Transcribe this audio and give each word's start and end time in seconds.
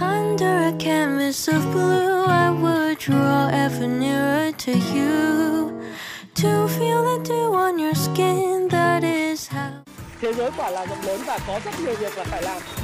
Under 0.00 0.68
a 0.68 0.72
canvas 0.76 1.46
of 1.46 1.62
blue, 1.70 2.24
I 2.24 2.50
would 2.50 2.98
draw 2.98 3.48
ever 3.52 3.86
nearer 3.86 4.50
to 4.50 4.72
you. 4.72 5.80
To 6.34 6.68
feel 6.68 7.18
the 7.18 7.22
dew 7.22 7.54
on 7.54 7.78
your 7.78 7.94
skin, 7.94 8.68
that 8.68 9.04
is 9.04 9.46
how. 9.46 9.84
Thế. 12.60 12.83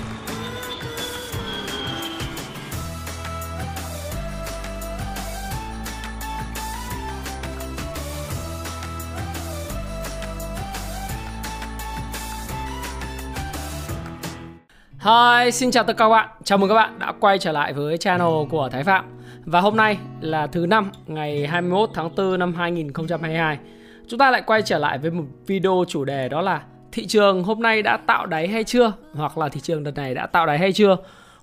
Hi, 15.05 15.51
xin 15.51 15.71
chào 15.71 15.85
tất 15.85 15.97
cả 15.97 16.05
các 16.05 16.09
bạn. 16.09 16.29
Chào 16.45 16.59
mừng 16.59 16.69
các 16.69 16.75
bạn 16.75 16.99
đã 16.99 17.13
quay 17.21 17.39
trở 17.39 17.53
lại 17.53 17.73
với 17.73 17.99
channel 17.99 18.49
của 18.51 18.69
Thái 18.73 18.85
Phạm. 18.85 19.05
Và 19.45 19.61
hôm 19.61 19.77
nay 19.77 19.99
là 20.21 20.47
thứ 20.47 20.67
năm, 20.67 20.91
ngày 21.07 21.47
21 21.47 21.91
tháng 21.95 22.15
4 22.17 22.39
năm 22.39 22.55
2022. 22.55 23.59
Chúng 24.09 24.19
ta 24.19 24.31
lại 24.31 24.43
quay 24.47 24.63
trở 24.63 24.79
lại 24.79 24.99
với 24.99 25.11
một 25.11 25.25
video 25.47 25.85
chủ 25.89 26.05
đề 26.05 26.29
đó 26.29 26.41
là 26.41 26.63
thị 26.93 27.07
trường 27.07 27.43
hôm 27.43 27.63
nay 27.63 27.83
đã 27.83 27.97
tạo 27.97 28.27
đáy 28.27 28.49
hay 28.49 28.65
chưa? 28.65 28.93
Hoặc 29.15 29.39
là 29.39 29.49
thị 29.49 29.61
trường 29.61 29.85
đợt 29.85 29.95
này 29.97 30.15
đã 30.15 30.27
tạo 30.27 30.47
đáy 30.47 30.59
hay 30.59 30.73
chưa? 30.73 30.97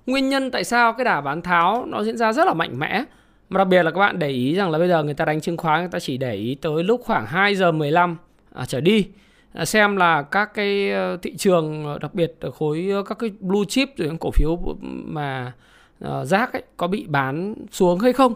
Nguyên 0.06 0.28
nhân 0.28 0.50
tại 0.50 0.64
sao 0.64 0.92
cái 0.92 1.04
đà 1.04 1.20
bán 1.20 1.42
tháo 1.42 1.84
nó 1.86 2.04
diễn 2.04 2.16
ra 2.16 2.32
rất 2.32 2.46
là 2.46 2.54
mạnh 2.54 2.78
mẽ. 2.78 3.04
Mà 3.48 3.58
đặc 3.58 3.68
biệt 3.68 3.82
là 3.82 3.90
các 3.90 3.98
bạn 3.98 4.18
để 4.18 4.28
ý 4.28 4.54
rằng 4.54 4.70
là 4.70 4.78
bây 4.78 4.88
giờ 4.88 5.02
người 5.02 5.14
ta 5.14 5.24
đánh 5.24 5.40
chứng 5.40 5.56
khoán 5.56 5.80
người 5.80 5.90
ta 5.92 5.98
chỉ 5.98 6.16
để 6.16 6.34
ý 6.34 6.54
tới 6.54 6.84
lúc 6.84 7.00
khoảng 7.04 7.26
2 7.26 7.54
giờ 7.54 7.72
15 7.72 8.16
à, 8.54 8.64
trở 8.66 8.80
đi 8.80 9.06
À, 9.52 9.64
xem 9.64 9.96
là 9.96 10.22
các 10.22 10.54
cái 10.54 10.90
ờ, 10.92 11.16
thị 11.16 11.36
trường 11.36 11.84
ờ, 11.84 11.98
đặc 11.98 12.14
biệt 12.14 12.34
ở 12.40 12.50
khối 12.50 12.88
ờ, 12.92 13.02
các 13.02 13.18
cái 13.18 13.30
blue 13.40 13.64
chip 13.68 13.88
rồi 13.96 14.08
những 14.08 14.18
cổ 14.18 14.30
phiếu 14.30 14.58
mà 15.04 15.52
rác 16.24 16.52
ấy, 16.52 16.62
có 16.76 16.86
bị 16.86 17.06
bán 17.08 17.54
xuống 17.70 17.98
hay 17.98 18.12
không? 18.12 18.34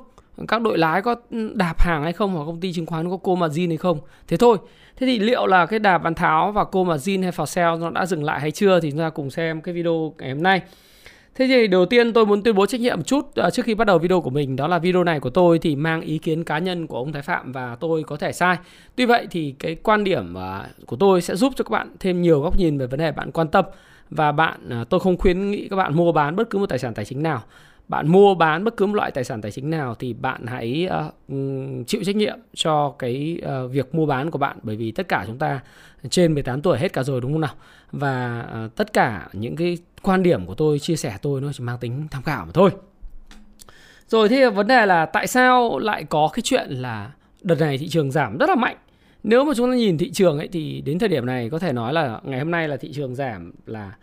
Các 0.49 0.63
đội 0.63 0.79
lái 0.79 1.03
có 1.03 1.15
đạp 1.55 1.81
hàng 1.81 2.03
hay 2.03 2.13
không? 2.13 2.35
Hoặc 2.35 2.45
công 2.45 2.61
ty 2.61 2.73
chứng 2.73 2.87
khoán 2.87 3.11
có 3.11 3.17
cô 3.23 3.35
margin 3.35 3.71
hay 3.71 3.77
không? 3.77 3.99
Thế 4.29 4.37
thôi. 4.37 4.59
Thế 4.97 5.07
thì 5.07 5.19
liệu 5.19 5.47
là 5.47 5.67
cái 5.67 5.79
đà 5.79 5.99
bán 5.99 6.15
tháo 6.15 6.53
và 6.53 6.65
cô 6.65 6.85
margin 6.85 7.23
hay 7.23 7.31
for 7.31 7.45
sale 7.45 7.77
nó 7.77 7.91
đã 7.91 8.07
dừng 8.07 8.25
lại 8.25 8.41
hay 8.41 8.51
chưa? 8.51 8.81
Thì 8.81 8.91
chúng 8.91 9.01
ta 9.01 9.11
cùng 9.11 9.31
xem 9.31 9.61
cái 9.61 9.75
video 9.75 10.15
ngày 10.19 10.31
hôm 10.31 10.43
nay. 10.43 10.63
Thế 11.35 11.47
thì 11.47 11.67
đầu 11.67 11.87
tiên 11.87 12.13
tôi 12.13 12.27
muốn 12.27 12.43
tuyên 12.43 12.55
bố 12.55 12.67
trách 12.67 12.81
nhiệm 12.81 12.97
một 12.97 13.07
chút 13.07 13.35
à, 13.35 13.51
trước 13.51 13.63
khi 13.65 13.75
bắt 13.75 13.87
đầu 13.87 13.99
video 13.99 14.21
của 14.21 14.31
mình 14.31 14.57
đó 14.57 14.69
là 14.69 14.79
video 14.79 15.05
này 15.05 15.21
của 15.21 15.31
tôi 15.31 15.59
thì 15.59 15.77
mang 15.77 16.01
ý 16.01 16.19
kiến 16.19 16.45
cá 16.45 16.59
nhân 16.59 16.87
của 16.87 16.97
ông 16.97 17.13
Thái 17.13 17.23
Phạm 17.23 17.53
và 17.53 17.77
tôi 17.81 18.03
có 18.03 18.17
thể 18.17 18.33
sai. 18.33 18.57
Tuy 18.97 19.07
vậy 19.07 19.27
thì 19.31 19.55
cái 19.59 19.75
quan 19.75 20.05
điểm 20.05 20.35
à, 20.35 20.67
của 20.87 20.97
tôi 20.97 21.23
sẽ 21.23 21.37
giúp 21.37 21.53
cho 21.57 21.65
các 21.65 21.71
bạn 21.71 21.95
thêm 22.01 22.23
nhiều 22.23 22.41
góc 22.41 22.59
nhìn 22.59 22.79
về 22.79 22.87
vấn 22.87 23.01
đề 23.01 23.13
bạn 23.13 23.31
quan 23.33 23.49
tâm 23.49 23.65
và 24.11 24.33
bạn 24.33 24.69
à, 24.71 24.85
tôi 24.91 25.01
không 25.01 25.17
khuyến 25.17 25.51
nghị 25.51 25.69
các 25.69 25.77
bạn 25.77 25.97
mua 25.97 26.13
bán 26.13 26.37
bất 26.37 26.51
cứ 26.51 26.59
một 26.59 26.69
tài 26.69 26.79
sản 26.79 26.95
tài 26.95 27.05
chính 27.05 27.23
nào 27.23 27.43
bạn 27.89 28.09
mua 28.09 28.35
bán 28.35 28.65
bất 28.65 28.77
cứ 28.77 28.87
một 28.87 28.95
loại 28.95 29.11
tài 29.11 29.25
sản 29.25 29.43
tài 29.43 29.53
chính 29.53 29.71
nào 29.71 29.95
thì 29.95 30.13
bạn 30.13 30.47
hãy 30.47 30.89
uh, 31.07 31.37
chịu 31.87 32.01
trách 32.05 32.17
nhiệm 32.17 32.39
cho 32.55 32.95
cái 32.99 33.39
uh, 33.65 33.71
việc 33.71 33.95
mua 33.95 34.07
bán 34.07 34.31
của 34.31 34.39
bạn 34.39 34.59
bởi 34.63 34.77
vì 34.77 34.91
tất 34.91 35.09
cả 35.09 35.25
chúng 35.27 35.39
ta 35.39 35.61
trên 36.11 36.35
18 36.35 36.63
tuổi 36.63 36.79
hết 36.79 36.93
cả 36.93 37.03
rồi 37.03 37.21
đúng 37.21 37.33
không 37.33 37.41
nào 37.41 37.55
và 37.93 38.47
uh, 38.65 38.77
tất 38.77 38.93
cả 38.93 39.29
những 39.33 39.57
cái 39.57 39.79
quan 40.03 40.23
điểm 40.23 40.47
của 40.47 40.55
tôi 40.55 40.79
chia 40.79 40.97
sẻ 40.97 41.17
tôi 41.23 41.41
nó 41.41 41.53
chỉ 41.53 41.65
mang 41.65 41.79
tính 41.79 42.07
tham 42.11 42.23
khảo 42.23 42.47
mà 42.47 42.53
thôi. 42.55 42.71
Rồi 44.09 44.29
thì 44.29 44.45
vấn 44.47 44.67
đề 44.67 44.87
là 44.87 45.07
tại 45.07 45.27
sao 45.27 45.79
lại 45.79 46.05
có 46.05 46.31
cái 46.33 46.43
chuyện 46.43 46.71
là 46.71 47.13
đợt 47.43 47.61
này 47.61 47.79
thị 47.79 47.89
trường 47.89 48.11
giảm 48.11 48.39
rất 48.39 48.49
là 48.49 48.55
mạnh? 48.55 48.77
Nếu 49.23 49.45
mà 49.45 49.53
chúng 49.57 49.71
ta 49.71 49.77
nhìn 49.77 49.99
thị 49.99 50.11
trường 50.13 50.39
ấy 50.39 50.49
thì 50.49 50.81
đến 50.81 50.99
thời 50.99 51.09
điểm 51.09 51.27
này 51.27 51.51
có 51.51 51.59
thể 51.59 51.73
nói 51.73 51.93
là 51.93 52.21
ngày 52.23 52.39
hôm 52.39 52.51
nay 52.51 52.69
là 52.69 52.77
thị 52.77 52.93
trường 52.93 53.15
giảm 53.15 53.53
là 53.67 53.97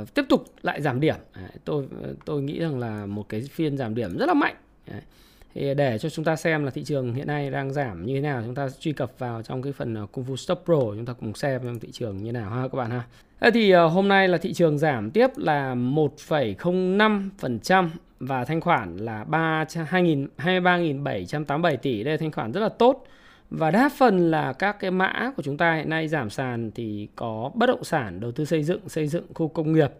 uh, 0.00 0.14
tiếp 0.14 0.24
tục 0.28 0.44
lại 0.62 0.82
giảm 0.82 1.00
điểm. 1.00 1.16
Tôi 1.64 1.86
ờ, 2.02 2.14
tôi 2.24 2.42
nghĩ 2.42 2.58
rằng 2.58 2.78
là 2.78 3.06
một 3.06 3.28
cái 3.28 3.40
phiên 3.40 3.76
giảm 3.76 3.94
điểm 3.94 4.18
rất 4.18 4.26
là 4.26 4.34
mạnh. 4.34 4.54
Đấy 4.86 5.00
thì 5.54 5.74
để 5.74 5.98
cho 5.98 6.08
chúng 6.08 6.24
ta 6.24 6.36
xem 6.36 6.64
là 6.64 6.70
thị 6.70 6.84
trường 6.84 7.14
hiện 7.14 7.26
nay 7.26 7.50
đang 7.50 7.72
giảm 7.72 8.06
như 8.06 8.14
thế 8.14 8.20
nào 8.20 8.42
chúng 8.46 8.54
ta 8.54 8.68
truy 8.80 8.92
cập 8.92 9.12
vào 9.18 9.42
trong 9.42 9.62
cái 9.62 9.72
phần 9.72 9.94
ờ, 9.94 10.06
Kung 10.12 10.24
Fu 10.24 10.36
Stop 10.36 10.62
Pro 10.64 10.80
chúng 10.80 11.06
ta 11.06 11.12
cùng 11.12 11.34
xem 11.34 11.78
thị 11.80 11.88
trường 11.92 12.16
như 12.16 12.24
thế 12.24 12.32
nào 12.32 12.50
ha 12.50 12.62
các 12.62 12.78
bạn 12.78 12.90
ha. 12.90 13.02
Thế 13.40 13.50
thì 13.50 13.70
ờ, 13.70 13.86
hôm 13.86 14.08
nay 14.08 14.28
là 14.28 14.38
thị 14.38 14.52
trường 14.52 14.78
giảm 14.78 15.10
tiếp 15.10 15.30
là 15.36 15.74
1,05% 15.74 17.88
và 18.20 18.44
thanh 18.44 18.60
khoản 18.60 18.96
là 18.96 19.24
3 19.24 19.64
23.787 19.64 21.76
tỷ. 21.76 22.04
Đây 22.04 22.14
là 22.14 22.18
thanh 22.18 22.32
khoản 22.32 22.52
rất 22.52 22.60
là 22.60 22.68
tốt. 22.68 23.06
Và 23.50 23.70
đa 23.70 23.88
phần 23.88 24.30
là 24.30 24.52
các 24.52 24.76
cái 24.80 24.90
mã 24.90 25.32
của 25.36 25.42
chúng 25.42 25.56
ta 25.56 25.74
hiện 25.74 25.90
nay 25.90 26.08
giảm 26.08 26.30
sàn 26.30 26.70
thì 26.74 27.08
có 27.16 27.50
bất 27.54 27.66
động 27.66 27.84
sản, 27.84 28.20
đầu 28.20 28.32
tư 28.32 28.44
xây 28.44 28.62
dựng, 28.62 28.88
xây 28.88 29.08
dựng 29.08 29.24
khu 29.34 29.48
công 29.48 29.72
nghiệp, 29.72 29.90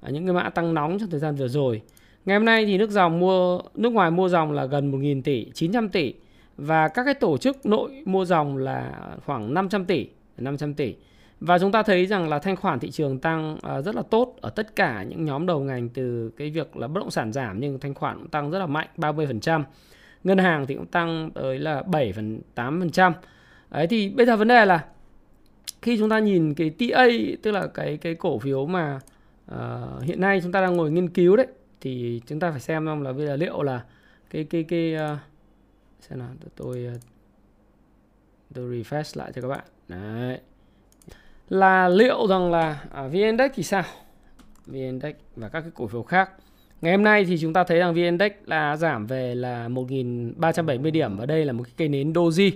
ờ, 0.00 0.10
những 0.10 0.26
cái 0.26 0.34
mã 0.34 0.50
tăng 0.50 0.74
nóng 0.74 0.98
trong 1.00 1.10
thời 1.10 1.20
gian 1.20 1.34
vừa 1.34 1.48
rồi. 1.48 1.82
Ngày 2.24 2.36
hôm 2.36 2.44
nay 2.44 2.66
thì 2.66 2.78
nước 2.78 2.90
dòng 2.90 3.18
mua 3.18 3.60
nước 3.74 3.92
ngoài 3.92 4.10
mua 4.10 4.28
dòng 4.28 4.52
là 4.52 4.64
gần 4.64 4.92
1.000 4.92 5.22
tỷ, 5.22 5.46
900 5.54 5.88
tỷ 5.88 6.14
và 6.56 6.88
các 6.88 7.04
cái 7.04 7.14
tổ 7.14 7.38
chức 7.38 7.66
nội 7.66 8.02
mua 8.04 8.24
dòng 8.24 8.56
là 8.56 8.92
khoảng 9.26 9.54
500 9.54 9.84
tỷ, 9.84 10.08
500 10.38 10.74
tỷ. 10.74 10.94
Và 11.40 11.58
chúng 11.58 11.72
ta 11.72 11.82
thấy 11.82 12.06
rằng 12.06 12.28
là 12.28 12.38
thanh 12.38 12.56
khoản 12.56 12.78
thị 12.78 12.90
trường 12.90 13.18
tăng 13.18 13.58
à, 13.62 13.80
rất 13.80 13.94
là 13.94 14.02
tốt 14.02 14.36
ở 14.40 14.50
tất 14.50 14.76
cả 14.76 15.02
những 15.02 15.24
nhóm 15.24 15.46
đầu 15.46 15.60
ngành 15.60 15.88
từ 15.88 16.30
cái 16.36 16.50
việc 16.50 16.76
là 16.76 16.88
bất 16.88 17.00
động 17.00 17.10
sản 17.10 17.32
giảm 17.32 17.60
nhưng 17.60 17.78
thanh 17.78 17.94
khoản 17.94 18.18
cũng 18.18 18.28
tăng 18.28 18.50
rất 18.50 18.58
là 18.58 18.66
mạnh 18.66 18.88
30% 18.96 19.62
ngân 20.24 20.38
hàng 20.38 20.66
thì 20.66 20.74
cũng 20.74 20.86
tăng 20.86 21.30
tới 21.34 21.58
là 21.58 21.82
7 21.82 22.12
phần 22.12 22.40
8%. 22.54 23.12
Đấy 23.70 23.86
thì 23.86 24.08
bây 24.08 24.26
giờ 24.26 24.36
vấn 24.36 24.48
đề 24.48 24.64
là 24.64 24.84
khi 25.82 25.98
chúng 25.98 26.10
ta 26.10 26.18
nhìn 26.18 26.54
cái 26.54 26.70
TA 26.70 27.06
tức 27.42 27.50
là 27.50 27.66
cái 27.66 27.96
cái 27.96 28.14
cổ 28.14 28.38
phiếu 28.38 28.66
mà 28.66 29.00
uh, 29.54 30.02
hiện 30.02 30.20
nay 30.20 30.40
chúng 30.42 30.52
ta 30.52 30.60
đang 30.60 30.76
ngồi 30.76 30.90
nghiên 30.90 31.08
cứu 31.08 31.36
đấy 31.36 31.46
thì 31.80 32.20
chúng 32.26 32.40
ta 32.40 32.50
phải 32.50 32.60
xem 32.60 32.86
xem 32.86 33.02
là 33.02 33.12
bây 33.12 33.26
giờ 33.26 33.36
liệu 33.36 33.62
là 33.62 33.84
cái 34.30 34.44
cái 34.44 34.62
cái 34.62 34.94
uh, 34.94 35.18
xem 36.00 36.18
nào 36.18 36.28
tôi 36.56 36.84
ờ, 36.84 36.98
tôi 38.54 38.64
refresh 38.64 39.18
lại 39.18 39.32
cho 39.34 39.42
các 39.42 39.48
bạn. 39.48 39.64
Đấy. 39.88 40.40
Là 41.48 41.88
liệu 41.88 42.26
rằng 42.26 42.50
là 42.50 42.84
à, 42.92 43.06
VN 43.06 43.12
Index 43.12 43.50
thì 43.54 43.62
sao? 43.62 43.84
VN 44.66 44.74
Index 44.74 45.14
và 45.36 45.48
các 45.48 45.60
cái 45.60 45.70
cổ 45.74 45.86
phiếu 45.86 46.02
khác 46.02 46.30
Ngày 46.80 46.92
hôm 46.92 47.02
nay 47.02 47.24
thì 47.24 47.38
chúng 47.38 47.52
ta 47.52 47.64
thấy 47.64 47.78
rằng 47.78 47.94
VN 47.94 48.02
Index 48.02 48.32
là 48.46 48.76
giảm 48.76 49.06
về 49.06 49.34
là 49.34 49.68
1.370 49.68 50.90
điểm 50.90 51.16
và 51.16 51.26
đây 51.26 51.44
là 51.44 51.52
một 51.52 51.62
cái 51.64 51.72
cây 51.76 51.88
nến 51.88 52.12
doji. 52.12 52.50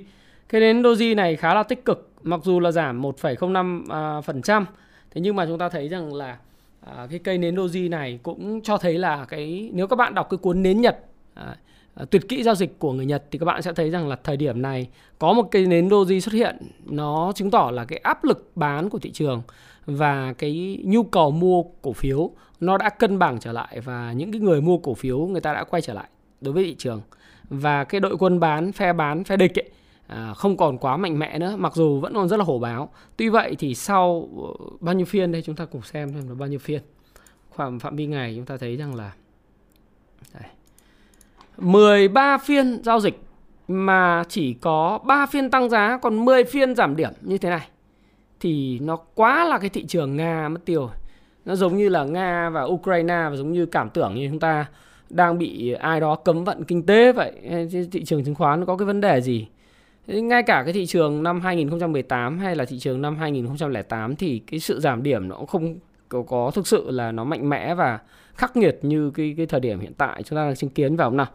Cây 0.49 0.61
nến 0.61 0.83
doji 0.83 1.17
này 1.17 1.37
khá 1.37 1.55
là 1.55 1.63
tích 1.63 1.85
cực, 1.85 2.11
mặc 2.23 2.41
dù 2.45 2.61
là 2.61 2.71
giảm 2.71 3.03
1,05%. 3.03 4.61
À, 4.61 4.67
thế 5.11 5.21
nhưng 5.21 5.37
mà 5.37 5.47
chúng 5.47 5.59
ta 5.59 5.69
thấy 5.69 5.89
rằng 5.89 6.15
là 6.15 6.39
à, 6.85 7.07
cái 7.11 7.19
cây 7.19 7.39
nến 7.39 7.55
doji 7.55 7.91
này 7.91 8.19
cũng 8.23 8.61
cho 8.63 8.79
thấy 8.79 8.99
là 8.99 9.25
cái 9.25 9.71
nếu 9.73 9.87
các 9.87 9.97
bạn 9.97 10.15
đọc 10.15 10.27
cái 10.31 10.39
cuốn 10.39 10.63
nến 10.63 10.81
Nhật 10.81 10.99
à, 11.35 11.57
à, 11.95 12.05
tuyệt 12.11 12.29
kỹ 12.29 12.43
giao 12.43 12.55
dịch 12.55 12.79
của 12.79 12.93
người 12.93 13.07
Nhật 13.07 13.25
thì 13.31 13.39
các 13.39 13.45
bạn 13.45 13.63
sẽ 13.63 13.73
thấy 13.73 13.91
rằng 13.91 14.09
là 14.09 14.17
thời 14.25 14.37
điểm 14.37 14.63
này 14.63 14.89
có 15.19 15.33
một 15.33 15.49
cây 15.51 15.67
nến 15.67 15.89
doji 15.89 16.21
xuất 16.21 16.35
hiện, 16.35 16.57
nó 16.85 17.33
chứng 17.35 17.51
tỏ 17.51 17.71
là 17.71 17.85
cái 17.85 17.99
áp 17.99 18.25
lực 18.25 18.51
bán 18.55 18.91
của 18.91 18.99
thị 18.99 19.11
trường 19.11 19.43
và 19.87 20.33
cái 20.33 20.79
nhu 20.85 21.03
cầu 21.03 21.31
mua 21.31 21.63
cổ 21.83 21.93
phiếu 21.93 22.31
nó 22.61 22.79
đã 22.79 22.91
cân 22.91 23.19
bằng 23.19 23.41
trở 23.41 23.53
lại 23.53 23.81
và 23.81 24.13
những 24.13 24.33
cái 24.33 24.41
người 24.41 24.61
mua 24.61 24.79
cổ 24.79 24.95
phiếu 24.95 25.19
người 25.19 25.41
ta 25.41 25.53
đã 25.55 25.65
quay 25.65 25.83
trở 25.83 25.95
lại 25.95 26.09
đối 26.41 26.55
với 26.55 26.65
thị 26.65 26.75
trường. 26.79 27.01
Và 27.49 27.85
cái 27.85 28.01
đội 28.01 28.17
quân 28.17 28.41
bán 28.41 28.73
phe 28.73 28.93
bán 28.93 29.25
phe 29.25 29.37
địch 29.37 29.59
ấy, 29.59 29.71
à, 30.07 30.35
không 30.35 30.57
còn 30.57 30.79
quá 30.79 30.97
mạnh 30.97 31.19
mẽ 31.19 31.39
nữa 31.39 31.57
mặc 31.59 31.75
dù 31.75 32.01
vẫn 32.01 32.15
còn 32.15 32.29
rất 32.29 32.37
là 32.37 32.45
hổ 32.45 32.59
báo. 32.59 32.89
Tuy 33.17 33.29
vậy 33.29 33.57
thì 33.59 33.75
sau 33.75 34.29
ờ, 34.37 34.67
bao 34.81 34.95
nhiêu 34.95 35.07
phiên 35.07 35.33
đây? 35.33 35.43
Chúng 35.43 35.57
ta 35.57 35.65
cùng 35.65 35.83
xem 35.83 36.13
xem 36.13 36.29
là 36.29 36.35
bao 36.35 36.49
nhiêu 36.49 36.59
phiên. 36.59 36.83
Khoảng 37.51 37.79
phạm 37.79 37.97
vi 37.97 38.07
ngày 38.07 38.35
chúng 38.37 38.45
ta 38.45 38.57
thấy 38.57 38.77
rằng 38.77 38.95
là 38.95 39.13
đây, 40.35 40.51
13 41.59 42.39
phiên 42.39 42.83
giao 42.85 43.01
dịch 43.01 43.21
mà 43.69 44.25
chỉ 44.29 44.55
có 44.55 44.99
3 45.05 45.27
phiên 45.27 45.51
tăng 45.51 45.71
giá 45.71 45.99
còn 46.03 46.25
10 46.25 46.45
phiên 46.45 46.75
giảm 46.75 46.97
điểm 46.97 47.13
như 47.21 47.39
thế 47.39 47.51
này. 47.51 47.69
Thì 48.41 48.79
nó 48.79 48.97
quá 48.97 49.45
là 49.45 49.59
cái 49.59 49.71
thị 49.71 49.85
trường 49.87 50.17
Nga 50.17 50.49
mất 50.49 50.65
tiêu 50.65 50.91
nó 51.45 51.55
giống 51.55 51.77
như 51.77 51.89
là 51.89 52.05
Nga 52.05 52.51
và 52.51 52.63
Ukraine 52.63 53.29
và 53.31 53.37
giống 53.37 53.53
như 53.53 53.67
cảm 53.67 53.91
tưởng 53.91 54.15
như 54.15 54.29
chúng 54.29 54.41
ta 54.41 54.67
đang 55.11 55.39
bị 55.39 55.73
ai 55.73 56.01
đó 56.01 56.15
cấm 56.15 56.45
vận 56.45 56.65
kinh 56.65 56.87
tế 56.87 57.13
vậy. 57.13 57.33
Thị 57.93 58.05
trường 58.05 58.25
chứng 58.25 58.35
khoán 58.35 58.67
có 58.67 58.77
cái 58.77 58.87
vấn 58.87 59.01
đề 59.01 59.21
gì? 59.21 59.47
Ngay 60.07 60.43
cả 60.43 60.63
cái 60.65 60.73
thị 60.73 60.87
trường 60.87 61.23
năm 61.23 61.41
2018 61.41 62.39
hay 62.39 62.57
là 62.57 62.65
thị 62.65 62.79
trường 62.79 63.03
năm 63.03 63.17
2008 63.17 64.17
thì 64.17 64.43
cái 64.47 64.61
sự 64.61 64.81
giảm 64.81 65.03
điểm 65.03 65.29
nó 65.29 65.37
cũng 65.37 65.47
không 65.47 65.79
có, 66.09 66.23
có 66.23 66.51
thực 66.55 66.67
sự 66.67 66.91
là 66.91 67.13
nó 67.13 67.25
mạnh 67.25 67.49
mẽ 67.49 67.75
và 67.75 67.99
khắc 68.35 68.57
nghiệt 68.57 68.79
như 68.83 69.11
cái 69.11 69.35
cái 69.37 69.47
thời 69.47 69.61
điểm 69.61 69.81
hiện 69.81 69.93
tại 69.99 70.23
chúng 70.23 70.37
ta 70.37 70.45
đang 70.45 70.57
chứng 70.57 70.71
kiến 70.71 70.97
vào 70.97 71.11
nào? 71.11 71.27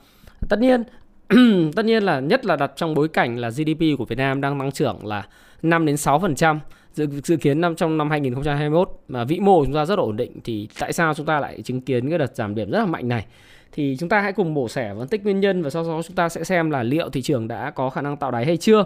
Tất 0.49 0.59
nhiên 0.59 0.83
tất 1.75 1.85
nhiên 1.85 2.03
là 2.03 2.19
nhất 2.19 2.45
là 2.45 2.55
đặt 2.55 2.71
trong 2.75 2.93
bối 2.93 3.07
cảnh 3.07 3.37
là 3.37 3.49
GDP 3.49 3.97
của 3.97 4.05
Việt 4.05 4.17
Nam 4.17 4.41
đang 4.41 4.59
tăng 4.59 4.71
trưởng 4.71 5.05
là 5.05 5.27
5 5.61 5.85
đến 5.85 5.95
6% 5.95 6.59
dự, 6.93 7.07
dự 7.23 7.37
kiến 7.37 7.61
năm 7.61 7.75
trong 7.75 7.97
năm 7.97 8.09
2021 8.09 8.89
mà 9.07 9.23
vĩ 9.23 9.39
mô 9.39 9.65
chúng 9.65 9.73
ta 9.73 9.85
rất 9.85 9.99
ổn 9.99 10.17
định 10.17 10.39
thì 10.43 10.69
tại 10.79 10.93
sao 10.93 11.13
chúng 11.13 11.25
ta 11.25 11.39
lại 11.39 11.61
chứng 11.61 11.81
kiến 11.81 12.09
cái 12.09 12.17
đợt 12.17 12.35
giảm 12.35 12.55
điểm 12.55 12.71
rất 12.71 12.79
là 12.79 12.85
mạnh 12.85 13.07
này? 13.07 13.25
Thì 13.71 13.95
chúng 13.99 14.09
ta 14.09 14.19
hãy 14.19 14.33
cùng 14.33 14.53
mổ 14.53 14.69
xẻ 14.69 14.93
phân 14.97 15.07
tích 15.07 15.23
nguyên 15.23 15.39
nhân 15.39 15.63
và 15.63 15.69
sau 15.69 15.83
đó 15.83 16.01
chúng 16.07 16.15
ta 16.15 16.29
sẽ 16.29 16.43
xem 16.43 16.69
là 16.69 16.83
liệu 16.83 17.09
thị 17.09 17.21
trường 17.21 17.47
đã 17.47 17.71
có 17.71 17.89
khả 17.89 18.01
năng 18.01 18.17
tạo 18.17 18.31
đáy 18.31 18.45
hay 18.45 18.57
chưa 18.57 18.85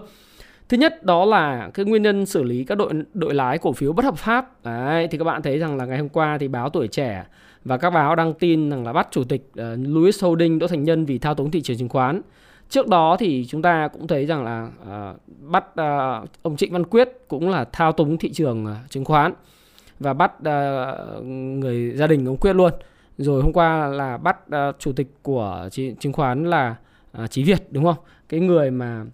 Thứ 0.70 0.78
nhất 0.78 1.04
đó 1.04 1.26
là 1.26 1.70
cái 1.74 1.86
nguyên 1.86 2.02
nhân 2.02 2.26
xử 2.26 2.44
lý 2.44 2.64
các 2.64 2.78
đội 2.78 2.94
đội 3.14 3.34
lái 3.34 3.58
cổ 3.58 3.74
phiếu 3.74 3.94
bất 3.94 4.06
hợp 4.06 4.18
pháp. 4.18 4.64
Đấy, 4.66 5.08
thì 5.12 5.18
các 5.18 5.24
bạn 5.24 5.42
thấy 5.42 5.60
rằng 5.60 5.78
là 5.78 5.86
ngày 5.86 5.98
hôm 5.98 6.10
qua 6.10 6.38
thì 6.38 6.48
báo 6.48 6.70
tuổi 6.70 6.88
trẻ 6.88 7.26
và 7.66 7.78
các 7.78 7.90
báo 7.90 8.16
đăng 8.16 8.34
tin 8.34 8.70
rằng 8.70 8.86
là 8.86 8.94
bắt 8.94 9.08
chủ 9.12 9.24
tịch 9.24 9.50
ờ, 9.56 9.74
uh, 9.74 9.80
Louis 9.88 10.24
Holding 10.24 10.60
Đỗ 10.60 10.68
Thành 10.68 10.84
Nhân 10.84 11.06
vì 11.06 11.18
thao 11.18 11.36
túng 11.36 11.52
thị 11.52 11.62
trường 11.62 11.78
chứng 11.78 11.90
khoán. 11.90 12.22
Trước 12.70 12.88
đó 12.88 13.18
thì 13.20 13.46
chúng 13.50 13.62
ta 13.62 13.88
cũng 13.88 14.08
thấy 14.08 14.26
rằng 14.26 14.44
là 14.44 14.70
uh, 14.82 15.20
bắt 15.52 15.66
uh, 15.68 16.30
ông 16.42 16.58
Trịnh 16.58 16.74
Văn 16.74 16.84
Quyết 16.84 17.10
cũng 17.28 17.50
là 17.50 17.66
thao 17.72 17.92
túng 17.92 18.18
thị 18.18 18.32
trường 18.34 18.66
uh, 18.66 18.90
chứng 18.90 19.06
khoán 19.06 19.34
và 20.00 20.14
bắt 20.14 20.32
uh, 20.38 21.24
người 21.26 21.92
gia 21.96 22.08
đình 22.08 22.26
ông 22.26 22.38
Quyết 22.38 22.54
luôn. 22.54 22.72
Rồi 23.18 23.42
hôm 23.42 23.54
qua 23.54 23.88
là 23.88 24.18
bắt 24.18 24.38
uh, 24.48 24.80
chủ 24.80 24.92
tịch 24.92 25.07
của 25.21 25.69
chứng 26.00 26.13
khoán 26.13 26.44
là 26.50 26.75
uh, 27.24 27.31
Chí 27.31 27.44
Việt 27.44 27.71
đúng 27.71 27.83
không? 27.83 27.98
Cái 28.30 28.39
người 28.39 28.71
mà 28.71 29.06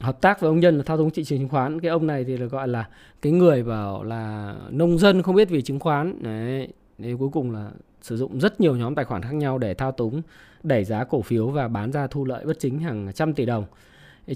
hợp 0.00 0.20
tác 0.20 0.40
với 0.40 0.48
ông 0.48 0.60
Nhân 0.60 0.76
là 0.76 0.82
thao 0.82 0.96
túng 0.96 1.10
thị 1.10 1.24
trường 1.24 1.38
chứng 1.38 1.48
khoán. 1.48 1.80
Cái 1.80 1.90
ông 1.90 2.06
này 2.06 2.24
thì 2.24 2.36
được 2.36 2.52
gọi 2.52 2.68
là 2.68 2.88
cái 3.22 3.32
người 3.32 3.62
bảo 3.62 4.04
là 4.04 4.54
nông 4.70 4.98
dân 4.98 5.22
không 5.22 5.34
biết 5.34 5.50
về 5.50 5.60
chứng 5.60 5.80
khoán. 5.80 6.22
Đấy, 6.22 6.68
Đấy 6.98 7.16
cuối 7.18 7.28
cùng 7.32 7.50
là 7.50 7.70
sử 8.02 8.16
dụng 8.16 8.40
rất 8.40 8.60
nhiều 8.60 8.76
nhóm 8.76 8.94
tài 8.94 9.04
khoản 9.04 9.22
khác 9.22 9.34
nhau 9.34 9.58
để 9.58 9.74
thao 9.74 9.92
túng 9.92 10.22
đẩy 10.62 10.84
giá 10.84 11.04
cổ 11.04 11.22
phiếu 11.22 11.46
và 11.46 11.68
bán 11.68 11.92
ra 11.92 12.06
thu 12.06 12.24
lợi 12.24 12.44
bất 12.44 12.58
chính 12.58 12.78
hàng 12.78 13.12
trăm 13.14 13.34
tỷ 13.34 13.46
đồng. 13.46 13.64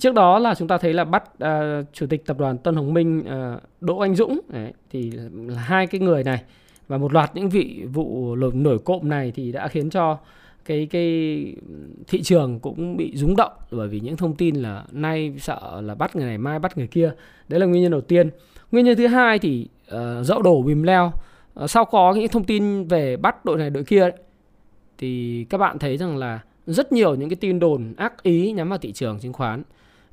Trước 0.01 0.15
đó 0.15 0.39
là 0.39 0.55
chúng 0.55 0.69
ta 0.69 0.79
thấy 0.79 0.93
là 0.93 1.05
bắt 1.05 1.25
uh, 1.45 1.87
chủ 1.93 2.07
tịch 2.07 2.27
tập 2.27 2.39
đoàn 2.39 2.59
Tân 2.59 2.75
Hồng 2.75 2.95
Minh 2.95 3.21
uh, 3.21 3.63
Đỗ 3.81 3.99
Anh 3.99 4.15
Dũng 4.15 4.41
đấy, 4.49 4.73
thì 4.91 5.11
là 5.11 5.61
hai 5.61 5.87
cái 5.87 6.01
người 6.01 6.25
này 6.25 6.43
và 6.89 6.99
một 6.99 7.13
loạt 7.13 7.31
những 7.35 7.49
vị 7.49 7.85
vụ 7.93 8.37
nổi 8.37 8.79
cộm 8.79 9.09
này 9.09 9.33
thì 9.35 9.53
đã 9.53 9.69
khiến 9.69 9.91
cho 9.91 10.19
cái 10.65 10.87
cái 10.87 11.07
thị 12.09 12.23
trường 12.23 12.61
cũng 12.61 12.97
bị 12.97 13.13
rúng 13.17 13.37
động. 13.37 13.53
Bởi 13.71 13.89
vì 13.89 14.01
những 14.01 14.17
thông 14.17 14.35
tin 14.35 14.55
là 14.55 14.85
nay 14.93 15.35
sợ 15.41 15.81
là 15.81 15.95
bắt 15.95 16.17
người 16.17 16.27
này 16.27 16.39
mai 16.39 16.59
bắt 16.59 16.79
người 16.79 16.87
kia. 16.87 17.13
Đấy 17.49 17.61
là 17.61 17.67
nguyên 17.67 17.83
nhân 17.83 17.93
đầu 17.93 18.01
tiên. 18.01 18.31
Nguyên 18.73 18.85
nhân 18.85 18.97
thứ 18.97 19.07
hai 19.07 19.39
thì 19.39 19.69
uh, 19.95 20.27
dậu 20.27 20.43
đổ 20.43 20.63
bìm 20.63 20.83
leo. 20.83 21.13
Uh, 21.65 21.71
sau 21.71 21.85
có 21.85 22.15
những 22.15 22.29
thông 22.29 22.45
tin 22.45 22.85
về 22.85 23.17
bắt 23.17 23.45
đội 23.45 23.59
này 23.59 23.71
đội 23.71 23.85
kia 23.85 24.01
ấy, 24.01 24.13
thì 24.99 25.45
các 25.51 25.59
bạn 25.59 25.79
thấy 25.79 25.97
rằng 25.97 26.17
là 26.17 26.41
rất 26.67 26.93
nhiều 26.93 27.15
những 27.15 27.29
cái 27.29 27.37
tin 27.37 27.59
đồn 27.59 27.95
ác 27.97 28.23
ý 28.23 28.53
nhắm 28.53 28.69
vào 28.69 28.79
thị 28.79 28.93
trường 28.93 29.19
chứng 29.19 29.33
khoán 29.33 29.63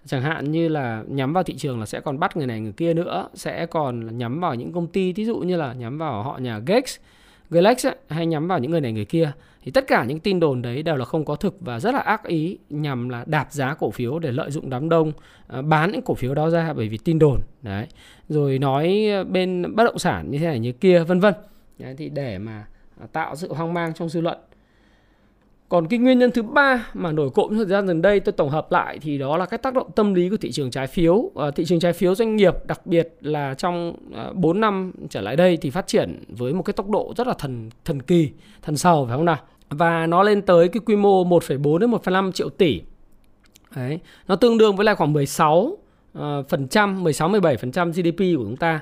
chẳng 0.06 0.22
hạn 0.22 0.52
như 0.52 0.68
là 0.68 1.04
nhắm 1.08 1.34
vào 1.34 1.44
thị 1.44 1.56
trường 1.56 1.80
là 1.80 1.86
sẽ 1.86 2.00
còn 2.00 2.20
bắt 2.20 2.38
người 2.38 2.48
này 2.48 2.60
người 2.60 2.72
kia 2.72 2.94
nữa 2.94 3.30
sẽ 3.34 3.66
còn 3.66 4.18
nhắm 4.18 4.40
vào 4.40 4.56
những 4.56 4.74
công 4.74 4.88
ty 4.88 5.14
ví 5.14 5.26
dụ 5.26 5.38
như 5.38 5.58
là 5.58 5.74
nhắm 5.74 5.98
vào 5.98 6.24
họ 6.24 6.38
nhà 6.38 6.60
Gex 6.60 6.98
Galex 7.50 7.86
ấy, 7.86 7.96
hay 8.10 8.26
nhắm 8.26 8.48
vào 8.48 8.60
những 8.60 8.72
người 8.72 8.82
này 8.82 8.92
người 8.92 9.06
kia. 9.06 9.32
Thì 9.64 9.72
tất 9.72 9.88
cả 9.88 10.04
những 10.04 10.20
tin 10.20 10.40
đồn 10.40 10.62
đấy 10.62 10.84
đều 10.84 10.96
là 10.96 11.06
không 11.06 11.26
có 11.26 11.36
thực 11.36 11.58
và 11.62 11.80
rất 11.80 11.94
là 11.94 12.00
ác 12.00 12.24
ý 12.24 12.58
nhằm 12.70 13.10
là 13.10 13.24
đạp 13.28 13.48
giá 13.52 13.74
cổ 13.74 13.92
phiếu 13.92 14.20
để 14.20 14.32
lợi 14.32 14.52
dụng 14.52 14.70
đám 14.70 14.90
đông 14.90 15.12
ờ, 15.48 15.62
bán 15.62 15.92
những 15.92 16.02
cổ 16.02 16.14
phiếu 16.14 16.34
đó 16.36 16.50
ra 16.50 16.74
bởi 16.74 16.90
vì 16.90 16.98
tin 16.98 17.20
đồn. 17.20 17.40
Đấy. 17.62 17.88
Rồi 18.30 18.60
nói 18.60 19.08
bên 19.30 19.76
bất 19.76 19.84
động 19.84 20.00
sản 20.00 20.32
như 20.32 20.38
thế 20.38 20.46
này 20.46 20.60
như 20.60 20.72
kia 20.72 21.04
vân 21.04 21.20
vân. 21.20 21.34
Thì 21.98 22.10
để 22.10 22.38
mà 22.38 22.66
tạo 23.12 23.36
sự 23.36 23.54
hoang 23.54 23.74
mang 23.74 23.94
trong 23.94 24.10
dư 24.10 24.22
luận 24.22 24.38
còn 25.70 25.88
cái 25.88 26.00
nguyên 26.00 26.20
nhân 26.20 26.32
thứ 26.32 26.42
ba 26.42 26.88
mà 26.94 27.12
nổi 27.12 27.30
cộm 27.30 27.50
trong 27.50 27.58
thời 27.58 27.66
gian 27.66 27.86
gần 27.86 28.02
đây 28.02 28.20
tôi 28.20 28.34
tổng 28.34 28.50
hợp 28.50 28.72
lại 28.72 29.00
thì 29.02 29.18
đó 29.18 29.38
là 29.38 29.46
cái 29.46 29.58
tác 29.58 29.74
động 29.74 29.92
tâm 29.96 30.14
lý 30.14 30.30
của 30.30 30.38
thị 30.38 30.52
trường 30.52 30.72
trái 30.72 30.88
phiếu. 30.88 31.32
À, 31.36 31.52
thị 31.52 31.66
trường 31.66 31.80
trái 31.80 31.94
phiếu 31.94 32.16
doanh 32.16 32.36
nghiệp 32.36 32.54
đặc 32.66 32.86
biệt 32.86 33.18
là 33.22 33.54
trong 33.54 33.96
à, 34.16 34.30
4 34.34 34.60
năm 34.60 34.92
trở 35.10 35.22
lại 35.22 35.36
đây 35.36 35.58
thì 35.58 35.70
phát 35.70 35.88
triển 35.88 36.24
với 36.28 36.54
một 36.54 36.64
cái 36.64 36.74
tốc 36.74 36.90
độ 36.90 37.14
rất 37.18 37.28
là 37.28 37.34
thần 37.34 37.70
thần 37.86 38.02
kỳ, 38.02 38.30
thần 38.62 38.78
sầu 38.78 39.06
phải 39.06 39.18
không 39.18 39.26
nào? 39.26 39.38
Và 39.70 40.08
nó 40.08 40.24
lên 40.24 40.42
tới 40.42 40.68
cái 40.68 40.80
quy 40.86 40.96
mô 40.96 41.24
1,4 41.26 41.78
đến 41.78 41.92
1,5 41.92 42.32
triệu 42.32 42.50
tỷ. 42.50 42.82
Đấy, 43.76 44.00
nó 44.28 44.36
tương 44.36 44.58
đương 44.58 44.76
với 44.76 44.86
lại 44.86 44.96
khoảng 44.96 45.14
16 45.14 45.58
uh, 45.62 45.80
à, 46.14 46.42
phần 46.50 46.68
trăm, 46.68 47.04
16 47.04 47.30
17% 47.30 47.92
GDP 47.92 48.38
của 48.38 48.44
chúng 48.44 48.58
ta 48.58 48.82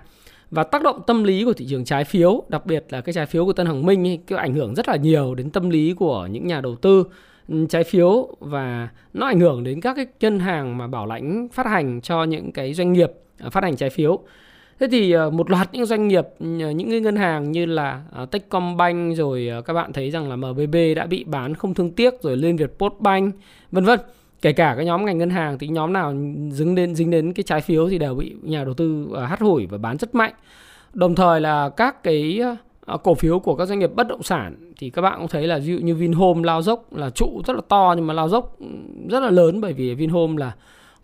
và 0.54 0.64
tác 0.64 0.84
động 0.84 1.02
tâm 1.08 1.24
lý 1.24 1.44
của 1.44 1.54
thị 1.54 1.66
trường 1.70 1.86
trái 1.86 2.04
phiếu, 2.04 2.44
đặc 2.50 2.66
biệt 2.66 2.86
là 2.90 3.02
cái 3.02 3.14
trái 3.14 3.26
phiếu 3.26 3.46
của 3.46 3.54
Tân 3.54 3.68
Hồng 3.68 3.86
Minh 3.86 4.08
ấy, 4.08 4.20
cái 4.28 4.40
ảnh 4.40 4.54
hưởng 4.54 4.76
rất 4.76 4.88
là 4.88 4.96
nhiều 4.96 5.36
đến 5.36 5.50
tâm 5.50 5.70
lý 5.70 5.94
của 5.94 6.28
những 6.32 6.48
nhà 6.48 6.62
đầu 6.62 6.76
tư 6.76 7.04
ừ, 7.50 7.66
trái 7.70 7.84
phiếu 7.84 8.28
và 8.40 8.90
nó 9.14 9.26
ảnh 9.26 9.40
hưởng 9.40 9.64
đến 9.64 9.82
các 9.82 9.96
cái 9.96 10.06
ngân 10.20 10.40
hàng 10.40 10.78
mà 10.78 10.88
bảo 10.88 11.06
lãnh 11.06 11.48
phát 11.54 11.66
hành 11.66 12.02
cho 12.02 12.24
những 12.24 12.52
cái 12.52 12.74
doanh 12.74 12.94
nghiệp 12.94 13.12
à, 13.40 13.50
phát 13.50 13.64
hành 13.64 13.76
trái 13.76 13.90
phiếu. 13.90 14.20
Thế 14.80 14.88
thì 14.92 15.12
ờ, 15.12 15.30
một 15.30 15.52
loạt 15.52 15.70
những 15.74 15.86
doanh 15.86 16.08
nghiệp, 16.08 16.26
ừ, 16.40 16.46
những 16.46 16.90
cái 16.90 17.00
ngân 17.00 17.16
hàng 17.16 17.52
như 17.52 17.66
là 17.66 18.04
ờ, 18.12 18.26
Techcombank 18.26 19.18
rồi 19.18 19.48
ờ, 19.48 19.62
các 19.62 19.74
bạn 19.74 19.94
thấy 19.94 20.12
rằng 20.12 20.30
là 20.30 20.36
MBB 20.36 20.76
đã 20.96 21.06
bị 21.06 21.24
bán 21.24 21.56
không 21.56 21.74
thương 21.74 21.92
tiếc 21.92 22.14
rồi 22.22 22.38
Liên 22.38 22.58
Việt 22.58 22.72
Postbank 22.80 23.36
vân 23.72 23.86
vân 23.86 24.00
kể 24.44 24.54
cả 24.54 24.74
cái 24.76 24.86
nhóm 24.86 25.06
ngành 25.06 25.18
ngân 25.18 25.30
hàng 25.30 25.58
thì 25.58 25.68
nhóm 25.68 25.94
nào 25.94 26.14
dính 26.52 26.76
đến 26.76 26.96
dính 26.96 27.12
đến 27.12 27.34
cái 27.34 27.44
trái 27.44 27.62
phiếu 27.62 27.90
thì 27.90 27.98
đều 27.98 28.16
bị 28.16 28.36
nhà 28.42 28.64
đầu 28.64 28.74
tư 28.74 29.08
à, 29.18 29.26
hắt 29.26 29.40
hủi 29.40 29.66
và 29.66 29.78
bán 29.78 29.98
rất 29.98 30.16
mạnh. 30.16 30.34
Đồng 30.94 31.16
thời 31.16 31.42
là 31.42 31.70
các 31.70 32.04
cái 32.04 32.40
à, 32.86 32.98
cổ 33.04 33.14
phiếu 33.14 33.40
của 33.40 33.56
các 33.56 33.66
doanh 33.66 33.80
nghiệp 33.80 33.92
bất 33.96 34.08
động 34.08 34.24
sản 34.24 34.56
thì 34.78 34.90
các 34.90 35.02
bạn 35.02 35.20
cũng 35.20 35.28
thấy 35.28 35.48
là 35.48 35.58
ví 35.58 35.66
dụ 35.66 35.78
như 35.78 35.96
Vinhome, 35.96 36.42
lao 36.44 36.62
dốc 36.62 36.94
là 36.94 37.10
trụ 37.10 37.42
rất 37.48 37.54
là 37.54 37.62
to 37.70 37.94
nhưng 37.98 38.08
mà 38.08 38.14
lao 38.14 38.30
dốc 38.30 38.60
ừ, 38.60 38.66
rất 39.10 39.20
là 39.20 39.30
lớn 39.30 39.62
bởi 39.62 39.74
vì 39.74 39.96
Vinhome 39.96 40.40
là 40.40 40.52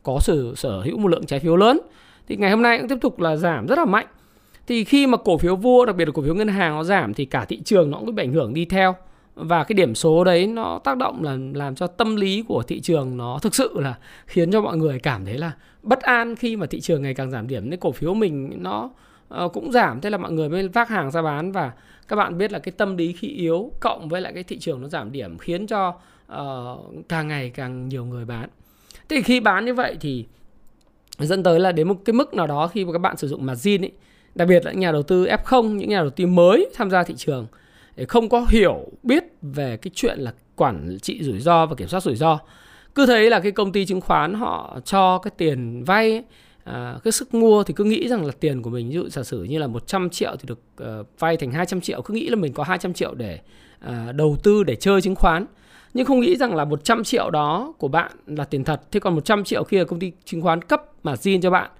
có 0.03 0.17
sở 0.21 0.55
sở 0.55 0.81
hữu 0.81 0.97
một 0.97 1.07
lượng 1.07 1.25
trái 1.25 1.39
phiếu 1.39 1.55
lớn. 1.55 1.79
Thì 2.27 2.35
ngày 2.35 2.51
hôm 2.51 2.61
nay 2.61 2.77
cũng 2.77 2.87
tiếp 2.87 2.97
tục 3.01 3.19
là 3.19 3.35
giảm 3.35 3.67
rất 3.67 3.77
là 3.77 3.85
mạnh. 3.85 4.07
Thì 4.67 4.83
khi 4.83 5.07
mà 5.07 5.17
cổ 5.17 5.37
phiếu 5.37 5.55
vua, 5.55 5.85
đặc 5.85 5.95
biệt 5.95 6.05
là 6.05 6.11
cổ 6.11 6.21
phiếu 6.21 6.35
ngân 6.35 6.47
hàng 6.47 6.75
nó 6.75 6.83
giảm 6.83 7.13
thì 7.13 7.25
cả 7.25 7.45
thị 7.45 7.61
trường 7.65 7.91
nó 7.91 7.97
cũng 7.97 8.15
bị 8.15 8.23
ảnh 8.23 8.31
hưởng 8.31 8.53
đi 8.53 8.65
theo 8.65 8.95
và 9.35 9.63
cái 9.63 9.73
điểm 9.73 9.95
số 9.95 10.23
đấy 10.23 10.47
nó 10.47 10.79
tác 10.83 10.97
động 10.97 11.23
là 11.23 11.37
làm 11.53 11.75
cho 11.75 11.87
tâm 11.87 12.15
lý 12.15 12.43
của 12.47 12.63
thị 12.63 12.79
trường 12.79 13.17
nó 13.17 13.39
thực 13.41 13.55
sự 13.55 13.79
là 13.79 13.97
khiến 14.25 14.51
cho 14.51 14.61
mọi 14.61 14.77
người 14.77 14.99
cảm 14.99 15.25
thấy 15.25 15.37
là 15.37 15.51
bất 15.83 16.01
an 16.01 16.35
khi 16.35 16.55
mà 16.55 16.65
thị 16.65 16.79
trường 16.81 17.01
ngày 17.01 17.13
càng 17.13 17.31
giảm 17.31 17.47
điểm. 17.47 17.69
Nên 17.69 17.79
cổ 17.79 17.91
phiếu 17.91 18.13
mình 18.13 18.51
nó 18.57 18.89
ờ, 19.29 19.47
cũng 19.47 19.71
giảm 19.71 20.01
thế 20.01 20.09
là 20.09 20.17
mọi 20.17 20.31
người 20.31 20.49
mới 20.49 20.67
vác 20.67 20.89
hàng 20.89 21.11
ra 21.11 21.21
bán. 21.21 21.51
Và 21.51 21.71
các 22.07 22.15
bạn 22.15 22.37
biết 22.37 22.51
là 22.51 22.59
cái 22.59 22.71
tâm 22.71 22.97
lý 22.97 23.13
khi 23.13 23.27
yếu 23.27 23.71
cộng 23.79 24.09
với 24.09 24.21
lại 24.21 24.33
cái 24.33 24.43
thị 24.43 24.59
trường 24.59 24.81
nó 24.81 24.87
giảm 24.87 25.11
điểm 25.11 25.37
khiến 25.37 25.67
cho 25.67 25.93
uh, 26.33 27.07
càng 27.09 27.27
ngày 27.27 27.49
càng 27.49 27.89
nhiều 27.89 28.05
người 28.05 28.25
bán. 28.25 28.49
Thì 29.09 29.21
khi 29.21 29.39
bán 29.39 29.65
như 29.65 29.73
vậy 29.73 29.97
thì 29.99 30.25
dẫn 31.19 31.43
tới 31.43 31.59
là 31.59 31.71
đến 31.71 31.87
một 31.87 31.95
cái 32.05 32.13
mức 32.13 32.33
nào 32.33 32.47
đó 32.47 32.67
khi 32.67 32.85
mà 32.85 32.91
các 32.91 32.99
bạn 32.99 33.17
sử 33.17 33.27
dụng 33.27 33.45
margin 33.45 33.81
ấy 33.81 33.91
đặc 34.35 34.47
biệt 34.47 34.65
là 34.65 34.71
những 34.71 34.79
nhà 34.79 34.91
đầu 34.91 35.03
tư 35.03 35.25
F0 35.25 35.75
những 35.75 35.89
nhà 35.89 35.99
đầu 35.99 36.09
tư 36.09 36.25
mới 36.25 36.69
tham 36.75 36.89
gia 36.89 37.03
thị 37.03 37.13
trường 37.17 37.47
không 38.05 38.29
có 38.29 38.45
hiểu 38.49 38.87
biết 39.03 39.23
về 39.41 39.77
cái 39.77 39.91
chuyện 39.95 40.19
là 40.19 40.33
quản 40.55 40.97
trị 41.01 41.23
rủi 41.23 41.39
ro 41.39 41.65
và 41.65 41.75
kiểm 41.75 41.87
soát 41.87 42.03
rủi 42.03 42.15
ro. 42.15 42.39
Cứ 42.95 43.05
thấy 43.05 43.29
là 43.29 43.39
cái 43.39 43.51
công 43.51 43.71
ty 43.71 43.85
chứng 43.85 44.01
khoán 44.01 44.33
họ 44.33 44.79
cho 44.85 45.17
cái 45.17 45.31
tiền 45.37 45.83
vay 45.83 46.23
à, 46.63 46.99
cái 47.03 47.11
sức 47.11 47.33
mua 47.33 47.63
thì 47.63 47.73
cứ 47.73 47.83
nghĩ 47.83 48.07
rằng 48.07 48.25
là 48.25 48.31
tiền 48.39 48.61
của 48.61 48.69
mình 48.69 48.89
ví 48.89 48.95
dụ 48.95 49.09
giả 49.09 49.23
sử 49.23 49.43
như 49.43 49.57
là 49.57 49.67
100 49.67 50.09
triệu 50.09 50.35
thì 50.39 50.47
được 50.47 50.59
uh, 50.99 51.19
vay 51.19 51.37
thành 51.37 51.51
200 51.51 51.81
triệu 51.81 52.01
cứ 52.01 52.13
nghĩ 52.13 52.29
là 52.29 52.35
mình 52.35 52.53
có 52.53 52.63
200 52.63 52.93
triệu 52.93 53.13
để 53.13 53.39
uh, 53.85 54.15
đầu 54.15 54.37
tư 54.43 54.63
để 54.63 54.75
chơi 54.75 55.01
chứng 55.01 55.15
khoán. 55.15 55.45
Nhưng 55.93 56.05
không 56.05 56.19
nghĩ 56.19 56.35
rằng 56.35 56.55
là 56.55 56.65
100 56.65 57.03
triệu 57.03 57.29
đó 57.29 57.73
của 57.77 57.87
bạn 57.87 58.11
là 58.27 58.43
tiền 58.45 58.63
thật 58.63 58.81
thế 58.91 58.99
còn 58.99 59.15
100 59.15 59.43
triệu 59.43 59.63
kia 59.63 59.83
công 59.83 59.99
ty 59.99 60.11
chứng 60.25 60.41
khoán 60.41 60.61
cấp 60.61 60.83
mà 61.03 61.13
zin 61.13 61.41
cho 61.41 61.49
bạn. 61.49 61.71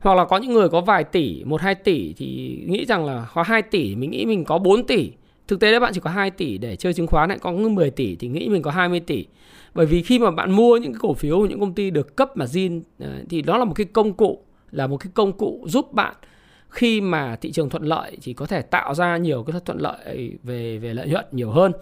Hoặc 0.00 0.14
là 0.14 0.24
có 0.24 0.38
những 0.38 0.52
người 0.52 0.68
có 0.68 0.80
vài 0.80 1.04
tỷ, 1.04 1.44
1 1.44 1.60
2 1.60 1.74
tỷ 1.74 2.12
thì 2.16 2.58
nghĩ 2.68 2.84
rằng 2.84 3.04
là 3.04 3.26
có 3.34 3.42
2 3.42 3.62
tỷ, 3.62 3.94
mình 3.94 4.10
nghĩ 4.10 4.26
mình 4.26 4.44
có 4.44 4.58
4 4.58 4.86
tỷ. 4.86 5.10
Thực 5.50 5.60
tế 5.60 5.72
là 5.72 5.80
bạn 5.80 5.92
chỉ 5.94 6.00
có 6.00 6.10
2 6.10 6.30
tỷ 6.30 6.58
để 6.58 6.76
chơi 6.76 6.94
chứng 6.94 7.06
khoán 7.06 7.28
lại 7.28 7.38
có 7.38 7.52
10 7.52 7.90
tỷ 7.90 8.16
thì 8.16 8.28
nghĩ 8.28 8.48
mình 8.48 8.62
có 8.62 8.70
20 8.70 9.00
tỷ. 9.00 9.26
Bởi 9.74 9.86
vì 9.86 10.02
khi 10.02 10.18
mà 10.18 10.30
bạn 10.30 10.52
mua 10.52 10.76
những 10.76 10.92
cái 10.92 10.98
cổ 11.02 11.14
phiếu 11.14 11.38
của 11.38 11.46
những 11.46 11.60
công 11.60 11.74
ty 11.74 11.90
được 11.90 12.16
cấp 12.16 12.36
mà 12.36 12.44
zin 12.44 12.82
ờ, 12.98 13.08
thì 13.28 13.42
đó 13.42 13.58
là 13.58 13.64
một 13.64 13.72
cái 13.74 13.86
công 13.92 14.12
cụ 14.12 14.44
là 14.70 14.86
một 14.86 14.96
cái 14.96 15.10
công 15.14 15.32
cụ 15.32 15.64
giúp 15.66 15.92
bạn 15.92 16.14
khi 16.68 17.00
mà 17.00 17.36
thị 17.36 17.52
trường 17.52 17.70
thuận 17.70 17.82
lợi 17.82 18.16
thì 18.22 18.32
có 18.32 18.46
thể 18.46 18.62
tạo 18.62 18.94
ra 18.94 19.16
nhiều 19.16 19.42
cái 19.42 19.60
thuận 19.64 19.78
lợi 19.78 20.38
về 20.42 20.78
về 20.78 20.94
lợi 20.94 21.08
nhuận 21.08 21.24
nhiều 21.32 21.50
hơn. 21.50 21.72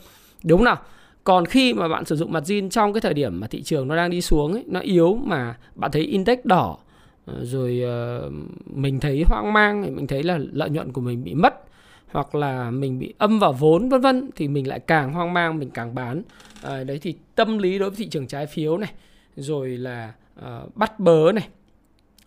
Đúng 0.45 0.65
nào? 0.65 0.77
Còn 1.25 1.47
khi 1.47 1.75
mà 1.75 1.89
bạn 1.89 2.05
sử 2.05 2.17
dụng 2.17 2.33
mặt 2.33 2.43
zin 2.47 2.69
trong 2.69 2.93
cái 2.93 3.01
thời 3.01 3.15
điểm 3.15 3.41
mà 3.41 3.47
thị 3.47 3.63
trường 3.63 3.89
nó 3.89 3.97
đang 3.97 4.11
đi 4.11 4.21
xuống 4.21 4.53
ấy, 4.53 4.65
nó 4.67 4.81
yếu 4.81 5.15
mà 5.15 5.57
bạn 5.75 5.91
thấy 5.91 6.03
index 6.03 6.39
đỏ 6.45 6.79
ờ, 7.27 7.45
rồi 7.45 7.81
ờ, 7.85 8.31
mình 8.67 9.01
thấy 9.01 9.25
hoang 9.27 9.53
mang 9.53 9.97
mình 9.97 10.07
thấy 10.07 10.23
là 10.23 10.39
lợi 10.53 10.71
nhuận 10.71 10.93
của 10.93 11.01
mình 11.01 11.25
bị 11.25 11.35
mất 11.35 11.68
hoặc 12.13 12.35
là 12.35 12.71
mình 12.71 12.99
bị 12.99 13.15
âm 13.19 13.39
vào 13.39 13.53
vốn 13.53 13.89
vân 13.89 14.01
vân 14.01 14.31
thì 14.37 14.49
mình 14.49 14.69
lại 14.69 14.81
càng 14.81 15.13
hoang 15.13 15.33
mang 15.33 15.59
mình 15.59 15.71
càng 15.71 15.95
bán. 15.95 16.23
À, 16.63 16.85
đấy 16.85 16.99
thì 17.03 17.15
tâm 17.35 17.59
lý 17.59 17.79
đối 17.79 17.91
với 17.91 17.97
thị 17.97 18.09
trường 18.09 18.27
trái 18.27 18.47
phiếu 18.47 18.79
này 18.79 18.93
rồi 19.37 19.69
là 19.69 20.13
uh, 20.41 20.77
bắt 20.77 21.01
bớ 21.01 21.33
này 21.35 21.49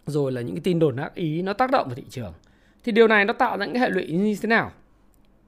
rồi 0.05 0.31
là 0.31 0.41
những 0.41 0.55
cái 0.55 0.61
tin 0.63 0.79
đồn 0.79 0.95
ác 0.95 1.15
ý 1.15 1.41
nó 1.41 1.53
tác 1.53 1.71
động 1.71 1.87
vào 1.87 1.95
thị 1.95 2.03
trường. 2.09 2.33
Thì 2.83 2.91
điều 2.91 3.07
này 3.07 3.25
nó 3.25 3.33
tạo 3.33 3.57
ra 3.57 3.65
những 3.65 3.75
hệ 3.75 3.89
lụy 3.89 4.07
như 4.07 4.35
thế 4.41 4.47
nào? 4.47 4.71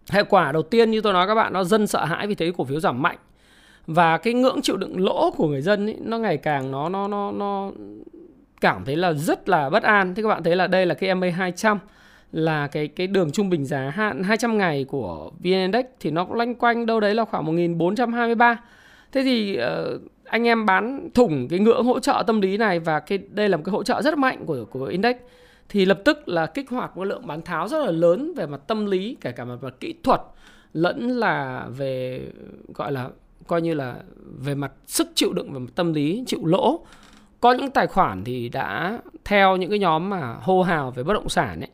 Hệ 0.10 0.24
quả 0.24 0.52
đầu 0.52 0.64
tiên 0.64 0.92
như 0.92 1.02
tôi 1.02 1.14
nói 1.14 1.28
các 1.28 1.36
bạn 1.36 1.54
nó 1.54 1.64
dân 1.64 1.88
sợ 1.88 2.06
hãi 2.06 2.28
vì 2.28 2.36
thấy 2.36 2.54
cổ 2.58 2.64
phiếu 2.64 2.80
giảm 2.80 3.02
mạnh. 3.02 3.18
Và 3.88 4.18
cái 4.18 4.34
ngưỡng 4.34 4.62
chịu 4.62 4.78
đựng 4.78 5.00
lỗ 5.06 5.32
của 5.32 5.48
người 5.48 5.62
dân 5.62 5.86
ấy, 5.86 5.98
nó 6.02 6.18
ngày 6.18 6.38
càng 6.38 6.72
nó 6.72 6.90
nó 6.90 7.08
nó 7.08 7.32
nó 7.32 7.72
cảm 8.62 8.86
thấy 8.86 8.96
là 8.96 9.14
rất 9.14 9.50
là 9.50 9.70
bất 9.70 9.84
an. 9.84 10.16
Thế 10.16 10.24
các 10.24 10.30
bạn 10.30 10.44
thấy 10.44 10.56
là 10.56 10.68
đây 10.68 10.86
là 10.86 10.96
cái 10.96 11.16
MA 11.16 11.30
200 11.30 11.80
là 12.34 12.68
cái 12.68 12.88
cái 12.88 13.08
đường 13.08 13.32
trung 13.32 13.50
bình 13.50 13.66
giá 13.66 13.90
hạn 13.90 14.24
200 14.24 14.58
ngày 14.58 14.84
của 14.84 15.32
VN 15.40 15.52
Index 15.52 15.86
thì 16.00 16.12
nó 16.12 16.26
cũng 16.26 16.36
loanh 16.36 16.56
quanh 16.56 16.86
đâu 16.86 17.00
đấy 17.00 17.16
là 17.16 17.26
khoảng 17.26 17.46
1423. 17.46 18.60
Thế 19.12 19.24
thì 19.24 19.60
uh, 19.60 20.02
anh 20.26 20.48
em 20.48 20.66
bán 20.66 21.10
thủng 21.14 21.48
cái 21.48 21.60
ngưỡng 21.60 21.84
hỗ 21.84 22.00
trợ 22.00 22.24
tâm 22.28 22.42
lý 22.42 22.58
này 22.58 22.80
và 22.80 23.00
cái 23.00 23.18
đây 23.18 23.50
là 23.50 23.58
một 23.58 23.64
cái 23.66 23.72
hỗ 23.72 23.84
trợ 23.84 24.02
rất 24.02 24.18
mạnh 24.18 24.46
của 24.46 24.66
của 24.66 24.86
index 24.86 25.16
thì 25.70 25.86
lập 25.86 26.02
tức 26.06 26.28
là 26.28 26.46
kích 26.46 26.70
hoạt 26.70 26.98
một 26.98 27.04
lượng 27.04 27.28
bán 27.28 27.42
tháo 27.42 27.68
rất 27.68 27.86
là 27.86 27.92
lớn 27.92 28.34
về 28.36 28.46
mặt 28.46 28.62
tâm 28.68 28.86
lý 28.86 29.18
kể 29.22 29.32
cả 29.32 29.46
mặt, 29.46 29.56
mặt 29.62 29.74
kỹ 29.80 29.94
thuật 30.04 30.22
lẫn 30.74 31.10
là 31.10 31.66
về 31.78 32.22
gọi 32.76 32.92
là 32.92 33.10
coi 33.48 33.62
như 33.62 33.74
là 33.74 33.96
về 34.38 34.56
mặt 34.56 34.72
sức 34.86 35.08
chịu 35.16 35.34
đựng 35.34 35.54
về 35.54 35.60
mặt 35.60 35.72
tâm 35.76 35.94
lý 35.94 36.24
chịu 36.28 36.46
lỗ 36.46 36.86
có 37.40 37.52
những 37.52 37.72
tài 37.72 37.88
khoản 37.88 38.24
thì 38.24 38.50
đã 38.50 39.00
theo 39.26 39.58
những 39.58 39.70
cái 39.70 39.80
nhóm 39.80 40.10
mà 40.10 40.36
hô 40.42 40.62
hào 40.62 40.92
về 40.92 41.04
bất 41.04 41.14
động 41.14 41.30
sản 41.30 41.60
ấy 41.60 41.70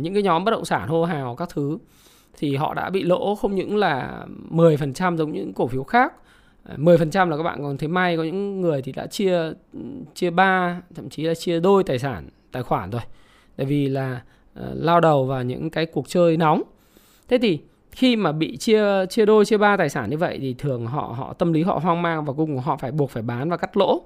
những 0.00 0.14
cái 0.14 0.22
nhóm 0.22 0.44
bất 0.44 0.50
động 0.50 0.64
sản 0.64 0.88
hô 0.88 1.04
hào 1.04 1.36
các 1.36 1.48
thứ 1.54 1.78
thì 2.38 2.56
họ 2.56 2.74
đã 2.74 2.90
bị 2.90 3.02
lỗ 3.02 3.34
không 3.34 3.54
những 3.54 3.76
là 3.76 4.26
10% 4.50 5.16
giống 5.16 5.32
những 5.32 5.52
cổ 5.52 5.66
phiếu 5.66 5.84
khác 5.84 6.12
à, 6.64 6.74
10% 6.78 7.28
là 7.28 7.36
các 7.36 7.42
bạn 7.42 7.62
còn 7.62 7.78
thấy 7.78 7.88
may 7.88 8.16
có 8.16 8.22
những 8.22 8.60
người 8.60 8.82
thì 8.82 8.92
đã 8.92 9.06
chia 9.06 9.38
chia 10.14 10.30
ba 10.30 10.80
thậm 10.94 11.08
chí 11.08 11.22
là 11.22 11.34
chia 11.34 11.60
đôi 11.60 11.84
tài 11.84 11.98
sản 11.98 12.28
tài 12.54 12.62
khoản 12.62 12.90
rồi. 12.90 13.02
Tại 13.56 13.66
vì 13.66 13.88
là 13.88 14.22
uh, 14.60 14.64
lao 14.74 15.00
đầu 15.00 15.24
vào 15.24 15.42
những 15.42 15.70
cái 15.70 15.86
cuộc 15.86 16.08
chơi 16.08 16.36
nóng. 16.36 16.62
Thế 17.28 17.38
thì 17.38 17.58
khi 17.90 18.16
mà 18.16 18.32
bị 18.32 18.56
chia 18.56 19.06
chia 19.06 19.26
đôi 19.26 19.44
chia 19.44 19.56
ba 19.56 19.76
tài 19.76 19.88
sản 19.88 20.10
như 20.10 20.18
vậy 20.18 20.38
thì 20.40 20.54
thường 20.58 20.86
họ 20.86 21.14
họ 21.18 21.32
tâm 21.32 21.52
lý 21.52 21.62
họ 21.62 21.80
hoang 21.82 22.02
mang 22.02 22.24
và 22.24 22.32
cùng 22.32 22.58
họ 22.58 22.76
phải 22.76 22.92
buộc 22.92 23.10
phải 23.10 23.22
bán 23.22 23.50
và 23.50 23.56
cắt 23.56 23.76
lỗ. 23.76 24.02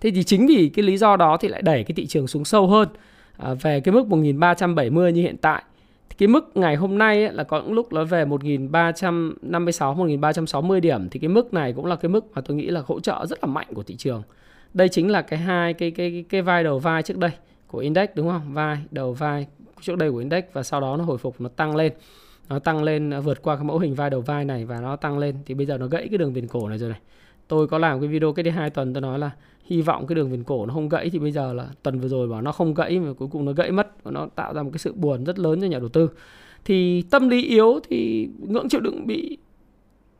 Thế 0.00 0.10
thì 0.10 0.24
chính 0.24 0.46
vì 0.46 0.70
cái 0.74 0.82
lý 0.82 0.96
do 0.96 1.16
đó 1.16 1.36
thì 1.36 1.48
lại 1.48 1.62
đẩy 1.62 1.84
cái 1.84 1.94
thị 1.94 2.06
trường 2.06 2.26
xuống 2.26 2.44
sâu 2.44 2.66
hơn. 2.66 2.88
À, 3.42 3.54
về 3.54 3.80
cái 3.80 3.94
mức 3.94 4.06
1370 4.06 5.12
như 5.12 5.22
hiện 5.22 5.36
tại 5.36 5.62
cái 6.20 6.28
mức 6.28 6.56
ngày 6.56 6.76
hôm 6.76 6.98
nay 6.98 7.24
ấy, 7.24 7.34
là 7.34 7.44
có 7.44 7.60
những 7.60 7.72
lúc 7.72 7.92
nó 7.92 8.04
về 8.04 8.24
1356 8.24 9.94
1360 9.94 10.80
điểm 10.80 11.08
thì 11.08 11.20
cái 11.20 11.28
mức 11.28 11.54
này 11.54 11.72
cũng 11.72 11.86
là 11.86 11.96
cái 11.96 12.08
mức 12.08 12.26
mà 12.34 12.42
tôi 12.42 12.56
nghĩ 12.56 12.66
là 12.66 12.82
hỗ 12.86 13.00
trợ 13.00 13.26
rất 13.28 13.44
là 13.44 13.46
mạnh 13.46 13.66
của 13.74 13.82
thị 13.82 13.96
trường. 13.96 14.22
Đây 14.74 14.88
chính 14.88 15.10
là 15.10 15.22
cái 15.22 15.38
hai 15.38 15.74
cái 15.74 15.90
cái 15.90 16.10
cái, 16.10 16.24
cái 16.28 16.42
vai 16.42 16.64
đầu 16.64 16.78
vai 16.78 17.02
trước 17.02 17.18
đây 17.18 17.30
của 17.66 17.78
index 17.78 18.08
đúng 18.14 18.28
không? 18.28 18.54
Vai 18.54 18.78
đầu 18.90 19.12
vai 19.12 19.46
trước 19.80 19.96
đây 19.96 20.10
của 20.10 20.16
index 20.18 20.44
và 20.52 20.62
sau 20.62 20.80
đó 20.80 20.96
nó 20.96 21.04
hồi 21.04 21.18
phục 21.18 21.40
nó 21.40 21.48
tăng 21.48 21.76
lên. 21.76 21.92
Nó 22.48 22.58
tăng 22.58 22.82
lên 22.82 23.20
vượt 23.20 23.42
qua 23.42 23.56
cái 23.56 23.64
mẫu 23.64 23.78
hình 23.78 23.94
vai 23.94 24.10
đầu 24.10 24.20
vai 24.20 24.44
này 24.44 24.64
và 24.64 24.80
nó 24.80 24.96
tăng 24.96 25.18
lên 25.18 25.36
thì 25.46 25.54
bây 25.54 25.66
giờ 25.66 25.78
nó 25.78 25.86
gãy 25.86 26.08
cái 26.10 26.18
đường 26.18 26.32
viền 26.32 26.46
cổ 26.46 26.68
này 26.68 26.78
rồi 26.78 26.90
này. 26.90 27.00
Tôi 27.50 27.66
có 27.66 27.78
làm 27.78 28.00
cái 28.00 28.08
video 28.08 28.32
cách 28.32 28.44
đây 28.44 28.52
hai 28.52 28.70
tuần 28.70 28.94
tôi 28.94 29.00
nói 29.00 29.18
là 29.18 29.30
hy 29.64 29.82
vọng 29.82 30.06
cái 30.06 30.14
đường 30.14 30.30
viền 30.30 30.44
cổ 30.44 30.66
nó 30.66 30.74
không 30.74 30.88
gãy 30.88 31.10
thì 31.10 31.18
bây 31.18 31.32
giờ 31.32 31.52
là 31.52 31.68
tuần 31.82 32.00
vừa 32.00 32.08
rồi 32.08 32.28
bảo 32.28 32.42
nó 32.42 32.52
không 32.52 32.74
gãy 32.74 33.00
mà 33.00 33.12
cuối 33.12 33.28
cùng 33.32 33.44
nó 33.44 33.52
gãy 33.52 33.70
mất 33.72 34.04
và 34.04 34.10
nó 34.10 34.28
tạo 34.34 34.54
ra 34.54 34.62
một 34.62 34.70
cái 34.72 34.78
sự 34.78 34.92
buồn 34.92 35.24
rất 35.24 35.38
lớn 35.38 35.60
cho 35.60 35.66
nhà 35.66 35.78
đầu 35.78 35.88
tư. 35.88 36.10
Thì 36.64 37.02
tâm 37.02 37.28
lý 37.28 37.42
yếu 37.42 37.80
thì 37.88 38.28
ngưỡng 38.38 38.68
chịu 38.68 38.80
đựng 38.80 39.06
bị 39.06 39.38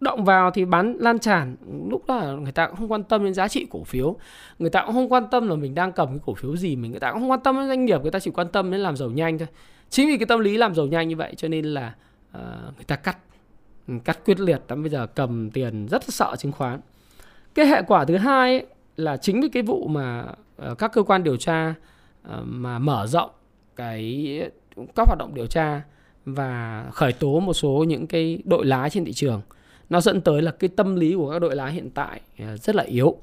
động 0.00 0.24
vào 0.24 0.50
thì 0.50 0.64
bán 0.64 0.96
lan 1.00 1.18
tràn. 1.18 1.56
Lúc 1.90 2.06
đó 2.06 2.16
là 2.16 2.32
người 2.32 2.52
ta 2.52 2.66
cũng 2.66 2.76
không 2.76 2.92
quan 2.92 3.02
tâm 3.02 3.24
đến 3.24 3.34
giá 3.34 3.48
trị 3.48 3.66
cổ 3.70 3.84
phiếu. 3.84 4.16
Người 4.58 4.70
ta 4.70 4.82
cũng 4.86 4.94
không 4.94 5.12
quan 5.12 5.24
tâm 5.30 5.48
là 5.48 5.54
mình 5.54 5.74
đang 5.74 5.92
cầm 5.92 6.08
cái 6.08 6.18
cổ 6.26 6.34
phiếu 6.34 6.56
gì 6.56 6.76
mình 6.76 6.90
người 6.90 7.00
ta 7.00 7.12
cũng 7.12 7.20
không 7.20 7.30
quan 7.30 7.40
tâm 7.40 7.56
đến 7.56 7.68
doanh 7.68 7.84
nghiệp 7.84 8.02
người 8.02 8.10
ta 8.10 8.18
chỉ 8.18 8.30
quan 8.30 8.48
tâm 8.48 8.70
đến 8.70 8.80
làm 8.80 8.96
giàu 8.96 9.10
nhanh 9.10 9.38
thôi. 9.38 9.48
Chính 9.90 10.08
vì 10.08 10.18
cái 10.18 10.26
tâm 10.26 10.40
lý 10.40 10.56
làm 10.56 10.74
giàu 10.74 10.86
nhanh 10.86 11.08
như 11.08 11.16
vậy 11.16 11.34
cho 11.36 11.48
nên 11.48 11.64
là 11.64 11.94
uh, 12.36 12.76
người 12.76 12.84
ta 12.86 12.96
cắt 12.96 13.18
cắt 14.04 14.18
quyết 14.24 14.40
liệt 14.40 14.60
lắm. 14.68 14.82
Bây 14.82 14.90
giờ 14.90 15.06
cầm 15.06 15.50
tiền 15.50 15.86
rất 15.90 16.04
sợ 16.04 16.36
chứng 16.38 16.52
khoán 16.52 16.80
cái 17.54 17.66
hệ 17.66 17.82
quả 17.82 18.04
thứ 18.04 18.16
hai 18.16 18.54
ấy, 18.54 18.66
là 18.96 19.16
chính 19.16 19.40
vì 19.40 19.48
cái 19.48 19.62
vụ 19.62 19.86
mà 19.88 20.26
ờ, 20.56 20.74
các 20.74 20.92
cơ 20.92 21.02
quan 21.02 21.24
điều 21.24 21.36
tra 21.36 21.74
ờ, 22.22 22.42
mà 22.44 22.78
mở 22.78 23.06
rộng 23.06 23.30
cái 23.76 24.40
các 24.96 25.06
hoạt 25.06 25.18
động 25.18 25.34
điều 25.34 25.46
tra 25.46 25.82
và 26.24 26.84
khởi 26.92 27.12
tố 27.12 27.40
một 27.40 27.52
số 27.52 27.84
những 27.88 28.06
cái 28.06 28.42
đội 28.44 28.66
lái 28.66 28.90
trên 28.90 29.04
thị 29.04 29.12
trường. 29.12 29.42
Nó 29.90 30.00
dẫn 30.00 30.20
tới 30.20 30.42
là 30.42 30.50
cái 30.50 30.70
tâm 30.76 30.96
lý 30.96 31.14
của 31.14 31.30
các 31.30 31.38
đội 31.38 31.56
lái 31.56 31.72
hiện 31.72 31.90
tại 31.90 32.20
ờ, 32.38 32.56
rất 32.56 32.76
là 32.76 32.82
yếu. 32.82 33.16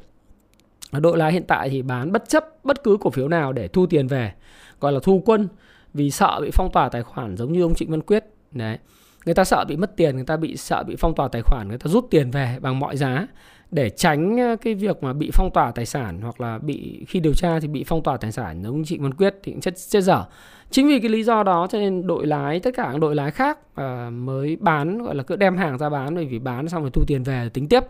Đội 0.92 1.18
lái 1.18 1.32
hiện 1.32 1.44
tại 1.48 1.70
thì 1.70 1.82
bán 1.82 2.12
bất 2.12 2.30
chấp 2.30 2.46
bất 2.64 2.84
cứ 2.84 2.98
cổ 3.02 3.10
phiếu 3.10 3.28
nào 3.28 3.54
để 3.54 3.68
thu 3.68 3.86
tiền 3.86 4.08
về 4.08 4.34
gọi 4.80 4.92
là 4.92 5.00
thu 5.04 5.22
quân 5.26 5.48
vì 5.94 6.12
sợ 6.12 6.40
bị 6.42 6.50
phong 6.54 6.72
tỏa 6.72 6.90
tài 6.90 7.04
khoản 7.04 7.38
giống 7.38 7.54
như 7.54 7.62
ông 7.62 7.76
Trịnh 7.76 7.92
Văn 7.92 8.02
Quyết. 8.02 8.26
Đấy. 8.52 8.78
Người 9.26 9.36
ta 9.36 9.44
sợ 9.44 9.66
bị 9.68 9.78
mất 9.78 9.96
tiền 9.96 10.16
người 10.16 10.26
ta 10.26 10.38
bị 10.38 10.58
sợ 10.58 10.84
bị 10.84 10.96
phong 11.00 11.16
tỏa 11.16 11.28
tài 11.28 11.42
khoản 11.42 11.68
người 11.68 11.78
ta 11.78 11.88
rút 11.88 12.08
tiền 12.10 12.32
về 12.32 12.58
bằng 12.62 12.80
mọi 12.80 12.98
giá 12.98 13.28
để 13.72 13.90
tránh 13.90 14.38
ờ, 14.38 14.56
cái 14.56 14.76
việc 14.76 15.04
mà 15.04 15.14
bị 15.14 15.30
phong 15.34 15.52
tỏa 15.54 15.72
tài 15.72 15.86
sản 15.86 16.22
hoặc 16.22 16.42
là 16.42 16.58
bị 16.58 17.06
khi 17.08 17.20
điều 17.20 17.34
tra 17.34 17.60
thì 17.60 17.68
bị 17.68 17.84
phong 17.84 18.04
tỏa 18.04 18.18
tài 18.18 18.32
sản 18.32 18.64
giống 18.64 18.84
chị 18.86 18.98
Văn 18.98 19.14
Quyết 19.14 19.36
thì 19.44 19.52
cũng 19.52 19.62
chết 19.62 19.74
chết 19.90 20.02
dở. 20.02 20.24
Chính 20.72 20.88
vì 20.88 21.00
cái 21.00 21.10
lý 21.10 21.24
do 21.24 21.44
đó 21.44 21.68
cho 21.72 21.80
nên 21.80 22.08
đội 22.08 22.28
lái 22.28 22.60
tất 22.60 22.72
cả 22.78 22.90
các 22.92 23.00
đội 23.02 23.16
lái 23.16 23.32
khác 23.32 23.60
uh, 23.82 24.14
mới 24.14 24.56
bán 24.56 25.04
gọi 25.04 25.16
là 25.16 25.24
cứ 25.24 25.36
đem 25.36 25.58
hàng 25.58 25.78
ra 25.78 25.90
bán 25.90 26.16
bởi 26.16 26.26
vì 26.26 26.40
bán 26.40 26.70
xong 26.70 26.82
rồi 26.82 26.92
thu 26.94 27.04
tiền 27.08 27.24
về 27.24 27.50
tính 27.54 27.68
tiếp. 27.68 27.84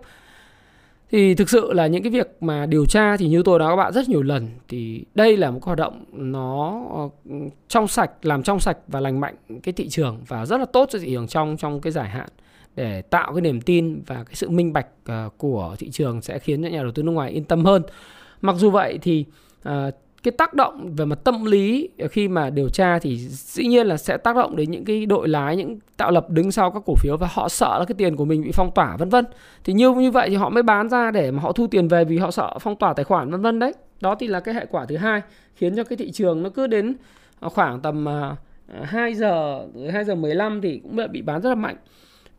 Thì 1.11 1.35
thực 1.35 1.49
sự 1.49 1.73
là 1.73 1.87
những 1.87 2.03
cái 2.03 2.11
việc 2.11 2.37
mà 2.41 2.65
điều 2.65 2.85
tra 2.85 3.17
thì 3.17 3.27
như 3.27 3.43
tôi 3.45 3.59
nói 3.59 3.71
các 3.71 3.75
bạn 3.75 3.93
rất 3.93 4.09
nhiều 4.09 4.23
lần 4.23 4.49
thì 4.67 5.05
đây 5.15 5.37
là 5.37 5.51
một 5.51 5.63
hoạt 5.63 5.77
động 5.77 6.05
nó 6.11 6.81
ờ, 6.93 7.33
trong 7.67 7.87
sạch 7.87 8.11
làm 8.21 8.43
trong 8.43 8.59
sạch 8.59 8.77
và 8.87 8.99
lành 8.99 9.19
mạnh 9.19 9.35
cái 9.63 9.73
thị 9.73 9.89
trường 9.89 10.21
và 10.27 10.45
rất 10.45 10.57
là 10.57 10.65
tốt 10.65 10.89
cho 10.91 10.99
thị 10.99 11.07
trường 11.11 11.27
trong 11.27 11.57
trong 11.57 11.81
cái 11.81 11.91
giải 11.91 12.09
hạn 12.09 12.29
để 12.77 13.01
tạo 13.01 13.33
cái 13.33 13.41
niềm 13.41 13.61
tin 13.61 14.01
và 14.07 14.15
cái 14.15 14.35
sự 14.35 14.49
minh 14.49 14.73
bạch 14.73 14.87
uh, 15.11 15.37
của 15.37 15.75
thị 15.79 15.89
trường 15.89 16.21
sẽ 16.21 16.39
khiến 16.39 16.63
cho 16.63 16.69
nhà 16.69 16.81
đầu 16.81 16.91
tư 16.91 17.03
nước 17.03 17.11
ngoài 17.11 17.31
yên 17.31 17.43
tâm 17.43 17.65
hơn. 17.65 17.81
Mặc 18.41 18.55
dù 18.55 18.69
vậy 18.69 18.99
thì 19.01 19.25
uh, 19.69 19.71
cái 20.23 20.31
tác 20.31 20.53
động 20.53 20.95
về 20.95 21.05
mặt 21.05 21.19
tâm 21.23 21.45
lý 21.45 21.89
khi 22.11 22.27
mà 22.27 22.49
điều 22.49 22.69
tra 22.69 22.99
thì 22.99 23.17
dĩ 23.29 23.67
nhiên 23.67 23.87
là 23.87 23.97
sẽ 23.97 24.17
tác 24.17 24.35
động 24.35 24.55
đến 24.55 24.71
những 24.71 24.85
cái 24.85 25.05
đội 25.05 25.27
lái 25.27 25.55
những 25.55 25.79
tạo 25.97 26.11
lập 26.11 26.29
đứng 26.29 26.51
sau 26.51 26.71
các 26.71 26.83
cổ 26.85 26.95
phiếu 26.95 27.17
và 27.17 27.27
họ 27.31 27.49
sợ 27.49 27.79
là 27.79 27.85
cái 27.85 27.95
tiền 27.97 28.15
của 28.15 28.25
mình 28.25 28.43
bị 28.43 28.51
phong 28.53 28.71
tỏa 28.75 28.97
vân 28.97 29.09
vân. 29.09 29.25
Thì 29.63 29.73
như 29.73 29.93
như 29.93 30.11
vậy 30.11 30.29
thì 30.29 30.35
họ 30.35 30.49
mới 30.49 30.63
bán 30.63 30.89
ra 30.89 31.11
để 31.11 31.31
mà 31.31 31.41
họ 31.41 31.51
thu 31.51 31.67
tiền 31.67 31.87
về 31.87 32.05
vì 32.05 32.17
họ 32.17 32.31
sợ 32.31 32.57
phong 32.59 32.75
tỏa 32.75 32.93
tài 32.93 33.03
khoản 33.03 33.31
vân 33.31 33.41
vân 33.41 33.59
đấy. 33.59 33.73
Đó 34.01 34.15
thì 34.19 34.27
là 34.27 34.39
cái 34.39 34.55
hệ 34.55 34.65
quả 34.71 34.85
thứ 34.85 34.97
hai 34.97 35.21
khiến 35.55 35.75
cho 35.75 35.83
cái 35.83 35.97
thị 35.97 36.11
trường 36.11 36.43
nó 36.43 36.49
cứ 36.49 36.67
đến 36.67 36.95
ờ, 37.39 37.49
khoảng 37.49 37.79
tầm 37.81 38.05
uh, 38.31 38.37
2 38.83 39.13
giờ 39.13 39.61
2 39.93 40.05
giờ 40.05 40.15
15 40.15 40.61
thì 40.61 40.79
cũng 40.83 40.97
bị 41.11 41.21
bán 41.21 41.41
rất 41.41 41.49
là 41.49 41.55
mạnh 41.55 41.75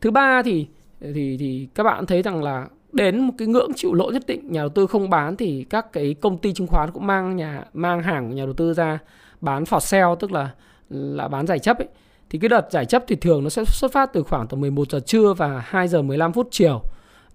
thứ 0.01 0.11
ba 0.11 0.43
thì 0.43 0.67
thì 1.01 1.37
thì 1.39 1.67
các 1.75 1.83
bạn 1.83 2.05
thấy 2.05 2.21
rằng 2.21 2.43
là 2.43 2.67
đến 2.91 3.19
một 3.19 3.33
cái 3.37 3.47
ngưỡng 3.47 3.71
chịu 3.75 3.93
lỗ 3.93 4.11
nhất 4.11 4.23
định, 4.27 4.51
nhà 4.51 4.61
đầu 4.61 4.69
tư 4.69 4.87
không 4.87 5.09
bán 5.09 5.35
thì 5.35 5.65
các 5.69 5.93
cái 5.93 6.15
công 6.21 6.37
ty 6.37 6.53
chứng 6.53 6.67
khoán 6.67 6.91
cũng 6.91 7.07
mang 7.07 7.35
nhà, 7.35 7.63
mang 7.73 8.03
hàng 8.03 8.29
của 8.29 8.35
nhà 8.35 8.45
đầu 8.45 8.53
tư 8.53 8.73
ra 8.73 8.99
bán 9.41 9.63
for 9.63 9.79
sale, 9.79 10.15
tức 10.19 10.31
là 10.31 10.49
là 10.89 11.27
bán 11.27 11.47
giải 11.47 11.59
chấp 11.59 11.77
ấy. 11.77 11.87
Thì 12.29 12.39
cái 12.39 12.49
đợt 12.49 12.67
giải 12.71 12.85
chấp 12.85 13.03
thì 13.07 13.15
thường 13.15 13.43
nó 13.43 13.49
sẽ 13.49 13.63
xuất 13.65 13.91
phát 13.91 14.13
từ 14.13 14.23
khoảng 14.23 14.47
từ 14.47 14.57
11 14.57 14.91
giờ 14.91 14.99
trưa 14.99 15.33
và 15.33 15.63
2 15.65 15.87
giờ 15.87 16.01
15 16.01 16.33
phút 16.33 16.47
chiều. 16.51 16.81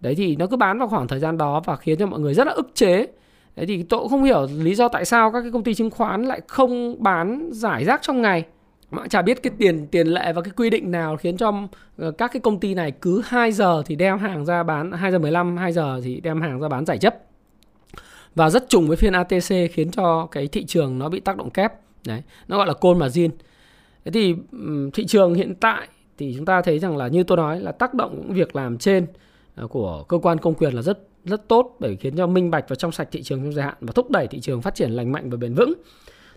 Đấy 0.01 0.15
thì 0.15 0.37
nó 0.37 0.47
cứ 0.47 0.57
bán 0.57 0.79
vào 0.79 0.89
khoảng 0.89 1.09
thời 1.09 1.21
gian 1.21 1.39
đó 1.39 1.63
và 1.65 1.77
khiến 1.77 1.99
cho 1.99 2.07
mọi 2.07 2.21
người 2.21 2.35
rất 2.35 2.47
là 2.47 2.53
ức 2.53 2.71
chế. 2.75 3.07
Đấy 3.57 3.67
thì 3.67 3.83
tôi 3.83 4.01
cũng 4.01 4.09
không 4.09 4.25
hiểu 4.25 4.47
lý 4.59 4.75
do 4.75 4.89
tại 4.89 5.05
sao 5.05 5.33
các 5.33 5.41
cái 5.41 5.51
công 5.51 5.65
ty 5.65 5.75
chứng 5.75 5.91
khoán 5.91 6.23
lại 6.23 6.41
không 6.49 7.03
bán 7.03 7.49
giải 7.53 7.85
rác 7.85 8.03
trong 8.03 8.23
ngày 8.23 8.45
mà 8.91 9.09
chả 9.09 9.23
biết 9.23 9.43
cái 9.43 9.53
tiền 9.59 9.87
tiền 9.87 10.07
lệ 10.07 10.33
và 10.33 10.43
cái 10.43 10.53
quy 10.57 10.71
định 10.71 10.91
nào 10.91 11.17
khiến 11.17 11.37
cho 11.37 11.53
ờ, 11.99 12.11
các 12.11 12.33
cái 12.33 12.41
công 12.41 12.61
ty 12.61 12.75
này 12.75 12.91
cứ 12.91 13.23
2 13.25 13.53
giờ 13.53 13.83
thì 13.87 13.97
đem 13.97 14.19
hàng 14.19 14.45
ra 14.45 14.63
bán 14.63 14.93
2 14.93 15.13
giờ 15.13 15.19
15 15.19 15.57
2 15.57 15.73
giờ 15.73 16.01
thì 16.05 16.21
đem 16.21 16.41
hàng 16.41 16.61
ra 16.61 16.69
bán 16.69 16.87
giải 16.87 16.99
chấp. 16.99 17.17
Và 18.35 18.51
rất 18.51 18.69
trùng 18.69 18.89
với 18.89 18.97
phiên 18.97 19.13
ATC 19.13 19.73
khiến 19.73 19.91
cho 19.91 20.27
cái 20.31 20.47
thị 20.49 20.65
trường 20.65 20.99
nó 20.99 21.09
bị 21.09 21.21
tác 21.21 21.37
động 21.37 21.51
kép. 21.51 21.73
Đấy, 22.07 22.23
nó 22.49 22.57
gọi 22.57 22.67
là 22.67 22.73
côn 22.73 22.99
margin. 22.99 23.31
Thế 24.05 24.11
thì 24.11 24.35
thị 24.95 25.07
trường 25.07 25.35
hiện 25.35 25.55
tại 25.55 25.89
thì 26.19 26.35
chúng 26.37 26.45
ta 26.45 26.63
thấy 26.63 26.79
rằng 26.79 26.97
là 26.97 27.09
như 27.09 27.23
tôi 27.23 27.37
nói 27.37 27.61
là 27.61 27.73
tác 27.73 27.95
động 27.95 28.23
những 28.23 28.35
việc 28.35 28.57
làm 28.57 28.79
trên 28.79 29.07
ờ, 29.55 29.67
của 29.67 30.05
cơ 30.09 30.19
quan 30.19 30.39
công 30.39 30.55
quyền 30.55 30.75
là 30.75 30.83
rất 30.83 30.99
rất 31.25 31.49
tốt 31.49 31.77
để 31.81 31.97
khiến 31.97 32.17
cho 32.17 32.27
minh 32.27 32.51
bạch 32.51 32.65
và 32.69 32.77
trong 32.77 32.93
sạch 32.93 33.09
thị 33.13 33.23
trường 33.23 33.43
trong 33.43 33.53
dài 33.53 33.65
hạn 33.65 33.75
và 33.81 33.93
thúc 33.93 34.11
đẩy 34.11 34.27
thị 34.27 34.41
trường 34.41 34.63
phát 34.63 34.75
triển 34.75 34.91
lành 34.91 35.13
mạnh 35.13 35.31
và 35.31 35.37
bền 35.37 35.55
vững. 35.55 35.73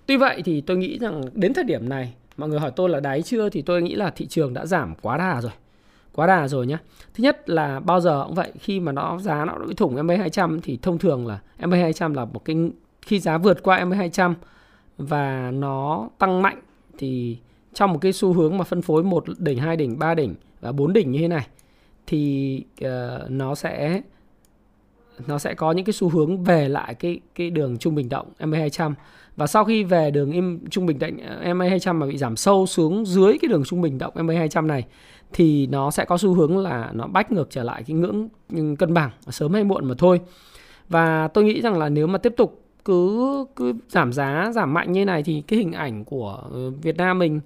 Tuy 0.05 0.17
vậy 0.17 0.41
thì 0.45 0.61
tôi 0.61 0.77
nghĩ 0.77 0.97
rằng 0.99 1.21
đến 1.33 1.53
thời 1.53 1.63
điểm 1.63 1.89
này 1.89 2.13
mọi 2.37 2.49
người 2.49 2.59
hỏi 2.59 2.71
tôi 2.75 2.89
là 2.89 2.99
đáy 2.99 3.21
chưa 3.21 3.49
thì 3.49 3.61
tôi 3.61 3.81
nghĩ 3.81 3.95
là 3.95 4.09
thị 4.09 4.27
trường 4.27 4.53
đã 4.53 4.65
giảm 4.65 4.95
quá 5.01 5.17
đà 5.17 5.41
rồi. 5.41 5.51
Quá 6.13 6.27
đà 6.27 6.47
rồi 6.47 6.67
nhé 6.67 6.77
thứ 7.13 7.23
nhất 7.23 7.49
là 7.49 7.79
bao 7.79 8.01
giờ 8.01 8.23
cũng 8.25 8.35
vậy 8.35 8.51
khi 8.59 8.79
mà 8.79 8.91
nó 8.91 9.19
giá 9.19 9.45
nó 9.45 9.57
bị 9.67 9.73
thủng 9.73 10.07
MA 10.07 10.15
200 10.15 10.61
thì 10.61 10.79
thông 10.81 10.97
thường 10.97 11.27
là 11.27 11.39
MA 11.59 11.77
200 11.77 12.13
là 12.13 12.25
một 12.25 12.45
cái 12.45 12.55
khi 13.01 13.19
giá 13.19 13.37
vượt 13.37 13.63
qua 13.63 13.85
MA 13.85 13.95
200 13.95 14.35
và 14.97 15.51
nó 15.51 16.09
tăng 16.17 16.41
mạnh 16.41 16.61
thì 16.97 17.37
trong 17.73 17.93
một 17.93 17.99
cái 18.01 18.13
xu 18.13 18.33
hướng 18.33 18.57
mà 18.57 18.63
phân 18.63 18.81
phối 18.81 19.03
một 19.03 19.23
đỉnh 19.37 19.57
hai 19.57 19.75
đỉnh 19.75 19.99
ba 19.99 20.15
đỉnh 20.15 20.35
và 20.61 20.71
bốn 20.71 20.93
đỉnh 20.93 21.11
như 21.11 21.19
thế 21.19 21.27
này 21.27 21.47
thì 22.07 22.63
uh, 22.85 22.89
nó 23.29 23.55
sẽ 23.55 24.01
nó 25.27 25.37
sẽ 25.37 25.53
có 25.53 25.71
những 25.71 25.85
cái 25.85 25.93
xu 25.93 26.09
hướng 26.09 26.43
về 26.43 26.69
lại 26.69 26.93
cái 26.93 27.19
cái 27.35 27.49
đường 27.49 27.77
trung 27.77 27.95
bình 27.95 28.09
động 28.09 28.27
MA 28.39 28.57
200 28.57 28.95
và 29.37 29.47
sau 29.47 29.65
khi 29.65 29.83
về 29.83 30.11
đường 30.11 30.31
im, 30.31 30.59
trung 30.69 30.85
bình 30.85 30.99
động 30.99 31.17
MA 31.57 31.69
200 31.69 31.99
mà 31.99 32.05
bị 32.05 32.17
giảm 32.17 32.35
sâu 32.35 32.65
xuống 32.65 33.05
dưới 33.05 33.37
cái 33.41 33.49
đường 33.49 33.63
trung 33.65 33.81
bình 33.81 33.97
động 33.97 34.13
MA 34.15 34.33
200 34.33 34.67
này, 34.67 34.85
thì 35.33 35.67
nó 35.67 35.91
sẽ 35.91 36.05
có 36.05 36.17
xu 36.17 36.33
hướng 36.33 36.57
là 36.57 36.91
nó 36.93 37.07
bách 37.07 37.31
ngược 37.31 37.49
trở 37.49 37.63
lại 37.63 37.83
cái 37.87 37.95
ngưỡng 37.95 38.29
cân 38.75 38.93
bằng 38.93 39.09
sớm 39.29 39.53
hay 39.53 39.63
muộn 39.63 39.85
mà 39.85 39.95
thôi. 39.97 40.21
Và 40.89 41.27
tôi 41.27 41.43
nghĩ 41.43 41.61
rằng 41.61 41.77
là 41.77 41.89
nếu 41.89 42.07
mà 42.07 42.17
tiếp 42.17 42.33
tục 42.37 42.63
cứ 42.85 43.45
cứ 43.55 43.73
giảm 43.89 44.13
giá, 44.13 44.51
giảm 44.53 44.73
mạnh 44.73 44.91
như 44.91 45.05
này 45.05 45.23
thì 45.23 45.43
cái 45.47 45.59
hình 45.59 45.71
ảnh 45.71 46.05
của 46.05 46.43
ờ, 46.51 46.69
Việt 46.69 46.97
Nam 46.97 47.19
mình 47.19 47.39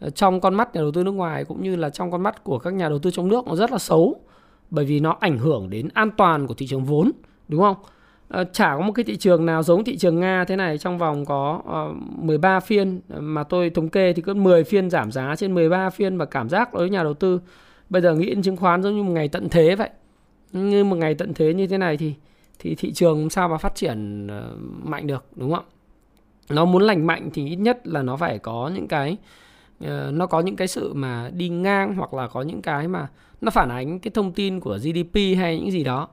ờ, 0.00 0.10
trong 0.10 0.40
con 0.40 0.54
mắt 0.54 0.74
nhà 0.74 0.80
đầu 0.80 0.92
tư 0.92 1.04
nước 1.04 1.10
ngoài 1.10 1.44
cũng 1.44 1.62
như 1.62 1.76
là 1.76 1.90
trong 1.90 2.10
con 2.10 2.22
mắt 2.22 2.44
của 2.44 2.58
các 2.58 2.74
nhà 2.74 2.88
đầu 2.88 2.98
tư 2.98 3.10
trong 3.10 3.28
nước 3.28 3.46
nó 3.46 3.56
rất 3.56 3.72
là 3.72 3.78
xấu, 3.78 4.16
bởi 4.70 4.84
vì 4.84 5.00
nó 5.00 5.16
ảnh 5.20 5.38
hưởng 5.38 5.70
đến 5.70 5.88
an 5.94 6.10
toàn 6.16 6.46
của 6.46 6.54
thị 6.54 6.66
trường 6.66 6.84
vốn, 6.84 7.12
đúng 7.48 7.60
không? 7.60 7.76
Ờ, 8.28 8.44
chả 8.52 8.76
có 8.76 8.80
một 8.80 8.92
cái 8.92 9.04
thị 9.04 9.16
trường 9.16 9.46
nào 9.46 9.62
giống 9.62 9.84
thị 9.84 9.96
trường 9.96 10.20
Nga 10.20 10.44
thế 10.44 10.56
này 10.56 10.78
trong 10.78 10.98
vòng 10.98 11.24
có 11.24 11.62
ờ, 11.66 11.88
uh, 11.90 12.24
13 12.24 12.60
phiên. 12.60 13.00
Mà 13.08 13.44
tôi 13.44 13.70
thống 13.70 13.88
kê 13.88 14.12
thì 14.12 14.22
cứ 14.22 14.34
10 14.34 14.64
phiên 14.64 14.90
giảm 14.90 15.12
giá 15.12 15.36
trên 15.36 15.54
13 15.54 15.90
phiên 15.90 16.18
và 16.18 16.24
cảm 16.24 16.48
giác 16.48 16.74
đối 16.74 16.82
với 16.82 16.90
nhà 16.90 17.02
đầu 17.02 17.14
tư 17.14 17.40
bây 17.90 18.02
giờ 18.02 18.14
nghĩ 18.14 18.26
đến 18.26 18.42
chứng 18.42 18.56
khoán 18.56 18.82
giống 18.82 18.96
như 18.96 19.02
một 19.02 19.12
ngày 19.12 19.28
tận 19.28 19.48
thế 19.48 19.74
vậy. 19.74 19.90
Như 20.52 20.84
một 20.84 20.96
ngày 20.96 21.14
tận 21.14 21.34
thế 21.34 21.54
như 21.54 21.66
thế 21.66 21.78
này 21.78 21.96
thì 21.96 22.14
thì 22.58 22.74
thị 22.74 22.92
trường 22.92 23.30
sao 23.30 23.48
mà 23.48 23.58
phát 23.58 23.74
triển 23.74 24.26
ờ, 24.26 24.56
mạnh 24.82 25.06
được 25.06 25.24
đúng 25.36 25.54
không 25.54 25.64
nó 26.50 26.64
muốn 26.64 26.82
lành 26.82 27.06
mạnh 27.06 27.30
thì 27.34 27.46
ít 27.48 27.56
nhất 27.56 27.86
là 27.86 28.02
nó 28.02 28.16
phải 28.16 28.38
có 28.38 28.70
những 28.74 28.88
cái 28.88 29.16
nó 30.10 30.26
có 30.26 30.40
những 30.40 30.56
cái 30.56 30.68
sự 30.68 30.92
mà 30.94 31.30
đi 31.34 31.48
ngang 31.48 31.94
hoặc 31.94 32.14
là 32.14 32.26
có 32.28 32.42
những 32.42 32.62
cái 32.62 32.88
mà 32.88 33.08
nó 33.40 33.50
phản 33.50 33.68
ánh 33.68 33.98
cái 33.98 34.10
thông 34.14 34.32
tin 34.32 34.60
của 34.60 34.78
GDP 34.78 35.36
hay 35.36 35.58
những 35.58 35.70
gì 35.70 35.84
đó. 35.84 36.08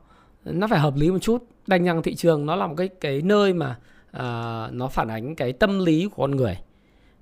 Nó 0.45 0.67
phải 0.67 0.79
hợp 0.79 0.95
lý 0.95 1.11
một 1.11 1.19
chút 1.19 1.45
đành 1.67 1.83
rằng 1.83 2.03
thị 2.03 2.15
trường 2.15 2.45
nó 2.45 2.55
là 2.55 2.67
một 2.67 2.73
cái 2.77 2.87
cái 2.87 3.21
nơi 3.21 3.53
mà 3.53 3.75
uh, 4.17 4.73
nó 4.73 4.87
phản 4.91 5.07
ánh 5.07 5.35
cái 5.35 5.53
tâm 5.53 5.79
lý 5.85 6.09
của 6.15 6.21
con 6.21 6.31
người. 6.31 6.57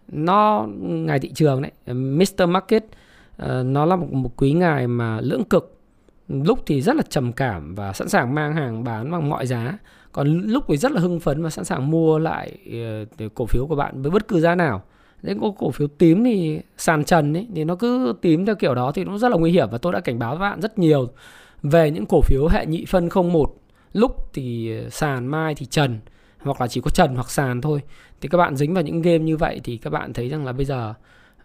Nó 0.08 0.68
ngày 0.80 1.20
thị 1.20 1.32
trường 1.36 1.62
đấy 1.62 1.72
Mr 1.94 2.50
Market 2.50 2.84
uh, 2.84 3.48
nó 3.66 3.86
là 3.86 3.96
một, 3.96 4.14
một 4.14 4.32
quý 4.38 4.54
ngài 4.54 4.88
mà 4.88 5.22
lưỡng 5.22 5.44
cực. 5.44 5.78
Lúc 6.28 6.60
thì 6.66 6.82
rất 6.82 6.96
là 6.96 7.04
trầm 7.10 7.34
cảm 7.34 7.76
và 7.76 7.94
sẵn 7.94 8.10
sàng 8.10 8.36
mang 8.36 8.54
hàng 8.54 8.84
bán 8.84 9.12
bằng 9.12 9.30
mọi 9.30 9.48
giá. 9.48 9.78
Còn 10.12 10.42
lúc 10.42 10.64
thì 10.68 10.78
rất 10.78 10.92
là 10.92 11.02
hưng 11.02 11.20
phấn 11.20 11.44
và 11.44 11.50
sẵn 11.50 11.66
sàng 11.66 11.92
mua 11.92 12.20
lại 12.20 12.58
uh, 13.26 13.34
cổ 13.36 13.46
phiếu 13.46 13.66
của 13.68 13.76
bạn 13.76 14.02
với 14.02 14.12
bất 14.12 14.28
cứ 14.28 14.40
giá 14.40 14.56
nào. 14.56 14.82
Những 15.24 15.40
có 15.40 15.52
cổ 15.58 15.72
phiếu 15.72 15.88
tím 15.88 16.24
thì 16.24 16.60
sàn 16.78 17.04
trần 17.04 17.34
ấy 17.34 17.48
thì 17.56 17.64
nó 17.64 17.76
cứ 17.76 18.14
tím 18.22 18.46
theo 18.46 18.56
kiểu 18.56 18.76
đó 18.76 18.92
thì 18.92 19.04
nó 19.04 19.18
rất 19.18 19.30
là 19.30 19.38
nguy 19.38 19.52
hiểm 19.52 19.68
và 19.72 19.78
tôi 19.78 19.94
đã 19.94 20.00
cảnh 20.00 20.20
báo 20.20 20.34
các 20.34 20.40
bạn 20.40 20.62
rất 20.62 20.80
nhiều 20.80 21.10
về 21.64 21.92
những 21.92 22.06
cổ 22.06 22.22
phiếu 22.22 22.48
hệ 22.48 22.66
nhị 22.66 22.86
phân 22.86 23.10
01 23.32 23.61
lúc 23.94 24.30
thì 24.34 24.78
ờ, 24.78 24.90
sàn 24.90 25.28
mai 25.28 25.56
thì 25.56 25.66
trần, 25.66 26.00
hoặc 26.40 26.62
là 26.62 26.68
chỉ 26.68 26.82
có 26.82 26.92
trần 26.94 27.16
hoặc 27.16 27.32
sàn 27.32 27.62
thôi 27.62 27.82
thì 28.22 28.30
các 28.30 28.38
bạn 28.38 28.56
dính 28.56 28.74
vào 28.74 28.84
những 28.84 29.02
game 29.02 29.20
như 29.20 29.38
vậy 29.38 29.62
thì 29.64 29.78
các 29.78 29.90
bạn 29.90 30.14
thấy 30.14 30.30
rằng 30.30 30.46
là 30.46 30.52
bây 30.52 30.66
giờ 30.66 30.94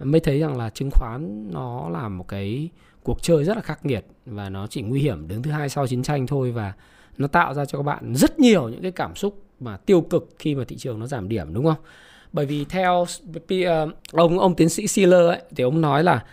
mới 0.01 0.21
thấy 0.21 0.41
rằng 0.41 0.57
là 0.57 0.71
chứng 0.71 0.91
khoán 0.91 1.51
nó 1.53 1.89
là 1.89 2.09
một 2.09 2.29
cái 2.29 2.69
cuộc 3.03 3.23
chơi 3.23 3.45
rất 3.45 3.57
là 3.57 3.63
khắc 3.63 3.87
nghiệt 3.87 4.07
và 4.27 4.49
nó 4.49 4.67
chỉ 4.67 4.83
nguy 4.83 5.01
hiểm 5.01 5.29
đứng 5.29 5.43
thứ 5.43 5.51
hai 5.51 5.69
sau 5.69 5.87
chiến 5.87 6.03
tranh 6.03 6.27
thôi 6.27 6.53
và 6.53 6.73
nó 7.19 7.27
tạo 7.27 7.55
ra 7.55 7.65
cho 7.65 7.79
các 7.79 7.83
bạn 7.83 8.15
rất 8.15 8.39
nhiều 8.39 8.69
những 8.69 8.83
cái 8.83 8.91
cảm 8.91 9.15
xúc 9.15 9.43
mà 9.61 9.77
tiêu 9.77 10.01
cực 10.01 10.29
khi 10.39 10.55
mà 10.55 10.65
thị 10.65 10.77
trường 10.77 11.01
nó 11.01 11.07
giảm 11.07 11.29
điểm, 11.29 11.55
đúng 11.55 11.65
không? 11.65 11.85
Bởi 12.33 12.47
vì 12.47 12.65
theo 12.65 13.07
ờ, 13.67 13.91
ông 14.13 14.39
ông 14.39 14.55
tiến 14.55 14.69
sĩ 14.69 14.87
Sealer 14.87 15.27
ấy, 15.27 15.43
thì 15.57 15.65
ông 15.65 15.81
nói 15.81 16.05
là 16.05 16.25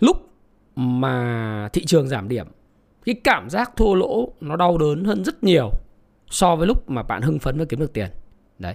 lúc 0.00 0.30
mà 0.76 1.68
thị 1.72 1.84
trường 1.84 2.08
giảm 2.08 2.28
điểm 2.28 2.46
cái 3.04 3.14
cảm 3.24 3.50
giác 3.50 3.72
thua 3.76 3.94
lỗ 3.94 4.32
nó 4.40 4.56
đau 4.56 4.78
đớn 4.78 5.04
hơn 5.04 5.24
rất 5.24 5.44
nhiều 5.44 5.70
so 6.30 6.56
với 6.56 6.66
lúc 6.66 6.90
mà 6.90 7.02
bạn 7.02 7.22
hưng 7.22 7.38
phấn 7.38 7.58
và 7.58 7.64
kiếm 7.64 7.80
được 7.80 7.92
tiền. 7.92 8.10
Đấy. 8.58 8.74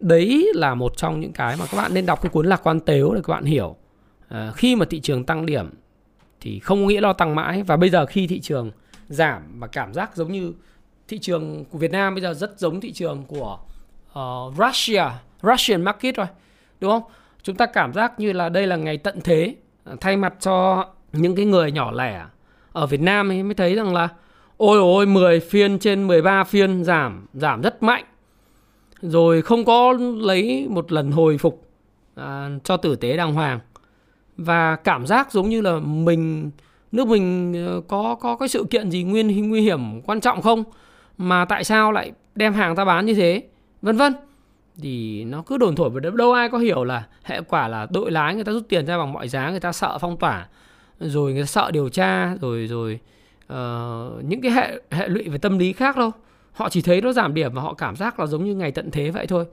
Đấy 0.00 0.52
là 0.54 0.74
một 0.74 0.96
trong 0.96 1.20
những 1.20 1.32
cái 1.32 1.56
mà 1.56 1.66
các 1.70 1.76
bạn 1.76 1.94
nên 1.94 2.06
đọc 2.06 2.22
cái 2.22 2.30
cuốn 2.30 2.46
lạc 2.46 2.60
quan 2.64 2.80
tếu 2.80 3.14
để 3.14 3.20
các 3.24 3.32
bạn 3.32 3.44
hiểu. 3.44 3.76
À, 4.28 4.52
khi 4.56 4.76
mà 4.76 4.86
thị 4.90 5.00
trường 5.00 5.24
tăng 5.24 5.46
điểm 5.46 5.70
thì 6.40 6.58
không 6.58 6.86
nghĩa 6.86 7.00
lo 7.00 7.12
tăng 7.12 7.34
mãi 7.34 7.62
và 7.62 7.76
bây 7.76 7.90
giờ 7.90 8.06
khi 8.06 8.26
thị 8.26 8.40
trường 8.40 8.70
giảm 9.08 9.60
và 9.60 9.66
cảm 9.66 9.94
giác 9.94 10.16
giống 10.16 10.32
như 10.32 10.52
thị 11.08 11.18
trường 11.18 11.64
của 11.64 11.78
Việt 11.78 11.90
Nam 11.90 12.14
bây 12.14 12.22
giờ 12.22 12.34
rất 12.34 12.58
giống 12.58 12.80
thị 12.80 12.92
trường 12.92 13.24
của 13.26 13.58
uh, 14.18 14.54
Russia, 14.58 15.04
Russian 15.42 15.82
market 15.82 16.16
rồi. 16.16 16.26
Đúng 16.80 16.90
không? 16.90 17.02
Chúng 17.42 17.56
ta 17.56 17.66
cảm 17.66 17.92
giác 17.92 18.20
như 18.20 18.32
là 18.32 18.48
đây 18.48 18.66
là 18.66 18.76
ngày 18.76 18.98
tận 18.98 19.20
thế 19.24 19.54
à, 19.84 19.94
thay 20.00 20.16
mặt 20.16 20.34
cho 20.40 20.86
những 21.12 21.36
cái 21.36 21.44
người 21.44 21.72
nhỏ 21.72 21.92
lẻ 21.92 22.24
ở 22.74 22.86
Việt 22.86 23.00
Nam 23.00 23.28
ấy 23.28 23.42
mới 23.42 23.54
thấy 23.54 23.74
rằng 23.74 23.94
là 23.94 24.08
ôi 24.56 24.78
ôi 24.78 25.06
10 25.06 25.40
phiên 25.40 25.78
trên 25.78 26.06
13 26.06 26.44
phiên 26.44 26.84
giảm 26.84 27.26
giảm 27.34 27.60
rất 27.60 27.82
mạnh. 27.82 28.04
Rồi 29.02 29.42
không 29.42 29.64
có 29.64 29.92
lấy 30.18 30.66
một 30.70 30.92
lần 30.92 31.10
hồi 31.10 31.38
phục 31.38 31.68
à, 32.14 32.48
cho 32.64 32.76
tử 32.76 32.96
tế 32.96 33.16
đàng 33.16 33.34
hoàng. 33.34 33.60
Và 34.36 34.76
cảm 34.76 35.06
giác 35.06 35.32
giống 35.32 35.48
như 35.48 35.60
là 35.60 35.78
mình 35.78 36.50
nước 36.92 37.08
mình 37.08 37.52
ờ, 37.66 37.80
có 37.88 38.14
có 38.20 38.36
cái 38.36 38.48
sự 38.48 38.66
kiện 38.70 38.90
gì 38.90 39.02
nguyên 39.02 39.48
nguy 39.48 39.60
hiểm 39.60 40.00
quan 40.02 40.20
trọng 40.20 40.42
không? 40.42 40.64
Mà 41.18 41.44
tại 41.44 41.64
sao 41.64 41.92
lại 41.92 42.12
đem 42.34 42.54
hàng 42.54 42.76
ta 42.76 42.84
bán 42.84 43.06
như 43.06 43.14
thế? 43.14 43.42
Vân 43.82 43.96
vân. 43.96 44.14
Thì 44.82 45.24
nó 45.24 45.42
cứ 45.42 45.58
đồn 45.58 45.76
thổi 45.76 45.90
và 45.90 46.00
đâu 46.00 46.32
ai 46.32 46.48
có 46.48 46.58
hiểu 46.58 46.84
là 46.84 47.06
hệ 47.22 47.40
quả 47.40 47.68
là 47.68 47.86
đội 47.90 48.10
lái 48.10 48.34
người 48.34 48.44
ta 48.44 48.52
rút 48.52 48.68
tiền 48.68 48.86
ra 48.86 48.98
bằng 48.98 49.12
mọi 49.12 49.28
giá 49.28 49.50
người 49.50 49.60
ta 49.60 49.72
sợ 49.72 49.98
phong 49.98 50.16
tỏa 50.16 50.48
rồi 51.00 51.32
người 51.32 51.42
ta 51.42 51.46
sợ 51.46 51.70
điều 51.70 51.88
tra 51.88 52.34
rồi 52.34 52.66
rồi 52.66 53.00
uh, 53.52 54.24
những 54.24 54.40
cái 54.40 54.52
hệ 54.52 54.80
hệ 54.90 55.08
lụy 55.08 55.28
về 55.28 55.38
tâm 55.38 55.58
lý 55.58 55.72
khác 55.72 55.96
đâu. 55.96 56.10
Họ 56.52 56.68
chỉ 56.68 56.82
thấy 56.82 57.00
nó 57.00 57.12
giảm 57.12 57.34
điểm 57.34 57.54
và 57.54 57.62
họ 57.62 57.74
cảm 57.74 57.96
giác 57.96 58.20
là 58.20 58.26
giống 58.26 58.44
như 58.44 58.54
ngày 58.54 58.72
tận 58.72 58.90
thế 58.90 59.10
vậy 59.10 59.26
thôi. 59.26 59.44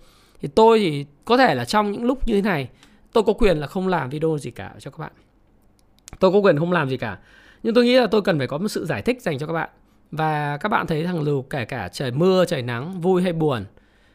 Thì 0.42 0.48
tôi 0.48 0.80
thì 0.80 1.06
có 1.26 1.38
thể 1.38 1.56
là 1.56 1.66
trong 1.66 1.92
những 1.92 2.06
lúc 2.06 2.28
như 2.28 2.34
thế 2.34 2.42
này 2.42 2.70
tôi 3.14 3.24
có 3.24 3.34
quyền 3.34 3.58
là 3.58 3.68
không 3.68 3.88
làm 3.88 4.10
video 4.10 4.38
gì 4.38 4.52
cả 4.52 4.74
cho 4.80 4.92
các 4.92 5.00
bạn. 5.00 5.12
Tôi 6.20 6.32
có 6.32 6.40
quyền 6.40 6.60
không 6.60 6.72
làm 6.72 6.90
gì 6.90 6.98
cả. 6.98 7.18
Nhưng 7.64 7.74
tôi 7.74 7.86
nghĩ 7.86 7.98
là 7.98 8.08
tôi 8.08 8.22
cần 8.22 8.38
phải 8.38 8.48
có 8.48 8.58
một 8.58 8.68
sự 8.68 8.86
giải 8.86 9.02
thích 9.02 9.22
dành 9.22 9.40
cho 9.40 9.48
các 9.48 9.54
bạn. 9.54 9.70
Và 10.12 10.58
các 10.58 10.70
bạn 10.70 10.88
thấy 10.88 11.04
thằng 11.04 11.22
lù 11.22 11.42
kể 11.42 11.66
cả 11.66 11.88
trời 11.88 12.12
mưa 12.12 12.46
trời 12.46 12.62
nắng 12.62 13.02
vui 13.02 13.22
hay 13.22 13.34
buồn 13.34 13.66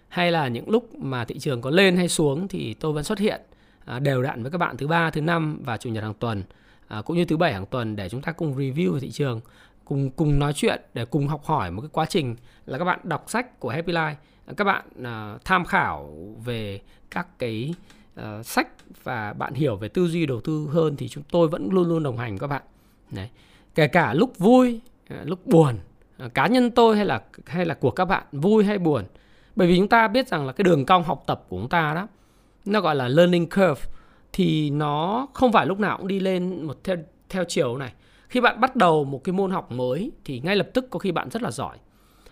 hay 0.08 0.32
là 0.32 0.48
những 0.48 0.70
lúc 0.70 0.94
mà 0.94 1.24
thị 1.24 1.38
trường 1.38 1.60
có 1.60 1.70
lên 1.70 1.96
hay 1.96 2.08
xuống 2.08 2.48
thì 2.48 2.74
tôi 2.74 2.92
vẫn 2.92 3.04
xuất 3.04 3.18
hiện 3.18 3.40
à, 3.84 3.98
đều 3.98 4.22
đặn 4.22 4.42
với 4.42 4.52
các 4.52 4.58
bạn 4.58 4.76
thứ 4.76 4.86
ba 4.86 5.10
thứ 5.10 5.20
năm 5.20 5.60
và 5.64 5.76
chủ 5.76 5.90
nhật 5.90 6.04
hàng 6.04 6.14
tuần 6.14 6.42
à, 6.88 7.02
cũng 7.02 7.16
như 7.16 7.24
thứ 7.24 7.36
bảy 7.36 7.52
hàng 7.52 7.66
tuần 7.66 7.96
để 7.96 8.08
chúng 8.08 8.22
ta 8.22 8.32
cùng 8.32 8.56
review 8.56 8.98
thị 8.98 9.10
trường 9.10 9.40
cùng 9.84 10.10
cùng 10.10 10.38
nói 10.38 10.52
chuyện 10.52 10.80
để 10.94 11.04
cùng 11.04 11.28
học 11.28 11.44
hỏi 11.44 11.70
một 11.70 11.82
cái 11.82 11.90
quá 11.92 12.06
trình 12.06 12.36
là 12.66 12.78
các 12.78 12.84
bạn 12.84 13.00
đọc 13.02 13.24
sách 13.26 13.60
của 13.60 13.68
Happy 13.68 13.92
Life. 13.92 14.14
À, 14.46 14.52
các 14.56 14.64
bạn 14.64 14.84
uh, 15.00 15.44
tham 15.44 15.64
khảo 15.64 16.14
về 16.44 16.80
các 17.10 17.38
cái 17.38 17.74
uh, 18.20 18.46
sách 18.46 18.68
và 19.04 19.32
bạn 19.32 19.54
hiểu 19.54 19.76
về 19.76 19.88
tư 19.88 20.08
duy 20.08 20.26
đầu 20.26 20.40
tư 20.40 20.68
hơn 20.72 20.96
thì 20.96 21.08
chúng 21.08 21.24
tôi 21.30 21.48
vẫn 21.48 21.68
luôn 21.70 21.88
luôn 21.88 22.02
đồng 22.02 22.18
hành 22.18 22.38
các 22.38 22.46
bạn. 22.46 22.62
Đấy. 23.10 23.28
kể 23.74 23.88
cả 23.88 24.14
lúc 24.14 24.38
vui 24.38 24.80
uh, 25.14 25.28
lúc 25.28 25.46
buồn 25.46 25.78
uh, 26.24 26.34
cá 26.34 26.46
nhân 26.46 26.70
tôi 26.70 26.96
hay 26.96 27.04
là 27.04 27.22
hay 27.46 27.64
là 27.64 27.74
của 27.74 27.90
các 27.90 28.04
bạn 28.04 28.22
vui 28.32 28.64
hay 28.64 28.78
buồn. 28.78 29.04
Bởi 29.56 29.68
vì 29.68 29.76
chúng 29.76 29.88
ta 29.88 30.08
biết 30.08 30.28
rằng 30.28 30.46
là 30.46 30.52
cái 30.52 30.62
đường 30.62 30.86
cong 30.86 31.04
học 31.04 31.22
tập 31.26 31.44
của 31.48 31.56
chúng 31.56 31.68
ta 31.68 31.94
đó 31.94 32.08
nó 32.64 32.80
gọi 32.80 32.94
là 32.94 33.08
learning 33.08 33.46
curve 33.46 33.82
thì 34.36 34.70
nó 34.70 35.26
không 35.34 35.52
phải 35.52 35.66
lúc 35.66 35.80
nào 35.80 35.98
cũng 35.98 36.08
đi 36.08 36.20
lên 36.20 36.62
một 36.66 36.84
theo 36.84 36.96
theo 37.28 37.44
chiều 37.44 37.76
này. 37.76 37.92
Khi 38.28 38.40
bạn 38.40 38.60
bắt 38.60 38.76
đầu 38.76 39.04
một 39.04 39.24
cái 39.24 39.32
môn 39.32 39.50
học 39.50 39.72
mới 39.72 40.10
thì 40.24 40.40
ngay 40.40 40.56
lập 40.56 40.68
tức 40.74 40.86
có 40.90 40.98
khi 40.98 41.12
bạn 41.12 41.30
rất 41.30 41.42
là 41.42 41.50
giỏi. 41.50 41.76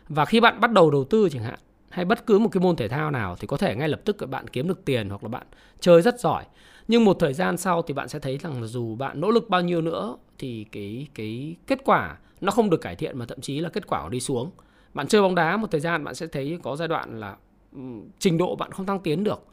Và 0.09 0.25
khi 0.25 0.41
bạn 0.41 0.61
bắt 0.61 0.73
đầu 0.73 0.91
đầu 0.91 1.05
tư 1.05 1.29
chẳng 1.33 1.43
hạn, 1.43 1.59
hay 1.89 2.05
bất 2.05 2.27
cứ 2.27 2.39
một 2.39 2.49
cái 2.53 2.61
môn 2.61 2.77
thể 2.77 2.89
thao 2.89 3.11
nào 3.11 3.37
thì 3.37 3.47
có 3.47 3.57
thể 3.57 3.77
ngay 3.77 3.89
lập 3.89 4.01
tức 4.05 4.17
bạn 4.31 4.49
kiếm 4.49 4.69
được 4.69 4.85
tiền 4.85 5.09
hoặc 5.09 5.23
là 5.23 5.29
bạn 5.29 5.47
chơi 5.81 6.03
rất 6.03 6.21
giỏi. 6.21 6.45
Nhưng 6.89 7.05
một 7.05 7.17
thời 7.21 7.33
gian 7.33 7.57
sau 7.57 7.83
thì 7.83 7.95
bạn 7.95 8.09
sẽ 8.09 8.19
thấy 8.19 8.39
rằng 8.39 8.61
là 8.61 8.67
dù 8.67 8.97
bạn 8.97 9.21
nỗ 9.21 9.31
lực 9.31 9.49
bao 9.49 9.61
nhiêu 9.61 9.81
nữa 9.81 10.17
thì 10.39 10.67
cái 10.73 11.07
cái 11.15 11.57
kết 11.67 11.79
quả 11.85 12.17
nó 12.41 12.53
không 12.53 12.71
được 12.71 12.81
cải 12.81 12.97
thiện 12.97 13.19
mà 13.19 13.27
thậm 13.27 13.41
chí 13.41 13.61
là 13.61 13.69
kết 13.69 13.87
quả 13.87 14.09
đi 14.09 14.21
xuống. 14.21 14.51
Bạn 14.95 15.07
chơi 15.09 15.23
bóng 15.23 15.35
đá 15.35 15.57
một 15.57 15.71
thời 15.71 15.81
gian 15.81 16.05
bạn 16.05 16.15
sẽ 16.15 16.27
thấy 16.27 16.59
có 16.63 16.77
giai 16.77 16.89
đoạn 16.89 17.21
là 17.21 17.37
ừ, 17.73 17.81
trình 18.19 18.39
độ 18.39 18.57
bạn 18.57 18.73
không 18.73 18.87
tăng 18.87 19.01
tiến 19.01 19.25
được 19.25 19.47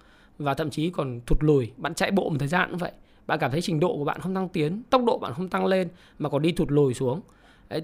và 0.43 0.54
thậm 0.54 0.69
chí 0.69 0.89
còn 0.89 1.19
thụt 1.25 1.43
lùi. 1.43 1.71
Bạn 1.77 1.93
chạy 1.93 2.12
bộ 2.12 2.30
một 2.30 2.36
thời 2.39 2.47
gian 2.47 2.69
cũng 2.69 2.77
vậy. 2.77 2.91
Bạn 3.27 3.39
cảm 3.39 3.51
thấy 3.51 3.62
trình 3.62 3.80
độ 3.80 3.97
của 3.97 4.06
bạn 4.06 4.21
không 4.21 4.36
tăng 4.36 4.49
tiến, 4.49 4.84
tốc 4.89 5.01
độ 5.06 5.17
bạn 5.17 5.34
không 5.34 5.49
tăng 5.49 5.65
lên 5.65 5.88
mà 6.19 6.30
còn 6.30 6.41
đi 6.41 6.51
thụt 6.51 6.71
lùi 6.71 6.93
xuống. 6.93 7.21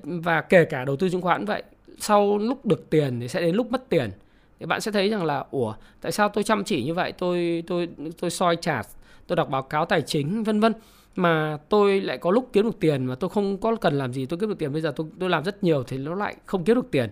Và 0.04 0.42
kể 0.42 0.66
cả 0.66 0.86
đầu 0.86 0.96
tư 0.96 1.10
chứng 1.10 1.22
khoán 1.22 1.46
vậy. 1.46 1.64
Sau 2.00 2.38
lúc 2.38 2.66
được 2.66 2.90
tiền 2.90 3.20
thì 3.20 3.28
sẽ 3.28 3.42
đến 3.42 3.56
lúc 3.56 3.72
mất 3.72 3.90
tiền. 3.90 4.12
Thì 4.60 4.66
bạn 4.66 4.82
sẽ 4.82 4.92
thấy 4.92 5.10
rằng 5.10 5.26
là, 5.26 5.46
ủa, 5.52 5.74
tại 6.02 6.12
sao 6.12 6.30
tôi 6.30 6.44
chăm 6.44 6.64
chỉ 6.64 6.84
như 6.84 6.94
vậy? 6.94 7.12
Tôi 7.12 7.64
tôi 7.68 7.90
tôi 8.20 8.30
soi 8.30 8.56
chart 8.56 8.88
tôi 9.28 9.36
đọc 9.36 9.50
báo 9.50 9.62
cáo 9.62 9.86
tài 9.86 10.02
chính, 10.02 10.44
vân 10.44 10.60
vân. 10.60 10.74
Mà 11.16 11.58
tôi 11.70 12.02
lại 12.02 12.18
có 12.18 12.32
lúc 12.32 12.50
kiếm 12.54 12.66
được 12.66 12.80
tiền 12.80 13.06
mà 13.06 13.16
tôi 13.16 13.30
không 13.30 13.58
có 13.58 13.76
cần 13.76 13.98
làm 13.98 14.14
gì, 14.14 14.26
tôi 14.26 14.40
kiếm 14.40 14.50
được 14.50 14.60
tiền. 14.60 14.74
Bây 14.74 14.82
giờ 14.82 14.94
tôi 14.96 15.08
tôi 15.20 15.30
làm 15.30 15.44
rất 15.44 15.64
nhiều 15.64 15.84
thì 15.84 15.98
nó 15.98 16.16
lại 16.16 16.36
không 16.46 16.64
kiếm 16.64 16.76
được 16.76 16.92
tiền. 16.92 17.10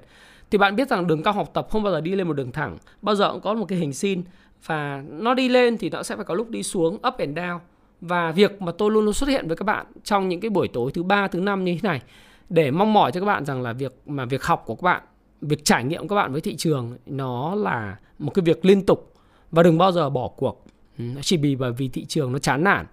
Thì 0.51 0.57
bạn 0.57 0.75
biết 0.75 0.89
rằng 0.89 1.07
đường 1.07 1.23
cao 1.23 1.33
học 1.33 1.49
tập 1.53 1.67
không 1.69 1.83
bao 1.83 1.93
giờ 1.93 2.01
đi 2.01 2.15
lên 2.15 2.27
một 2.27 2.33
đường 2.33 2.51
thẳng. 2.51 2.77
Bao 3.01 3.15
giờ 3.15 3.31
cũng 3.31 3.41
có 3.41 3.53
một 3.53 3.65
cái 3.65 3.79
hình 3.79 3.93
sin 3.93 4.23
và 4.65 5.03
nó 5.09 5.33
đi 5.33 5.49
lên 5.49 5.77
thì 5.77 5.89
nó 5.89 6.03
sẽ 6.03 6.15
phải 6.15 6.25
có 6.25 6.33
lúc 6.33 6.49
đi 6.49 6.63
xuống, 6.63 6.95
up 6.95 7.17
and 7.17 7.37
down. 7.37 7.59
Và 8.01 8.31
việc 8.31 8.61
mà 8.61 8.71
tôi 8.71 8.91
luôn 8.91 9.05
luôn 9.05 9.13
xuất 9.13 9.29
hiện 9.29 9.47
với 9.47 9.57
các 9.57 9.63
bạn 9.63 9.85
trong 10.03 10.29
những 10.29 10.39
cái 10.39 10.49
buổi 10.49 10.67
tối 10.67 10.91
thứ 10.91 11.03
ba, 11.03 11.27
thứ 11.27 11.39
năm 11.39 11.63
như 11.63 11.73
thế 11.73 11.89
này, 11.89 12.01
để 12.49 12.71
mong 12.71 12.93
mỏi 12.93 13.11
cho 13.11 13.19
các 13.19 13.25
bạn 13.25 13.45
rằng 13.45 13.61
là 13.61 13.73
việc 13.73 14.01
mà 14.05 14.25
việc 14.25 14.43
học 14.43 14.63
của 14.65 14.75
các 14.75 14.83
bạn, 14.83 15.01
việc 15.41 15.65
trải 15.65 15.83
nghiệm 15.83 16.07
các 16.07 16.15
bạn 16.15 16.31
với 16.31 16.41
thị 16.41 16.55
trường, 16.55 16.97
nó 17.05 17.55
là 17.55 17.97
một 18.19 18.31
cái 18.33 18.43
việc 18.43 18.65
liên 18.65 18.85
tục. 18.85 19.13
Và 19.51 19.63
đừng 19.63 19.77
bao 19.77 19.91
giờ 19.91 20.09
bỏ 20.09 20.27
cuộc. 20.27 20.65
Ừ, 20.97 21.03
nó 21.15 21.21
chỉ 21.21 21.37
vì, 21.37 21.55
bởi 21.55 21.71
vì 21.71 21.87
thị 21.87 22.05
trường 22.05 22.31
nó 22.31 22.39
chán 22.39 22.63
nản. 22.63 22.85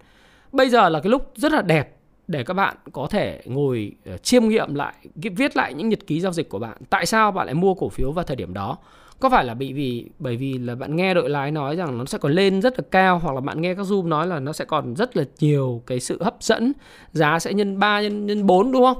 Bây 0.51 0.69
giờ 0.69 0.89
là 0.89 0.99
cái 0.99 1.09
lúc 1.09 1.31
rất 1.35 1.51
là 1.51 1.61
đẹp 1.61 1.97
để 2.27 2.43
các 2.43 2.53
bạn 2.53 2.77
có 2.91 3.07
thể 3.09 3.41
ngồi 3.45 3.91
ờ, 4.05 4.17
chiêm 4.17 4.47
nghiệm 4.47 4.75
lại 4.75 4.93
viết 5.15 5.57
lại 5.57 5.73
những 5.73 5.89
nhật 5.89 6.07
ký 6.07 6.19
giao 6.19 6.31
dịch 6.31 6.49
của 6.49 6.59
bạn. 6.59 6.77
Tại 6.89 7.05
sao 7.05 7.31
bạn 7.31 7.45
lại 7.45 7.53
mua 7.53 7.73
cổ 7.73 7.89
phiếu 7.89 8.11
vào 8.11 8.25
thời 8.25 8.35
điểm 8.35 8.53
đó? 8.53 8.77
Có 9.23 9.29
phải 9.29 9.45
là 9.45 9.53
bị 9.53 9.73
vì 9.73 10.05
bởi 10.19 10.37
vì 10.37 10.57
là 10.57 10.75
bạn 10.75 10.95
nghe 10.95 11.13
đội 11.13 11.29
lái 11.29 11.51
nói 11.51 11.75
rằng 11.75 11.97
nó 11.97 12.05
sẽ 12.05 12.17
còn 12.17 12.31
lên 12.31 12.61
rất 12.61 12.73
là 12.79 12.83
cao 12.91 13.19
hoặc 13.19 13.33
là 13.35 13.41
bạn 13.41 13.61
nghe 13.61 13.73
các 13.73 13.85
zoom 13.85 14.07
nói 14.07 14.27
là 14.27 14.39
nó 14.39 14.53
sẽ 14.53 14.65
còn 14.65 14.95
rất 14.95 15.17
là 15.17 15.23
nhiều 15.39 15.81
cái 15.87 15.99
sự 15.99 16.23
hấp 16.23 16.35
dẫn 16.39 16.73
giá 17.11 17.39
sẽ 17.39 17.53
nhân 17.53 17.79
3 17.79 18.01
nhân 18.01 18.25
nhân 18.25 18.45
4 18.45 18.71
đúng 18.71 18.83
không? 18.83 18.97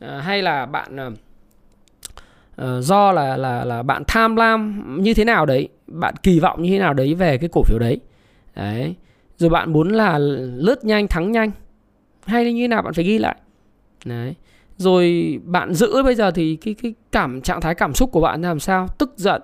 À, 0.00 0.20
hay 0.20 0.42
là 0.42 0.66
bạn 0.66 0.96
à, 2.56 2.80
do 2.80 3.12
là 3.12 3.36
là 3.36 3.64
là 3.64 3.82
bạn 3.82 4.02
tham 4.06 4.36
lam 4.36 4.82
như 5.02 5.14
thế 5.14 5.24
nào 5.24 5.46
đấy 5.46 5.68
bạn 5.86 6.14
kỳ 6.22 6.40
vọng 6.40 6.62
như 6.62 6.70
thế 6.70 6.78
nào 6.78 6.94
đấy 6.94 7.14
về 7.14 7.38
cái 7.38 7.48
cổ 7.52 7.62
phiếu 7.62 7.78
đấy? 7.78 8.00
Đấy. 8.56 8.94
Rồi 9.36 9.50
bạn 9.50 9.72
muốn 9.72 9.88
là 9.88 10.18
lướt 10.18 10.84
nhanh 10.84 11.08
thắng 11.08 11.32
nhanh 11.32 11.50
hay 12.26 12.52
như 12.52 12.64
thế 12.64 12.68
nào 12.68 12.82
bạn 12.82 12.94
phải 12.94 13.04
ghi 13.04 13.18
lại? 13.18 13.36
Đấy. 14.04 14.34
Rồi 14.76 15.38
bạn 15.44 15.74
giữ 15.74 16.02
bây 16.02 16.14
giờ 16.14 16.30
thì 16.30 16.56
cái 16.56 16.74
cái 16.82 16.94
cảm 17.12 17.40
trạng 17.40 17.60
thái 17.60 17.74
cảm 17.74 17.94
xúc 17.94 18.12
của 18.12 18.20
bạn 18.20 18.42
làm 18.42 18.60
sao? 18.60 18.88
Tức 18.98 19.12
giận 19.16 19.42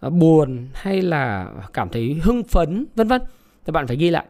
À, 0.00 0.10
buồn 0.10 0.68
hay 0.74 1.02
là 1.02 1.52
cảm 1.72 1.88
thấy 1.88 2.20
hưng 2.22 2.42
phấn, 2.44 2.86
vân 2.96 3.08
vân, 3.08 3.22
thì 3.66 3.72
bạn 3.72 3.86
phải 3.86 3.96
ghi 3.96 4.10
lại. 4.10 4.24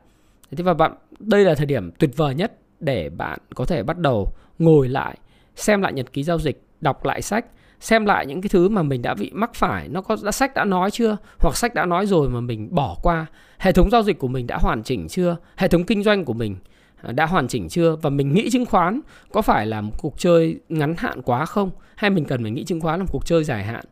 Thế 0.51 0.63
và 0.63 0.75
bạn, 0.75 0.93
đây 1.19 1.45
là 1.45 1.55
thời 1.55 1.67
điểm 1.67 1.91
tuyệt 1.99 2.11
vời 2.17 2.35
nhất 2.35 2.53
để 2.81 3.11
bạn 3.11 3.39
có 3.55 3.65
thể 3.65 3.83
bắt 3.83 3.99
đầu 3.99 4.29
ngồi 4.59 4.89
lại, 4.89 5.19
xem 5.57 5.83
lại 5.83 5.93
nhật 5.93 6.13
ký 6.13 6.23
giao 6.23 6.39
dịch, 6.39 6.63
đọc 6.81 7.05
lại 7.05 7.23
sách, 7.23 7.45
xem 7.81 8.07
lại 8.07 8.27
những 8.27 8.41
cái 8.41 8.49
thứ 8.49 8.69
mà 8.69 8.83
mình 8.83 9.03
đã 9.03 9.15
bị 9.15 9.31
mắc 9.35 9.55
phải, 9.55 9.89
nó 9.89 10.03
có 10.03 10.17
đã, 10.25 10.33
sách 10.33 10.55
đã 10.55 10.65
nói 10.65 10.91
chưa, 10.91 11.17
hoặc 11.39 11.57
sách 11.57 11.75
đã 11.75 11.85
nói 11.85 12.07
rồi 12.07 12.29
mà 12.29 12.41
mình 12.41 12.69
bỏ 12.75 12.97
qua. 13.03 13.27
Hệ 13.59 13.73
thống 13.73 13.91
giao 13.91 14.03
dịch 14.03 14.19
của 14.19 14.29
mình 14.29 14.47
đã 14.47 14.57
hoàn 14.57 14.83
chỉnh 14.83 15.09
chưa? 15.09 15.37
Hệ 15.57 15.69
thống 15.69 15.85
kinh 15.85 16.03
doanh 16.03 16.25
của 16.25 16.33
mình 16.33 16.57
à, 17.03 17.13
đã 17.13 17.27
hoàn 17.27 17.49
chỉnh 17.49 17.69
chưa? 17.69 17.97
Và 17.97 18.11
mình 18.11 18.35
nghĩ 18.35 18.51
chứng 18.51 18.67
khoán 18.67 19.01
có 19.33 19.43
phải 19.43 19.67
là 19.67 19.81
một 19.81 19.93
cuộc 19.99 20.19
chơi 20.19 20.61
ngắn 20.69 20.95
hạn 20.99 21.23
quá 21.23 21.47
không? 21.47 21.71
Hay 21.97 22.11
mình 22.11 22.25
cần 22.25 22.43
phải 22.43 22.51
nghĩ 22.51 22.65
chứng 22.65 22.81
khoán 22.81 22.99
là 22.99 23.05
một 23.05 23.11
cuộc 23.13 23.27
chơi 23.27 23.45
dài 23.45 23.65
hạn? 23.65 23.85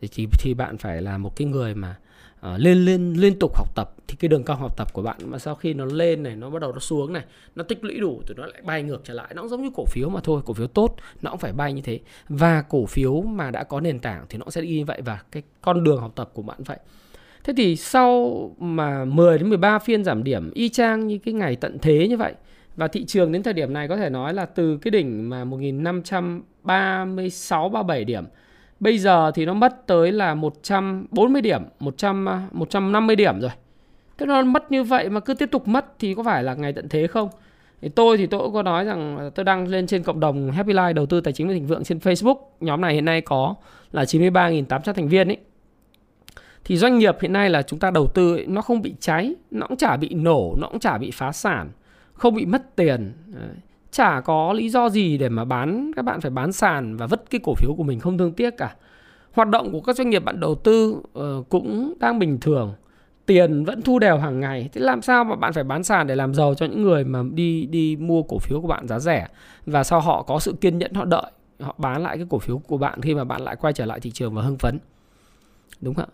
Thì 0.00 0.26
thì 0.38 0.54
bạn 0.54 0.78
phải 0.78 1.02
là 1.02 1.18
một 1.18 1.36
cái 1.36 1.46
người 1.46 1.74
mà 1.74 1.96
ờ, 2.40 2.54
uh, 2.54 2.60
lên 2.60 2.84
lên 2.84 3.14
liên 3.14 3.38
tục 3.38 3.56
học 3.56 3.74
tập 3.74 3.94
thì 4.08 4.16
cái 4.20 4.28
đường 4.28 4.44
cao 4.44 4.56
học 4.56 4.76
tập 4.76 4.92
của 4.92 5.02
bạn 5.02 5.16
mà 5.24 5.38
sau 5.38 5.54
khi 5.54 5.74
nó 5.74 5.84
lên 5.84 6.22
này 6.22 6.36
nó 6.36 6.50
bắt 6.50 6.62
đầu 6.62 6.72
nó 6.72 6.78
xuống 6.78 7.12
này 7.12 7.24
nó 7.54 7.64
tích 7.64 7.84
lũy 7.84 7.98
đủ 7.98 8.22
thì 8.26 8.34
nó 8.36 8.46
lại 8.46 8.62
bay 8.62 8.82
ngược 8.82 9.00
trở 9.04 9.14
lại 9.14 9.32
nó 9.34 9.42
cũng 9.42 9.48
giống 9.48 9.62
như 9.62 9.70
cổ 9.74 9.84
phiếu 9.84 10.08
mà 10.08 10.20
thôi 10.24 10.42
cổ 10.44 10.54
phiếu 10.54 10.66
tốt 10.66 10.96
nó 11.22 11.30
cũng 11.30 11.40
phải 11.40 11.52
bay 11.52 11.72
như 11.72 11.82
thế. 11.82 12.00
Và 12.28 12.62
cổ 12.62 12.86
phiếu 12.86 13.22
mà 13.22 13.50
đã 13.50 13.64
có 13.64 13.80
nền 13.80 13.98
tảng 13.98 14.26
thì 14.28 14.38
nó 14.38 14.44
sẽ 14.50 14.60
đi 14.60 14.68
như 14.68 14.84
vậy 14.84 15.00
và 15.04 15.18
cái 15.32 15.42
con 15.60 15.84
đường 15.84 16.00
học 16.00 16.12
tập 16.14 16.30
của 16.34 16.42
bạn 16.42 16.58
vậy. 16.64 16.78
Thế 17.44 17.52
thì 17.56 17.76
sau 17.76 18.50
mà 18.58 19.04
10 19.04 19.38
đến 19.38 19.48
13 19.48 19.78
phiên 19.78 20.04
giảm 20.04 20.24
điểm 20.24 20.50
y 20.54 20.68
chang 20.68 21.06
như 21.06 21.18
cái 21.18 21.34
ngày 21.34 21.56
tận 21.56 21.78
thế 21.78 22.08
như 22.08 22.16
vậy 22.16 22.34
và 22.76 22.88
thị 22.88 23.04
trường 23.04 23.32
đến 23.32 23.42
thời 23.42 23.54
điểm 23.54 23.72
này 23.72 23.88
có 23.88 23.96
thể 23.96 24.10
nói 24.10 24.34
là 24.34 24.46
từ 24.46 24.76
cái 24.76 24.90
đỉnh 24.90 25.30
mà 25.30 25.44
1536 25.44 27.68
37 27.68 28.04
điểm 28.04 28.24
Bây 28.80 28.98
giờ 28.98 29.30
thì 29.34 29.46
nó 29.46 29.54
mất 29.54 29.86
tới 29.86 30.12
là 30.12 30.34
140 30.34 31.42
điểm, 31.42 31.62
100 31.80 32.26
150 32.52 33.14
à, 33.14 33.16
điểm 33.16 33.40
rồi. 33.40 33.50
Thế 34.18 34.26
nó 34.26 34.42
mất 34.42 34.72
như 34.72 34.82
vậy 34.82 35.08
mà 35.08 35.20
cứ 35.20 35.34
tiếp 35.34 35.48
tục 35.52 35.68
mất 35.68 35.94
thì 35.98 36.14
có 36.14 36.22
phải 36.22 36.42
là 36.42 36.54
ngày 36.54 36.72
tận 36.72 36.88
thế 36.88 37.06
không? 37.06 37.28
Thì 37.82 37.88
tôi 37.88 38.16
thì 38.16 38.26
tôi 38.26 38.40
cũng 38.40 38.54
có 38.54 38.62
nói 38.62 38.84
rằng 38.84 39.30
tôi 39.34 39.44
đăng 39.44 39.68
lên 39.68 39.86
trên 39.86 40.02
cộng 40.02 40.20
đồng 40.20 40.50
Happy 40.50 40.72
Life 40.72 40.94
đầu 40.94 41.06
tư 41.06 41.20
tài 41.20 41.32
chính 41.32 41.48
và 41.48 41.54
thịnh 41.54 41.66
vượng 41.66 41.84
trên 41.84 41.98
Facebook. 41.98 42.36
Nhóm 42.60 42.80
này 42.80 42.94
hiện 42.94 43.04
nay 43.04 43.20
có 43.20 43.54
là 43.92 44.04
93.800 44.04 44.92
thành 44.92 45.08
viên 45.08 45.28
ấy. 45.28 45.38
Thì 46.64 46.76
doanh 46.76 46.98
nghiệp 46.98 47.16
hiện 47.20 47.32
nay 47.32 47.50
là 47.50 47.62
chúng 47.62 47.78
ta 47.78 47.90
đầu 47.90 48.06
tư 48.06 48.36
ấy, 48.36 48.46
nó 48.46 48.62
không 48.62 48.82
bị 48.82 48.94
cháy, 49.00 49.34
nó 49.50 49.66
cũng 49.66 49.76
chả 49.76 49.96
bị 49.96 50.14
nổ, 50.14 50.54
nó 50.60 50.68
cũng 50.68 50.80
chả 50.80 50.98
bị 50.98 51.10
phá 51.10 51.32
sản, 51.32 51.70
không 52.12 52.34
bị 52.34 52.46
mất 52.46 52.76
tiền 52.76 53.12
chả 53.96 54.20
có 54.20 54.52
lý 54.52 54.68
do 54.68 54.88
gì 54.88 55.18
để 55.18 55.28
mà 55.28 55.44
bán 55.44 55.90
các 55.96 56.04
bạn 56.04 56.20
phải 56.20 56.30
bán 56.30 56.52
sàn 56.52 56.96
và 56.96 57.06
vứt 57.06 57.24
cái 57.30 57.40
cổ 57.44 57.54
phiếu 57.54 57.74
của 57.76 57.82
mình 57.82 58.00
không 58.00 58.18
thương 58.18 58.32
tiếc 58.32 58.56
cả. 58.56 58.76
Hoạt 59.32 59.48
động 59.48 59.72
của 59.72 59.80
các 59.80 59.96
doanh 59.96 60.10
nghiệp 60.10 60.24
bạn 60.24 60.40
đầu 60.40 60.54
tư 60.54 60.96
uh, 61.18 61.48
cũng 61.48 61.94
đang 62.00 62.18
bình 62.18 62.38
thường 62.40 62.74
tiền 63.26 63.64
vẫn 63.64 63.82
thu 63.82 63.98
đều 63.98 64.18
hàng 64.18 64.40
ngày. 64.40 64.70
Thế 64.72 64.80
làm 64.80 65.02
sao 65.02 65.24
mà 65.24 65.36
bạn 65.36 65.52
phải 65.52 65.64
bán 65.64 65.84
sàn 65.84 66.06
để 66.06 66.14
làm 66.14 66.34
giàu 66.34 66.54
cho 66.54 66.66
những 66.66 66.82
người 66.82 67.04
mà 67.04 67.22
đi 67.32 67.66
đi 67.66 67.96
mua 67.96 68.22
cổ 68.22 68.38
phiếu 68.38 68.60
của 68.60 68.68
bạn 68.68 68.88
giá 68.88 68.98
rẻ? 68.98 69.26
Và 69.66 69.84
sau 69.84 70.00
họ 70.00 70.22
có 70.22 70.38
sự 70.38 70.52
kiên 70.60 70.78
nhẫn 70.78 70.94
họ 70.94 71.04
đợi 71.04 71.30
họ 71.60 71.74
bán 71.78 72.02
lại 72.02 72.16
cái 72.16 72.26
cổ 72.30 72.38
phiếu 72.38 72.58
của 72.58 72.78
bạn 72.78 73.02
khi 73.02 73.14
mà 73.14 73.24
bạn 73.24 73.42
lại 73.42 73.56
quay 73.56 73.72
trở 73.72 73.86
lại 73.86 74.00
thị 74.00 74.10
trường 74.10 74.34
và 74.34 74.42
hưng 74.42 74.58
phấn. 74.58 74.78
Đúng 75.80 75.94
không 75.94 76.08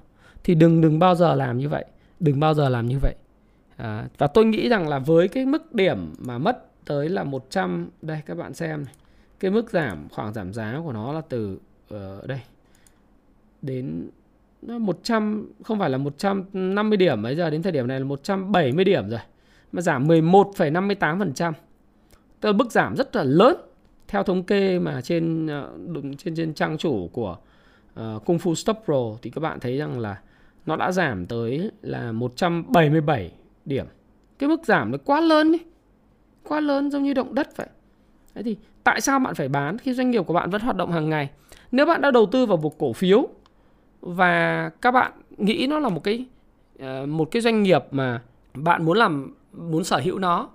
thì 0.44 0.54
đừng 0.54 0.80
đừng 0.80 0.98
bao 0.98 1.14
giờ 1.14 1.34
làm 1.34 1.58
như 1.58 1.68
vậy. 1.68 1.84
Đừng 2.20 2.40
bao 2.40 2.54
giờ 2.54 2.68
làm 2.68 2.86
như 2.86 2.98
vậy. 3.02 3.14
À, 3.76 4.04
và 4.18 4.26
tôi 4.26 4.44
nghĩ 4.44 4.68
rằng 4.68 4.88
là 4.88 4.98
với 4.98 5.28
cái 5.28 5.46
mức 5.46 5.74
điểm 5.74 6.14
mà 6.18 6.38
mất 6.38 6.71
tới 6.84 7.08
là 7.08 7.24
100 7.24 7.90
đây 8.02 8.22
các 8.26 8.36
bạn 8.36 8.54
xem 8.54 8.84
này. 8.84 8.94
Cái 9.40 9.50
mức 9.50 9.70
giảm 9.70 10.08
khoảng 10.08 10.32
giảm 10.32 10.52
giá 10.52 10.80
của 10.84 10.92
nó 10.92 11.12
là 11.12 11.20
từ 11.28 11.58
ở 11.88 12.18
uh, 12.22 12.26
đây 12.26 12.40
đến 13.62 14.10
nó 14.62 14.78
100 14.78 15.52
không 15.62 15.78
phải 15.78 15.90
là 15.90 15.98
150 15.98 16.96
điểm 16.96 17.22
bây 17.22 17.36
giờ 17.36 17.50
đến 17.50 17.62
thời 17.62 17.72
điểm 17.72 17.86
này 17.86 18.00
là 18.00 18.06
170 18.06 18.84
điểm 18.84 19.10
rồi. 19.10 19.20
Mà 19.72 19.82
giảm 19.82 20.08
11,58%. 20.08 21.52
Tức 22.40 22.48
là 22.48 22.52
mức 22.52 22.72
giảm 22.72 22.96
rất 22.96 23.16
là 23.16 23.22
lớn. 23.24 23.56
Theo 24.08 24.22
thống 24.22 24.42
kê 24.42 24.78
mà 24.78 25.00
trên 25.00 25.46
uh, 25.46 26.18
trên 26.18 26.34
trên 26.34 26.54
trang 26.54 26.78
chủ 26.78 27.08
của 27.12 27.36
uh, 28.00 28.24
Kung 28.24 28.36
Fu 28.36 28.54
Stop 28.54 28.76
Pro 28.84 29.16
thì 29.22 29.30
các 29.30 29.40
bạn 29.40 29.60
thấy 29.60 29.78
rằng 29.78 29.98
là 29.98 30.20
nó 30.66 30.76
đã 30.76 30.92
giảm 30.92 31.26
tới 31.26 31.70
là 31.82 32.12
177 32.12 33.32
điểm. 33.64 33.86
Cái 34.38 34.48
mức 34.48 34.64
giảm 34.64 34.90
nó 34.90 34.98
quá 35.04 35.20
lớn 35.20 35.52
ấy 35.52 35.60
quá 36.44 36.60
lớn 36.60 36.90
giống 36.90 37.02
như 37.02 37.14
động 37.14 37.34
đất 37.34 37.56
vậy. 37.56 37.66
Thế 38.34 38.42
thì 38.42 38.56
tại 38.84 39.00
sao 39.00 39.18
bạn 39.18 39.34
phải 39.34 39.48
bán 39.48 39.78
khi 39.78 39.94
doanh 39.94 40.10
nghiệp 40.10 40.22
của 40.26 40.34
bạn 40.34 40.50
vẫn 40.50 40.60
hoạt 40.60 40.76
động 40.76 40.92
hàng 40.92 41.10
ngày? 41.10 41.30
Nếu 41.72 41.86
bạn 41.86 42.00
đã 42.00 42.10
đầu 42.10 42.26
tư 42.26 42.46
vào 42.46 42.56
một 42.56 42.78
cổ 42.78 42.92
phiếu 42.92 43.28
và 44.00 44.70
các 44.80 44.90
bạn 44.90 45.12
nghĩ 45.36 45.66
nó 45.66 45.78
là 45.78 45.88
một 45.88 46.04
cái 46.04 46.26
ờ, 46.78 47.06
một 47.06 47.28
cái 47.30 47.42
doanh 47.42 47.62
nghiệp 47.62 47.84
mà 47.90 48.22
bạn 48.54 48.84
muốn 48.84 48.98
làm, 48.98 49.34
muốn 49.52 49.84
sở 49.84 49.98
hữu 49.98 50.18
nó, 50.18 50.48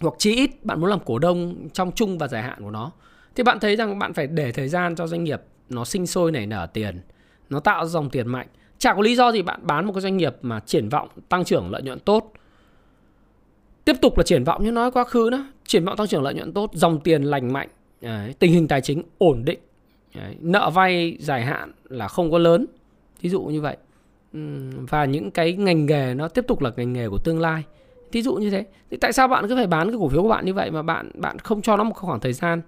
hoặc 0.00 0.14
chí 0.18 0.34
ít 0.34 0.64
bạn 0.64 0.80
muốn 0.80 0.90
làm 0.90 1.00
cổ 1.04 1.18
đông 1.18 1.68
trong 1.72 1.92
chung 1.92 2.18
và 2.18 2.28
dài 2.28 2.42
hạn 2.42 2.62
của 2.62 2.70
nó, 2.70 2.90
thì 3.34 3.42
bạn 3.42 3.60
thấy 3.60 3.76
rằng 3.76 3.98
bạn 3.98 4.12
phải 4.12 4.26
để 4.26 4.52
thời 4.52 4.68
gian 4.68 4.96
cho 4.96 5.06
doanh 5.06 5.24
nghiệp 5.24 5.42
nó 5.68 5.84
sinh 5.84 6.06
sôi, 6.06 6.32
nảy 6.32 6.46
nở 6.46 6.66
tiền, 6.72 7.00
nó 7.50 7.60
tạo 7.60 7.86
dòng 7.86 8.10
tiền 8.10 8.28
mạnh 8.28 8.46
chả 8.78 8.94
có 8.94 9.02
lý 9.02 9.16
do 9.16 9.32
gì 9.32 9.42
bạn 9.42 9.60
bán 9.62 9.86
một 9.86 9.92
cái 9.92 10.00
doanh 10.00 10.16
nghiệp 10.16 10.36
mà 10.42 10.60
triển 10.60 10.88
vọng 10.88 11.08
tăng 11.28 11.44
trưởng, 11.44 11.70
lợi 11.70 11.82
nhuận 11.82 12.00
tốt 12.00 12.32
tiếp 13.84 13.96
tục 14.02 14.18
là 14.18 14.24
triển 14.24 14.44
vọng 14.44 14.64
như 14.64 14.70
nói 14.70 14.90
quá 14.90 15.04
khứ 15.04 15.30
đó 15.30 15.46
triển 15.66 15.84
vọng 15.84 15.96
tăng 15.96 16.06
trưởng 16.06 16.22
lợi 16.22 16.34
nhuận 16.34 16.52
tốt 16.52 16.70
dòng 16.74 17.00
tiền 17.00 17.22
lành 17.22 17.52
mạnh. 17.52 17.68
Đấy, 18.00 18.34
tình 18.38 18.52
hình 18.52 18.68
tài 18.68 18.80
chính 18.80 19.02
ổn 19.18 19.44
định. 19.44 19.58
Đấy, 20.14 20.36
nợ 20.40 20.70
vay 20.70 21.16
dài 21.20 21.42
hạn 21.42 21.72
là 21.88 22.08
không 22.08 22.30
có 22.30 22.38
lớn. 22.38 22.66
Thí 23.20 23.28
dụ 23.28 23.42
như 23.42 23.60
vậy. 23.60 23.76
Và 24.90 25.04
những 25.04 25.30
cái 25.30 25.52
ngành 25.52 25.86
nghề 25.86 26.14
nó 26.14 26.28
tiếp 26.28 26.44
tục 26.48 26.62
là 26.62 26.70
ngành 26.76 26.92
nghề 26.92 27.08
của 27.08 27.18
tương 27.18 27.40
lai. 27.40 27.62
Thí 28.12 28.22
dụ 28.22 28.34
như 28.34 28.50
thế. 28.50 28.64
Thì 28.90 28.96
tại 28.96 29.12
sao 29.12 29.28
bạn 29.28 29.48
cứ 29.48 29.56
phải 29.56 29.66
bán 29.66 29.88
cái 29.88 29.96
cổ 30.00 30.08
phiếu 30.08 30.22
của 30.22 30.28
bạn 30.28 30.46
như 30.46 30.54
vậy 30.54 30.70
mà 30.70 30.82
bạn 30.82 31.10
bạn 31.14 31.38
không 31.38 31.62
cho 31.62 31.76
nó 31.76 31.84
một 31.84 31.94
khoảng 31.94 32.20
thời 32.20 32.32
gian? 32.32 32.62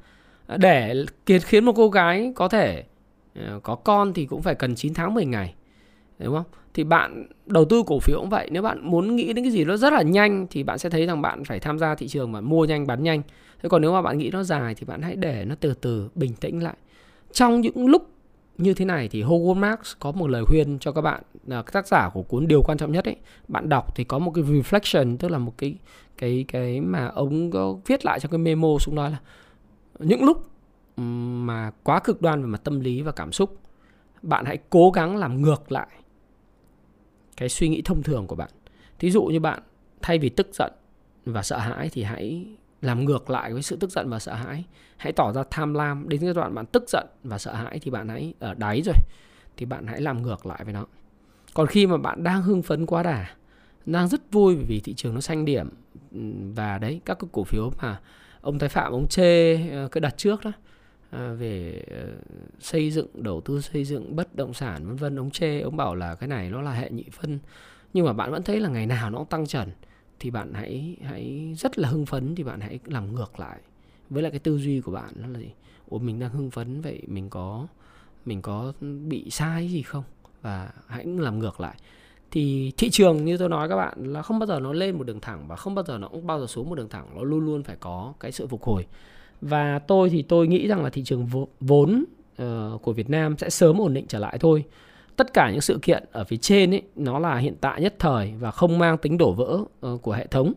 Ờ, 0.46 0.56
để 0.56 1.04
khiến 1.26 1.64
một 1.64 1.72
cô 1.76 1.88
gái 1.88 2.32
có 2.36 2.48
thể 2.48 2.84
ờ, 3.34 3.60
có 3.62 3.74
con 3.74 4.12
thì 4.12 4.26
cũng 4.26 4.42
phải 4.42 4.54
cần 4.54 4.74
9 4.74 4.94
tháng 4.94 5.14
10 5.14 5.24
ngày. 5.24 5.54
Đúng 6.18 6.34
không? 6.34 6.44
Thì 6.76 6.84
bạn 6.84 7.26
đầu 7.46 7.64
tư 7.64 7.82
cổ 7.86 7.98
phiếu 8.00 8.20
cũng 8.20 8.28
vậy. 8.30 8.48
Nếu 8.52 8.62
bạn 8.62 8.90
muốn 8.90 9.16
nghĩ 9.16 9.32
đến 9.32 9.44
cái 9.44 9.52
gì 9.52 9.64
nó 9.64 9.76
rất 9.76 9.92
là 9.92 10.02
nhanh 10.02 10.46
thì 10.50 10.62
bạn 10.62 10.78
sẽ 10.78 10.90
thấy 10.90 11.06
rằng 11.06 11.22
bạn 11.22 11.44
phải 11.44 11.60
tham 11.60 11.78
gia 11.78 11.94
thị 11.94 12.08
trường 12.08 12.32
mà 12.32 12.40
mua 12.40 12.64
nhanh, 12.64 12.86
bán 12.86 13.02
nhanh. 13.02 13.22
Thế 13.62 13.68
còn 13.68 13.82
nếu 13.82 13.92
mà 13.92 14.02
bạn 14.02 14.18
nghĩ 14.18 14.30
nó 14.30 14.42
dài 14.42 14.74
thì 14.74 14.86
bạn 14.86 15.02
hãy 15.02 15.16
để 15.16 15.44
nó 15.44 15.54
từ 15.60 15.74
từ, 15.74 16.08
bình 16.14 16.34
tĩnh 16.34 16.62
lại. 16.62 16.74
Trong 17.32 17.60
những 17.60 17.86
lúc 17.86 18.10
như 18.58 18.74
thế 18.74 18.84
này 18.84 19.08
thì 19.08 19.22
Howard 19.22 19.54
Marks 19.54 19.92
có 20.00 20.12
một 20.12 20.30
lời 20.30 20.44
khuyên 20.46 20.78
cho 20.78 20.92
các 20.92 21.00
bạn 21.00 21.22
là 21.46 21.62
tác 21.62 21.86
giả 21.86 22.10
của 22.14 22.22
cuốn 22.22 22.46
điều 22.46 22.62
quan 22.62 22.78
trọng 22.78 22.92
nhất 22.92 23.04
ấy. 23.04 23.16
Bạn 23.48 23.68
đọc 23.68 23.96
thì 23.96 24.04
có 24.04 24.18
một 24.18 24.32
cái 24.34 24.44
reflection, 24.44 25.16
tức 25.16 25.30
là 25.30 25.38
một 25.38 25.52
cái 25.58 25.76
cái 26.18 26.44
cái 26.48 26.80
mà 26.80 27.06
ông 27.06 27.50
có 27.50 27.76
viết 27.86 28.04
lại 28.04 28.20
trong 28.20 28.30
cái 28.30 28.38
memo 28.38 28.68
xuống 28.80 28.94
nói 28.94 29.10
là 29.10 29.18
những 29.98 30.24
lúc 30.24 30.50
mà 31.44 31.70
quá 31.82 32.00
cực 32.00 32.22
đoan 32.22 32.42
về 32.42 32.46
mặt 32.46 32.60
tâm 32.64 32.80
lý 32.80 33.02
và 33.02 33.12
cảm 33.12 33.32
xúc, 33.32 33.58
bạn 34.22 34.44
hãy 34.44 34.58
cố 34.70 34.90
gắng 34.90 35.16
làm 35.16 35.42
ngược 35.42 35.72
lại 35.72 35.88
cái 37.36 37.48
suy 37.48 37.68
nghĩ 37.68 37.82
thông 37.82 38.02
thường 38.02 38.26
của 38.26 38.36
bạn. 38.36 38.50
Thí 38.98 39.10
dụ 39.10 39.22
như 39.22 39.40
bạn 39.40 39.62
thay 40.02 40.18
vì 40.18 40.28
tức 40.28 40.48
giận 40.52 40.72
và 41.24 41.42
sợ 41.42 41.58
hãi 41.58 41.88
thì 41.92 42.02
hãy 42.02 42.46
làm 42.82 43.04
ngược 43.04 43.30
lại 43.30 43.52
với 43.52 43.62
sự 43.62 43.76
tức 43.76 43.90
giận 43.90 44.10
và 44.10 44.18
sợ 44.18 44.34
hãi. 44.34 44.64
Hãy 44.96 45.12
tỏ 45.12 45.32
ra 45.32 45.42
tham 45.50 45.74
lam. 45.74 46.08
Đến 46.08 46.20
giai 46.20 46.34
đoạn 46.34 46.54
bạn 46.54 46.66
tức 46.66 46.84
giận 46.88 47.06
và 47.24 47.38
sợ 47.38 47.54
hãi 47.54 47.78
thì 47.82 47.90
bạn 47.90 48.08
hãy 48.08 48.34
ở 48.38 48.54
đáy 48.54 48.82
rồi, 48.84 48.96
thì 49.56 49.66
bạn 49.66 49.86
hãy 49.86 50.00
làm 50.00 50.22
ngược 50.22 50.46
lại 50.46 50.64
với 50.64 50.72
nó. 50.72 50.86
Còn 51.54 51.66
khi 51.66 51.86
mà 51.86 51.96
bạn 51.96 52.22
đang 52.22 52.42
hưng 52.42 52.62
phấn 52.62 52.86
quá 52.86 53.02
đà, 53.02 53.26
đang 53.86 54.08
rất 54.08 54.32
vui 54.32 54.56
vì 54.56 54.80
thị 54.80 54.94
trường 54.94 55.14
nó 55.14 55.20
xanh 55.20 55.44
điểm 55.44 55.68
ừ, 56.12 56.20
và 56.54 56.78
đấy, 56.78 57.00
các 57.04 57.18
cái 57.20 57.28
cổ 57.32 57.44
phiếu 57.44 57.70
mà 57.82 58.00
ông 58.40 58.58
thái 58.58 58.68
phạm, 58.68 58.92
ông 58.92 59.06
chê 59.08 59.56
cứ 59.56 59.88
cái 59.92 60.00
đặt 60.00 60.14
trước 60.16 60.44
đó 60.44 60.52
À, 61.10 61.32
về 61.32 61.82
ờ, 61.90 62.06
xây 62.58 62.90
dựng 62.90 63.06
đầu 63.14 63.40
tư 63.40 63.60
xây 63.60 63.84
dựng 63.84 64.16
bất 64.16 64.36
động 64.36 64.54
sản 64.54 64.86
vân 64.86 64.96
vân. 64.96 65.16
Ông 65.16 65.30
chê 65.30 65.60
ông 65.60 65.76
bảo 65.76 65.94
là 65.94 66.14
cái 66.14 66.28
này 66.28 66.50
nó 66.50 66.62
là 66.62 66.72
hệ 66.72 66.90
nhị 66.90 67.04
phân. 67.12 67.38
Nhưng 67.92 68.06
mà 68.06 68.12
bạn 68.12 68.30
vẫn 68.30 68.42
thấy 68.42 68.60
là 68.60 68.68
ngày 68.68 68.86
nào 68.86 69.10
nó 69.10 69.18
cũng 69.18 69.26
tăng 69.26 69.46
trần. 69.46 69.70
Thì 70.20 70.30
bạn 70.30 70.54
hãy 70.54 70.96
hãy 71.02 71.54
rất 71.58 71.78
là 71.78 71.88
hưng 71.88 72.06
phấn 72.06 72.34
thì 72.34 72.42
bạn 72.42 72.60
hãy 72.60 72.78
làm 72.84 73.14
ngược 73.14 73.40
lại. 73.40 73.58
Với 74.10 74.22
lại 74.22 74.30
cái 74.32 74.38
tư 74.38 74.58
duy 74.58 74.80
của 74.80 74.92
bạn 74.92 75.10
nó 75.16 75.28
là 75.28 75.38
gì? 75.38 75.50
Ủa 75.88 75.98
mình 75.98 76.20
đang 76.20 76.30
hưng 76.30 76.50
phấn 76.50 76.80
vậy 76.80 77.02
mình 77.06 77.30
có 77.30 77.66
mình 78.24 78.42
có 78.42 78.72
bị 79.08 79.30
sai 79.30 79.68
gì 79.68 79.82
không? 79.82 80.04
Và 80.42 80.70
hãy 80.86 81.04
làm 81.04 81.38
ngược 81.38 81.60
lại. 81.60 81.76
Thì 82.30 82.72
thị 82.76 82.90
trường 82.90 83.24
như 83.24 83.36
tôi 83.36 83.48
nói 83.48 83.68
các 83.68 83.76
bạn 83.76 84.12
là 84.12 84.22
không 84.22 84.38
bao 84.38 84.46
giờ 84.46 84.60
nó 84.60 84.72
lên 84.72 84.98
một 84.98 85.04
đường 85.04 85.20
thẳng 85.20 85.48
và 85.48 85.56
không 85.56 85.74
bao 85.74 85.84
giờ 85.84 85.98
nó 85.98 86.08
cũng 86.08 86.26
bao 86.26 86.40
giờ 86.40 86.46
xuống 86.46 86.68
một 86.68 86.74
đường 86.74 86.88
thẳng. 86.88 87.06
Nó 87.16 87.22
luôn 87.22 87.40
luôn 87.40 87.62
phải 87.62 87.76
có 87.80 88.14
cái 88.20 88.32
sự 88.32 88.46
phục 88.46 88.62
hồi 88.62 88.86
và 89.40 89.78
tôi 89.78 90.10
thì 90.10 90.22
tôi 90.22 90.48
nghĩ 90.48 90.66
rằng 90.66 90.82
là 90.84 90.90
thị 90.90 91.02
trường 91.04 91.28
vốn 91.60 92.04
uh, 92.42 92.82
của 92.82 92.92
Việt 92.92 93.10
Nam 93.10 93.38
sẽ 93.38 93.50
sớm 93.50 93.80
ổn 93.80 93.94
định 93.94 94.04
trở 94.08 94.18
lại 94.18 94.38
thôi. 94.40 94.64
Tất 95.16 95.32
cả 95.32 95.50
những 95.50 95.60
sự 95.60 95.78
kiện 95.82 96.04
ở 96.12 96.24
phía 96.24 96.36
trên 96.36 96.74
ấy 96.74 96.82
nó 96.96 97.18
là 97.18 97.36
hiện 97.36 97.54
tại 97.60 97.80
nhất 97.80 97.94
thời 97.98 98.32
và 98.38 98.50
không 98.50 98.78
mang 98.78 98.98
tính 98.98 99.18
đổ 99.18 99.32
vỡ 99.32 99.58
uh, 99.86 100.02
của 100.02 100.12
hệ 100.12 100.26
thống. 100.26 100.52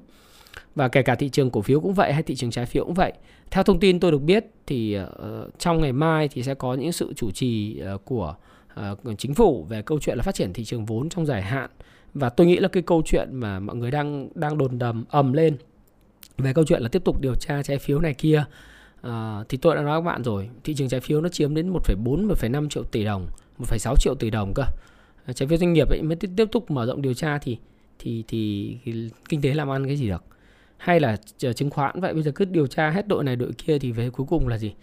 Và 0.76 0.88
kể 0.88 1.02
cả 1.02 1.16
thị 1.16 1.30
trường 1.30 1.50
cổ 1.50 1.62
phiếu 1.62 1.80
cũng 1.80 1.94
vậy 1.94 2.14
hay 2.14 2.24
thị 2.24 2.36
trường 2.36 2.52
trái 2.52 2.66
phiếu 2.66 2.86
cũng 2.86 2.94
vậy. 2.94 3.14
Theo 3.52 3.64
thông 3.64 3.80
tin 3.80 4.00
tôi 4.00 4.12
được 4.12 4.22
biết 4.22 4.46
thì 4.68 4.98
uh, 5.00 5.60
trong 5.60 5.82
ngày 5.82 5.94
mai 5.94 6.28
thì 6.28 6.44
sẽ 6.44 6.54
có 6.54 6.74
những 6.74 6.92
sự 6.92 7.14
chủ 7.16 7.32
trì 7.32 7.82
uh, 7.96 8.06
của 8.06 8.36
uh, 8.92 9.18
chính 9.18 9.34
phủ 9.34 9.66
về 9.70 9.82
câu 9.82 10.00
chuyện 10.00 10.18
là 10.18 10.24
phát 10.24 10.36
triển 10.36 10.54
thị 10.54 10.64
trường 10.64 10.86
vốn 10.86 11.10
trong 11.10 11.26
dài 11.26 11.42
hạn. 11.42 11.70
Và 12.14 12.30
tôi 12.30 12.48
nghĩ 12.48 12.58
là 12.60 12.68
cái 12.68 12.84
câu 12.84 13.02
chuyện 13.06 13.36
mà 13.36 13.60
mọi 13.60 13.76
người 13.76 13.92
đang 13.92 14.30
đang 14.36 14.58
đồn 14.58 14.80
đầm 14.80 15.06
ầm 15.10 15.34
lên 15.34 15.58
về 16.40 16.54
câu 16.54 16.66
chuyện 16.66 16.82
là 16.82 16.90
tiếp 16.90 17.04
tục 17.06 17.22
điều 17.22 17.36
tra 17.36 17.64
trái 17.64 17.78
phiếu 17.78 18.00
này 18.00 18.14
kia 18.14 18.44
à, 19.02 19.44
thì 19.50 19.58
tôi 19.58 19.76
đã 19.76 19.82
nói 19.82 20.02
với 20.02 20.08
các 20.08 20.14
bạn 20.14 20.24
rồi 20.24 20.50
thị 20.64 20.74
trường 20.74 20.90
trái 20.90 21.00
phiếu 21.00 21.22
nó 21.22 21.30
chiếm 21.30 21.56
đến 21.56 21.74
1,4 21.74 22.28
1,5 22.28 22.70
triệu 22.70 22.84
tỷ 22.84 23.04
đồng 23.04 23.28
1,6 23.60 23.96
triệu 23.96 24.16
tỷ 24.16 24.30
đồng 24.30 24.54
cơ. 24.54 24.64
Ờ, 25.26 25.34
trái 25.34 25.48
phiếu 25.48 25.58
doanh 25.58 25.74
nghiệp 25.74 25.90
ấy 25.90 26.02
mới 26.02 26.16
tiếp 26.16 26.48
tục 26.52 26.72
mở 26.72 26.86
rộng 26.86 27.02
điều 27.02 27.14
tra 27.14 27.38
thì 27.38 27.58
thì 28.00 28.24
thì, 28.28 28.76
thì 28.86 29.10
kinh 29.30 29.42
tế 29.42 29.54
làm 29.54 29.72
ăn 29.72 29.86
cái 29.86 29.98
gì 29.98 30.08
được? 30.08 30.24
Hay 30.78 31.00
là 31.00 31.18
ờ, 31.44 31.54
chứng 31.54 31.70
khoán? 31.70 32.02
Vậy 32.02 32.14
bây 32.14 32.24
giờ 32.24 32.32
cứ 32.36 32.46
điều 32.46 32.68
tra 32.68 32.90
hết 32.90 33.08
đội 33.08 33.24
này 33.24 33.36
đội 33.36 33.52
kia 33.58 33.80
thì 33.80 33.92
về 33.92 34.10
cuối 34.10 34.26
cùng 34.30 34.48
là 34.48 34.58
gì? 34.58 34.74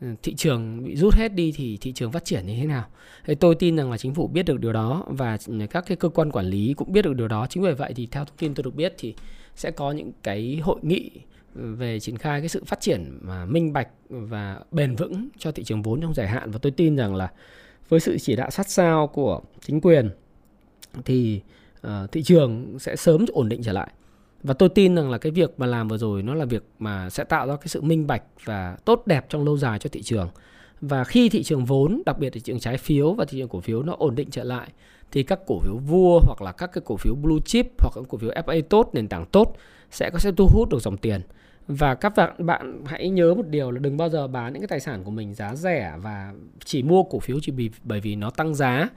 Ừ, 0.00 0.06
thị 0.22 0.34
trường 0.34 0.84
bị 0.84 0.96
rút 0.96 1.14
hết 1.14 1.34
đi 1.34 1.52
thì 1.56 1.78
thị 1.80 1.92
trường 1.92 2.12
phát 2.12 2.24
triển 2.24 2.46
như 2.46 2.56
thế 2.56 2.66
nào? 2.66 2.84
Thì 3.24 3.34
tôi 3.34 3.54
tin 3.54 3.76
rằng 3.76 3.90
là 3.90 3.98
chính 3.98 4.14
phủ 4.14 4.26
biết 4.26 4.42
được 4.42 4.60
điều 4.60 4.72
đó 4.72 5.04
và 5.08 5.38
các 5.70 5.84
cái 5.86 5.96
cơ 5.96 6.08
quan 6.08 6.30
quản 6.30 6.46
lý 6.46 6.74
cũng 6.76 6.92
biết 6.92 7.02
được 7.02 7.16
điều 7.16 7.28
đó. 7.28 7.46
Chính 7.50 7.62
vì 7.62 7.72
vậy 7.72 7.92
thì 7.96 8.06
theo 8.06 8.24
thông 8.24 8.36
tin 8.36 8.54
tôi 8.54 8.64
được 8.64 8.74
biết 8.74 8.94
thì 8.98 9.14
sẽ 9.54 9.70
có 9.70 9.92
những 9.92 10.12
cái 10.22 10.60
hội 10.62 10.78
nghị 10.82 11.10
về 11.52 12.00
triển 12.00 12.18
khai 12.18 12.40
cái 12.40 12.48
sự 12.48 12.64
phát 12.64 12.80
triển 12.80 13.18
mà 13.20 13.44
minh 13.44 13.72
bạch 13.72 13.88
và 14.08 14.60
bền 14.70 14.96
vững 14.96 15.28
cho 15.38 15.52
thị 15.52 15.64
trường 15.64 15.82
vốn 15.82 16.00
trong 16.00 16.14
dài 16.14 16.28
hạn. 16.28 16.50
Và 16.50 16.58
tôi 16.58 16.72
tin 16.72 16.96
rằng 16.96 17.14
là 17.14 17.32
với 17.88 18.00
sự 18.00 18.18
chỉ 18.18 18.36
đạo 18.36 18.50
sát 18.50 18.68
sao 18.68 19.06
của 19.06 19.40
chính 19.60 19.80
quyền 19.80 20.10
thì 21.04 21.40
uh, 21.86 22.12
thị 22.12 22.22
trường 22.22 22.78
sẽ 22.78 22.96
sớm 22.96 23.24
ổn 23.32 23.48
định 23.48 23.62
trở 23.62 23.72
lại 23.72 23.88
và 24.48 24.54
tôi 24.54 24.68
tin 24.68 24.94
rằng 24.94 25.10
là 25.10 25.18
cái 25.18 25.32
việc 25.32 25.50
mà 25.60 25.66
làm 25.66 25.88
vừa 25.88 25.98
rồi 25.98 26.22
nó 26.22 26.34
là 26.34 26.44
việc 26.44 26.64
mà 26.78 27.10
sẽ 27.10 27.24
tạo 27.24 27.46
ra 27.46 27.56
cái 27.56 27.68
sự 27.68 27.82
minh 27.82 28.06
bạch 28.06 28.22
và 28.44 28.76
tốt 28.84 29.02
đẹp 29.06 29.26
trong 29.28 29.44
lâu 29.44 29.56
dài 29.56 29.78
cho 29.78 29.90
thị 29.92 30.02
trường. 30.02 30.28
Và 30.80 31.04
khi 31.04 31.28
thị 31.28 31.42
trường 31.42 31.64
vốn, 31.64 32.02
đặc 32.06 32.18
biệt 32.18 32.30
thị 32.30 32.40
trường 32.40 32.60
trái 32.60 32.76
phiếu 32.76 33.12
và 33.12 33.24
thị 33.24 33.38
trường 33.38 33.48
cổ 33.48 33.60
phiếu 33.60 33.82
nó 33.82 33.94
ổn 33.98 34.14
định 34.14 34.30
trở 34.30 34.44
lại, 34.44 34.68
thì 35.12 35.22
các 35.22 35.40
cổ 35.46 35.60
phiếu 35.60 35.76
vua 35.86 36.20
hoặc 36.20 36.42
là 36.42 36.52
các 36.52 36.70
cái 36.72 36.82
cổ 36.86 36.96
phiếu 36.96 37.14
blue 37.14 37.38
chip 37.44 37.66
hoặc 37.78 37.90
các 37.94 38.04
cổ 38.08 38.18
phiếu 38.18 38.30
FA 38.30 38.62
tốt, 38.62 38.90
nền 38.92 39.08
tảng 39.08 39.26
tốt 39.26 39.56
sẽ 39.90 40.10
có 40.10 40.18
sẽ 40.18 40.32
thu 40.36 40.48
hút 40.52 40.68
được 40.68 40.82
dòng 40.82 40.96
tiền. 40.96 41.20
Và 41.66 41.94
các 41.94 42.12
bạn 42.16 42.46
bạn 42.46 42.82
hãy 42.86 43.08
nhớ 43.08 43.34
một 43.34 43.46
điều 43.46 43.70
là 43.70 43.78
đừng 43.78 43.96
bao 43.96 44.08
giờ 44.08 44.28
bán 44.28 44.52
những 44.52 44.62
cái 44.62 44.68
tài 44.68 44.80
sản 44.80 45.04
của 45.04 45.10
mình 45.10 45.34
giá 45.34 45.54
rẻ 45.54 45.94
và 46.02 46.32
chỉ 46.64 46.82
mua 46.82 47.02
cổ 47.02 47.18
phiếu 47.18 47.38
chỉ 47.42 47.52
vì, 47.52 47.70
bởi 47.82 48.00
vì 48.00 48.16
nó 48.16 48.30
tăng 48.30 48.54
giá 48.54 48.88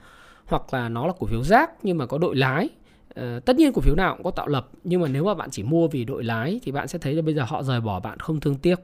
hoặc 0.44 0.74
là 0.74 0.88
nó 0.88 1.06
là 1.06 1.12
cổ 1.18 1.26
phiếu 1.26 1.42
rác 1.42 1.70
nhưng 1.82 1.98
mà 1.98 2.06
có 2.06 2.18
đội 2.18 2.36
lái. 2.36 2.68
Ờ, 3.14 3.40
tất 3.40 3.56
nhiên 3.56 3.72
cổ 3.72 3.80
phiếu 3.80 3.94
nào 3.94 4.14
cũng 4.14 4.24
có 4.24 4.30
tạo 4.30 4.48
lập 4.48 4.68
nhưng 4.84 5.00
mà 5.00 5.08
nếu 5.08 5.24
mà 5.24 5.34
bạn 5.34 5.50
chỉ 5.50 5.62
mua 5.62 5.88
vì 5.88 6.04
đội 6.04 6.24
lái 6.24 6.60
thì 6.62 6.72
bạn 6.72 6.88
sẽ 6.88 6.98
thấy 6.98 7.14
là 7.14 7.22
bây 7.22 7.34
giờ 7.34 7.44
họ 7.48 7.62
rời 7.62 7.80
bỏ 7.80 8.00
bạn 8.00 8.18
không 8.18 8.40
thương 8.40 8.56
tiếc. 8.56 8.76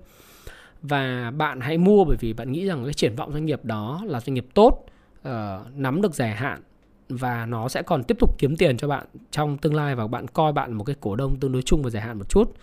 Và 0.82 1.32
bạn 1.36 1.60
hãy 1.60 1.78
mua 1.78 2.04
bởi 2.04 2.16
vì 2.20 2.32
bạn 2.32 2.52
nghĩ 2.52 2.66
rằng 2.66 2.84
cái 2.84 2.94
triển 2.94 3.16
vọng 3.16 3.32
doanh 3.32 3.46
nghiệp 3.46 3.64
đó 3.64 4.02
là 4.06 4.20
doanh 4.20 4.34
nghiệp 4.34 4.46
tốt 4.54 4.84
uh, 5.28 5.32
nắm 5.74 6.02
được 6.02 6.14
dài 6.14 6.30
hạn 6.30 6.60
và 7.08 7.46
nó 7.46 7.68
sẽ 7.68 7.82
còn 7.82 8.04
tiếp 8.04 8.16
tục 8.20 8.38
kiếm 8.38 8.56
tiền 8.56 8.76
cho 8.76 8.88
bạn 8.88 9.06
trong 9.30 9.58
tương 9.58 9.74
lai 9.74 9.94
và 9.94 10.06
bạn 10.06 10.28
coi 10.28 10.52
bạn 10.52 10.72
một 10.72 10.84
cái 10.84 10.96
cổ 11.00 11.16
đông 11.16 11.36
tương 11.36 11.52
đối 11.52 11.62
chung 11.62 11.82
và 11.82 11.90
dài 11.90 12.02
hạn 12.02 12.18
một 12.18 12.28
chút. 12.28 12.54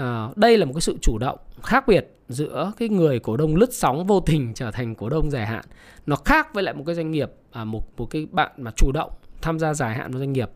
Uh, 0.00 0.36
đây 0.36 0.58
là 0.58 0.64
một 0.64 0.72
cái 0.74 0.80
sự 0.80 0.96
chủ 1.02 1.18
động 1.18 1.38
khác 1.62 1.84
biệt 1.88 2.16
giữa 2.28 2.72
cái 2.78 2.88
người 2.88 3.18
cổ 3.18 3.36
đông 3.36 3.56
lướt 3.56 3.72
sóng 3.72 4.06
vô 4.06 4.20
tình 4.20 4.54
trở 4.54 4.70
thành 4.70 4.94
cổ 4.94 5.08
đông 5.08 5.30
dài 5.30 5.46
hạn. 5.46 5.64
Nó 6.06 6.16
khác 6.16 6.54
với 6.54 6.62
lại 6.62 6.74
một 6.74 6.82
cái 6.86 6.94
doanh 6.94 7.10
nghiệp 7.10 7.30
à, 7.52 7.64
một 7.64 7.82
một 7.96 8.06
cái 8.10 8.26
bạn 8.30 8.52
mà 8.56 8.70
chủ 8.76 8.92
động 8.92 9.10
tham 9.42 9.58
gia 9.58 9.74
dài 9.74 9.94
hạn 9.94 10.10
vào 10.10 10.18
doanh 10.18 10.32
nghiệp 10.32 10.50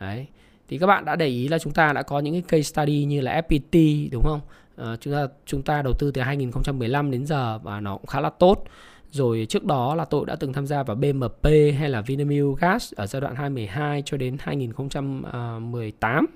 đấy. 0.00 0.26
Thì 0.68 0.78
các 0.78 0.86
bạn 0.86 1.04
đã 1.04 1.16
để 1.16 1.26
ý 1.26 1.48
là 1.48 1.58
chúng 1.58 1.72
ta 1.72 1.92
đã 1.92 2.02
có 2.02 2.18
những 2.18 2.34
cái 2.34 2.42
case 2.42 2.62
study 2.62 3.04
như 3.04 3.20
là 3.20 3.42
FPT 3.48 4.08
đúng 4.12 4.22
không? 4.22 4.40
À, 4.76 4.96
chúng 5.00 5.12
ta 5.12 5.26
chúng 5.46 5.62
ta 5.62 5.82
đầu 5.82 5.92
tư 5.98 6.10
từ 6.10 6.22
2015 6.22 7.10
đến 7.10 7.26
giờ 7.26 7.58
và 7.58 7.80
nó 7.80 7.96
cũng 7.96 8.06
khá 8.06 8.20
là 8.20 8.30
tốt. 8.30 8.64
Rồi 9.10 9.46
trước 9.48 9.64
đó 9.64 9.94
là 9.94 10.04
tôi 10.04 10.26
đã 10.26 10.36
từng 10.36 10.52
tham 10.52 10.66
gia 10.66 10.82
vào 10.82 10.96
BMP 10.96 11.44
hay 11.78 11.88
là 11.88 12.00
Vinamilk 12.00 12.58
Gas 12.60 12.94
ở 12.94 13.06
giai 13.06 13.20
đoạn 13.20 13.34
2012 13.34 14.02
cho 14.06 14.16
đến 14.16 14.36
2018 14.40 16.26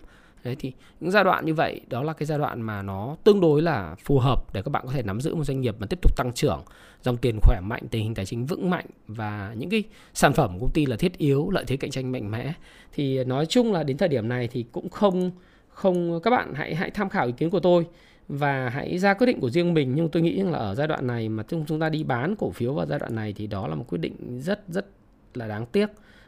Đấy 0.45 0.57
thì 0.59 0.73
những 1.01 1.11
giai 1.11 1.25
đoạn 1.25 1.47
như 1.47 1.55
vậy 1.55 1.81
đó 1.89 2.03
là 2.03 2.13
cái 2.13 2.27
giai 2.27 2.39
đoạn 2.39 2.63
mà 2.63 2.83
nó 2.83 3.17
tương 3.25 3.41
đối 3.41 3.63
là 3.63 3.97
phù 4.05 4.19
hợp 4.19 4.55
để 4.55 4.63
các 4.63 4.71
bạn 4.71 4.83
có 4.87 4.93
thể 4.93 5.03
nắm 5.03 5.21
giữ 5.21 5.35
một 5.35 5.45
doanh 5.45 5.61
nghiệp 5.61 5.77
mà 5.79 5.87
tiếp 5.87 5.99
tục 6.03 6.17
tăng 6.17 6.33
trưởng, 6.33 6.63
dòng 7.03 7.17
tiền 7.17 7.39
khỏe 7.43 7.61
mạnh, 7.61 7.83
tình 7.91 8.03
hình 8.03 8.15
tài 8.15 8.27
chính 8.27 8.47
vững 8.47 8.71
mạnh 8.71 8.87
và 9.07 9.55
những 9.57 9.71
cái 9.71 9.83
sản 10.15 10.33
phẩm 10.33 10.51
của 10.53 10.67
công 10.67 10.73
ty 10.75 10.87
là 10.87 10.97
thiết 10.97 11.19
yếu, 11.19 11.51
lợi 11.51 11.65
thế 11.67 11.77
cạnh 11.77 11.91
tranh 11.91 12.13
mạnh 12.13 12.31
mẽ. 12.31 12.53
Thì 12.93 13.25
nói 13.25 13.47
chung 13.47 13.73
là 13.73 13.83
đến 13.83 13.97
thời 13.97 14.09
điểm 14.09 14.29
này 14.29 14.49
thì 14.49 14.65
cũng 14.73 14.89
không 14.89 15.31
không 15.69 16.21
các 16.21 16.31
bạn 16.31 16.55
hãy 16.55 16.75
hãy 16.75 16.91
tham 16.91 17.09
khảo 17.09 17.27
ý 17.27 17.33
kiến 17.33 17.51
của 17.51 17.61
tôi 17.61 17.87
và 18.29 18.69
hãy 18.69 18.99
ra 18.99 19.15
quyết 19.15 19.27
định 19.27 19.41
của 19.41 19.51
riêng 19.51 19.75
mình 19.75 19.95
nhưng 19.95 20.09
tôi 20.09 20.23
nghĩ 20.23 20.43
là 20.43 20.59
ở 20.59 20.75
giai 20.75 20.87
đoạn 20.87 21.07
này 21.07 21.29
mà 21.29 21.43
chúng 21.67 21.81
ta 21.81 21.89
đi 21.89 22.05
bán 22.05 22.37
cổ 22.37 22.51
phiếu 22.51 22.75
vào 22.75 22.87
giai 22.87 22.99
đoạn 22.99 23.15
này 23.15 23.33
thì 23.33 23.47
đó 23.47 23.69
là 23.69 23.75
một 23.75 23.85
quyết 23.89 23.99
định 23.99 24.41
rất 24.41 24.65
rất 24.69 24.87
là 25.35 25.49
đáng 25.49 25.67
tiếc 25.67 25.87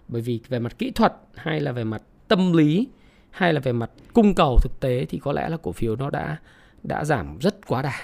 bởi 0.08 0.22
vì 0.22 0.40
về 0.48 0.58
mặt 0.58 0.78
kỹ 0.78 0.90
thuật 0.90 1.12
hay 1.34 1.60
là 1.60 1.72
về 1.72 1.84
mặt 1.84 2.02
tâm 2.28 2.52
lý 2.52 2.88
hay 3.30 3.52
là 3.52 3.60
về 3.60 3.72
mặt 3.72 3.90
cung 4.12 4.34
cầu 4.34 4.58
thực 4.62 4.80
tế 4.80 5.04
thì 5.04 5.18
có 5.18 5.32
lẽ 5.32 5.48
là 5.48 5.56
cổ 5.62 5.72
phiếu 5.72 5.96
nó 5.96 6.10
đã 6.10 6.36
đã 6.82 7.04
giảm 7.04 7.38
rất 7.38 7.66
quá 7.66 7.82
đà. 7.82 7.94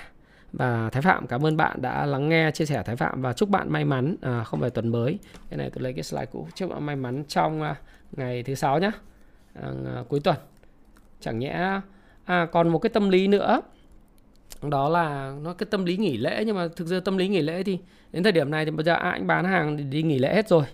Và 0.52 0.90
Thái 0.90 1.02
Phạm 1.02 1.26
cảm 1.26 1.46
ơn 1.46 1.56
bạn 1.56 1.82
đã 1.82 2.06
lắng 2.06 2.28
nghe 2.28 2.50
chia 2.50 2.64
sẻ 2.64 2.82
Thái 2.86 2.96
Phạm 2.96 3.22
và 3.22 3.32
chúc 3.32 3.48
bạn 3.48 3.72
may 3.72 3.84
mắn. 3.84 4.16
À, 4.20 4.44
không 4.44 4.60
phải 4.60 4.70
tuần 4.70 4.88
mới. 4.88 5.18
Cái 5.50 5.58
này 5.58 5.70
tôi 5.70 5.82
lấy 5.82 5.92
cái 5.92 6.02
slide 6.02 6.26
cũ. 6.26 6.48
Chúc 6.54 6.70
bạn 6.70 6.86
may 6.86 6.96
mắn 6.96 7.24
trong 7.28 7.62
à, 7.62 7.76
ngày 8.12 8.42
thứ 8.42 8.54
sáu 8.54 8.78
nhé 8.78 8.90
à, 9.54 9.68
à, 9.94 10.02
cuối 10.08 10.20
tuần. 10.20 10.36
Chẳng 11.20 11.38
nhẽ 11.38 11.80
à, 12.24 12.46
còn 12.52 12.68
một 12.68 12.78
cái 12.78 12.90
tâm 12.90 13.10
lý 13.10 13.28
nữa. 13.28 13.60
Đó 14.62 14.88
là 14.88 15.34
nó 15.42 15.54
cái 15.54 15.66
tâm 15.70 15.84
lý 15.84 15.96
nghỉ 15.96 16.16
lễ 16.16 16.42
nhưng 16.46 16.56
mà 16.56 16.68
thực 16.76 16.86
ra 16.86 17.00
tâm 17.04 17.18
lý 17.18 17.28
nghỉ 17.28 17.42
lễ 17.42 17.62
thì 17.62 17.78
đến 18.12 18.22
thời 18.22 18.32
điểm 18.32 18.50
này 18.50 18.64
thì 18.64 18.70
bây 18.70 18.84
giờ 18.84 18.94
à, 18.94 19.10
anh 19.10 19.26
bán 19.26 19.44
hàng 19.44 19.76
thì 19.76 19.84
đi 19.84 20.02
nghỉ 20.02 20.18
lễ 20.18 20.34
hết 20.34 20.48
rồi 20.48 20.64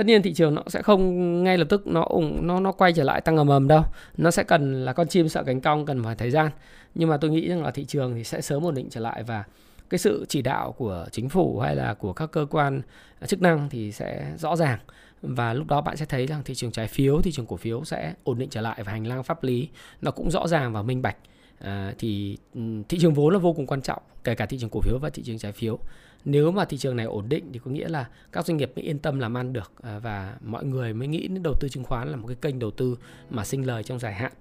tất 0.00 0.06
nhiên 0.06 0.22
thị 0.22 0.32
trường 0.34 0.54
nó 0.54 0.62
sẽ 0.66 0.82
không 0.82 1.44
ngay 1.44 1.58
lập 1.58 1.66
tức 1.68 1.86
nó 1.86 2.02
ủng 2.02 2.46
nó 2.46 2.60
nó 2.60 2.72
quay 2.72 2.92
trở 2.92 3.04
lại 3.04 3.20
tăng 3.20 3.36
ầm 3.36 3.48
ầm 3.48 3.68
đâu. 3.68 3.84
Nó 4.16 4.30
sẽ 4.30 4.42
cần 4.42 4.84
là 4.84 4.92
con 4.92 5.08
chim 5.08 5.28
sợ 5.28 5.42
cánh 5.42 5.60
cong 5.60 5.86
cần 5.86 6.04
phải 6.04 6.14
thời 6.14 6.30
gian. 6.30 6.50
Nhưng 6.94 7.08
mà 7.08 7.16
tôi 7.16 7.30
nghĩ 7.30 7.48
rằng 7.48 7.62
là 7.62 7.70
thị 7.70 7.84
trường 7.84 8.14
thì 8.14 8.24
sẽ 8.24 8.40
sớm 8.40 8.64
ổn 8.64 8.74
định 8.74 8.88
trở 8.90 9.00
lại 9.00 9.22
và 9.22 9.44
cái 9.90 9.98
sự 9.98 10.24
chỉ 10.28 10.42
đạo 10.42 10.72
của 10.72 11.06
chính 11.12 11.28
phủ 11.28 11.58
hay 11.58 11.76
là 11.76 11.94
của 11.94 12.12
các 12.12 12.30
cơ 12.30 12.46
quan 12.50 12.82
à, 13.20 13.26
chức 13.26 13.42
năng 13.42 13.68
thì 13.70 13.92
sẽ 13.92 14.32
rõ 14.38 14.56
ràng. 14.56 14.78
Và 15.22 15.54
lúc 15.54 15.66
đó 15.66 15.80
bạn 15.80 15.96
sẽ 15.96 16.04
thấy 16.04 16.26
rằng 16.26 16.42
thị 16.44 16.54
trường 16.54 16.72
trái 16.72 16.86
phiếu 16.86 17.20
thị 17.22 17.32
trường 17.32 17.46
cổ 17.46 17.56
phiếu 17.56 17.84
sẽ 17.84 18.14
ổn 18.24 18.38
định 18.38 18.50
trở 18.50 18.60
lại 18.60 18.82
và 18.84 18.92
hành 18.92 19.06
lang 19.06 19.22
pháp 19.22 19.44
lý 19.44 19.68
nó 20.02 20.10
cũng 20.10 20.30
rõ 20.30 20.46
ràng 20.46 20.72
và 20.72 20.82
minh 20.82 21.02
bạch. 21.02 21.16
À, 21.58 21.94
thì 21.98 22.38
ừ, 22.54 22.60
thị 22.88 22.98
trường 23.00 23.14
vốn 23.14 23.32
là 23.32 23.38
vô 23.38 23.52
cùng 23.52 23.66
quan 23.66 23.82
trọng 23.82 24.02
kể 24.24 24.34
cả 24.34 24.46
thị 24.46 24.58
trường 24.60 24.70
cổ 24.72 24.80
phiếu 24.80 24.98
và 24.98 25.10
thị 25.10 25.22
trường 25.22 25.38
trái 25.38 25.52
phiếu 25.52 25.78
nếu 26.24 26.50
mà 26.50 26.64
thị 26.64 26.78
trường 26.78 26.96
này 26.96 27.06
ổn 27.06 27.28
định 27.28 27.44
thì 27.52 27.60
có 27.64 27.70
nghĩa 27.70 27.88
là 27.88 28.08
các 28.32 28.46
doanh 28.46 28.56
nghiệp 28.56 28.72
mới 28.76 28.84
yên 28.84 28.98
tâm 28.98 29.18
làm 29.18 29.36
ăn 29.36 29.52
được 29.52 29.72
à, 29.82 29.98
và 29.98 30.36
mọi 30.44 30.64
người 30.64 30.94
mới 30.94 31.08
nghĩ 31.08 31.28
đến 31.28 31.42
đầu 31.42 31.54
tư 31.60 31.68
chứng 31.68 31.84
khoán 31.84 32.08
là 32.08 32.16
một 32.16 32.26
cái 32.26 32.36
kênh 32.40 32.58
đầu 32.58 32.70
tư 32.70 32.98
mà 33.30 33.44
sinh 33.44 33.66
lời 33.66 33.82
trong 33.82 33.98
dài 33.98 34.14
hạn. 34.14 34.32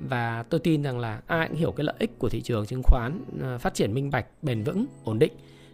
Và 0.00 0.42
tôi 0.42 0.60
tin 0.60 0.82
rằng 0.82 0.98
là 0.98 1.20
ai 1.26 1.48
cũng 1.48 1.56
hiểu 1.56 1.72
cái 1.72 1.84
lợi 1.84 1.96
ích 1.98 2.18
của 2.18 2.28
thị 2.28 2.40
trường 2.40 2.66
chứng 2.66 2.82
khoán 2.82 3.24
à, 3.42 3.58
phát 3.58 3.74
triển 3.74 3.94
minh 3.94 4.10
bạch 4.10 4.26
bền 4.42 4.62
vững 4.62 4.86
ổn 5.04 5.18
định 5.18 5.32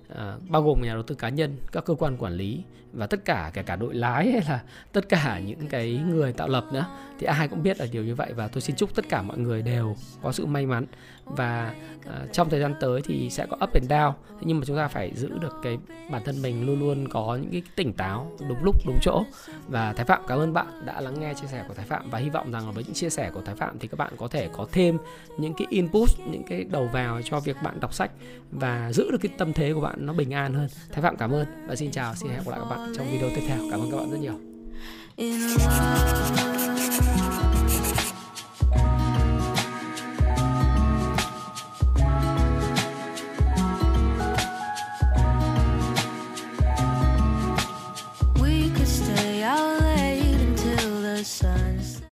À, 0.09 0.37
bao 0.49 0.63
gồm 0.63 0.83
nhà 0.83 0.95
đầu 0.95 1.03
tư 1.03 1.15
cá 1.15 1.29
nhân, 1.29 1.57
các 1.73 1.85
cơ 1.85 1.95
quan 1.95 2.17
quản 2.17 2.33
lý 2.33 2.63
và 2.93 3.07
tất 3.07 3.25
cả 3.25 3.51
kể 3.55 3.63
cả 3.63 3.77
đội 3.77 3.95
lái 3.95 4.33
hay 4.33 4.43
là 4.49 4.63
tất 4.93 5.09
cả 5.09 5.41
những 5.47 5.69
cái 5.69 6.01
người 6.09 6.33
tạo 6.33 6.49
lập 6.49 6.65
nữa 6.73 6.87
thì 7.19 7.27
ai 7.27 7.49
cũng 7.49 7.63
biết 7.63 7.79
là 7.81 7.87
điều 7.93 8.05
như 8.05 8.15
vậy. 8.15 8.33
Và 8.33 8.49
tôi 8.49 8.61
xin 8.61 8.77
chúc 8.77 8.95
tất 8.95 9.09
cả 9.09 9.23
mọi 9.23 9.39
người 9.39 9.63
đều 9.63 9.97
có 10.23 10.33
sự 10.33 10.47
may 10.47 10.67
mắn 10.67 10.87
và 11.25 11.75
uh, 11.99 12.33
trong 12.33 12.51
thời 12.51 12.61
gian 12.61 12.75
tới 12.81 13.03
thì 13.05 13.31
sẽ 13.31 13.47
có 13.51 13.57
up 13.65 13.75
and 13.75 13.93
down. 13.93 14.13
Thế 14.13 14.41
nhưng 14.41 14.61
mà 14.61 14.65
chúng 14.67 14.77
ta 14.77 14.89
phải 14.89 15.13
giữ 15.15 15.39
được 15.39 15.57
cái 15.63 15.79
bản 16.11 16.23
thân 16.25 16.43
mình 16.43 16.67
luôn 16.67 16.81
luôn 16.81 17.09
có 17.09 17.39
những 17.43 17.51
cái 17.51 17.63
tỉnh 17.77 17.93
táo 17.93 18.33
đúng 18.49 18.65
lúc 18.65 18.77
đúng 18.87 18.99
chỗ. 19.03 19.25
Và 19.69 19.93
Thái 19.93 20.05
Phạm 20.05 20.23
cảm 20.29 20.39
ơn 20.39 20.53
bạn 20.53 20.67
đã 20.85 21.01
lắng 21.01 21.21
nghe 21.21 21.35
chia 21.35 21.47
sẻ 21.47 21.65
của 21.69 21.75
Thái 21.75 21.87
Phạm. 21.87 22.11
Và 22.11 22.19
hy 22.19 22.31
vọng 22.31 22.53
rằng 22.53 22.73
với 22.73 22.85
những 22.85 22.95
chia 22.95 23.11
sẻ 23.11 23.31
của 23.35 23.43
Thái 23.43 23.55
Phạm 23.55 23.79
thì 23.79 23.89
các 23.89 23.99
bạn 23.99 24.13
có 24.19 24.29
thể 24.29 24.49
có 24.53 24.67
thêm 24.73 24.99
những 25.39 25.55
cái 25.55 25.67
input 25.71 26.09
những 26.31 26.43
cái 26.49 26.65
đầu 26.65 26.89
vào 26.93 27.23
cho 27.23 27.41
việc 27.41 27.57
bạn 27.63 27.81
đọc 27.81 27.95
sách 27.95 28.11
và 28.51 28.93
giữ 28.93 29.11
được 29.11 29.19
cái 29.23 29.33
tâm 29.39 29.53
thế 29.53 29.73
của 29.75 29.81
bạn 29.81 30.07
nó 30.07 30.13
bình 30.13 30.35
an 30.35 30.55
hơn. 30.55 30.69
Thái 30.93 31.03
Phạm 31.03 31.17
cảm 31.17 31.33
ơn 31.33 31.47
và 31.67 31.77
xin 31.77 31.91
chào 31.91 32.15
xin 32.15 32.31
hẹn 32.31 32.39
gặp 32.45 32.51
lại 32.51 32.61
các 32.63 32.77
bạn 32.77 32.93
trong 32.97 33.07
video 33.13 33.31
tiếp 33.31 33.43
theo. 33.49 33.59
Cảm 33.71 33.81
ơn 33.81 33.91
các 33.91 33.97
bạn 33.97 34.11
rất 34.11 34.19
nhiều. 34.21 34.35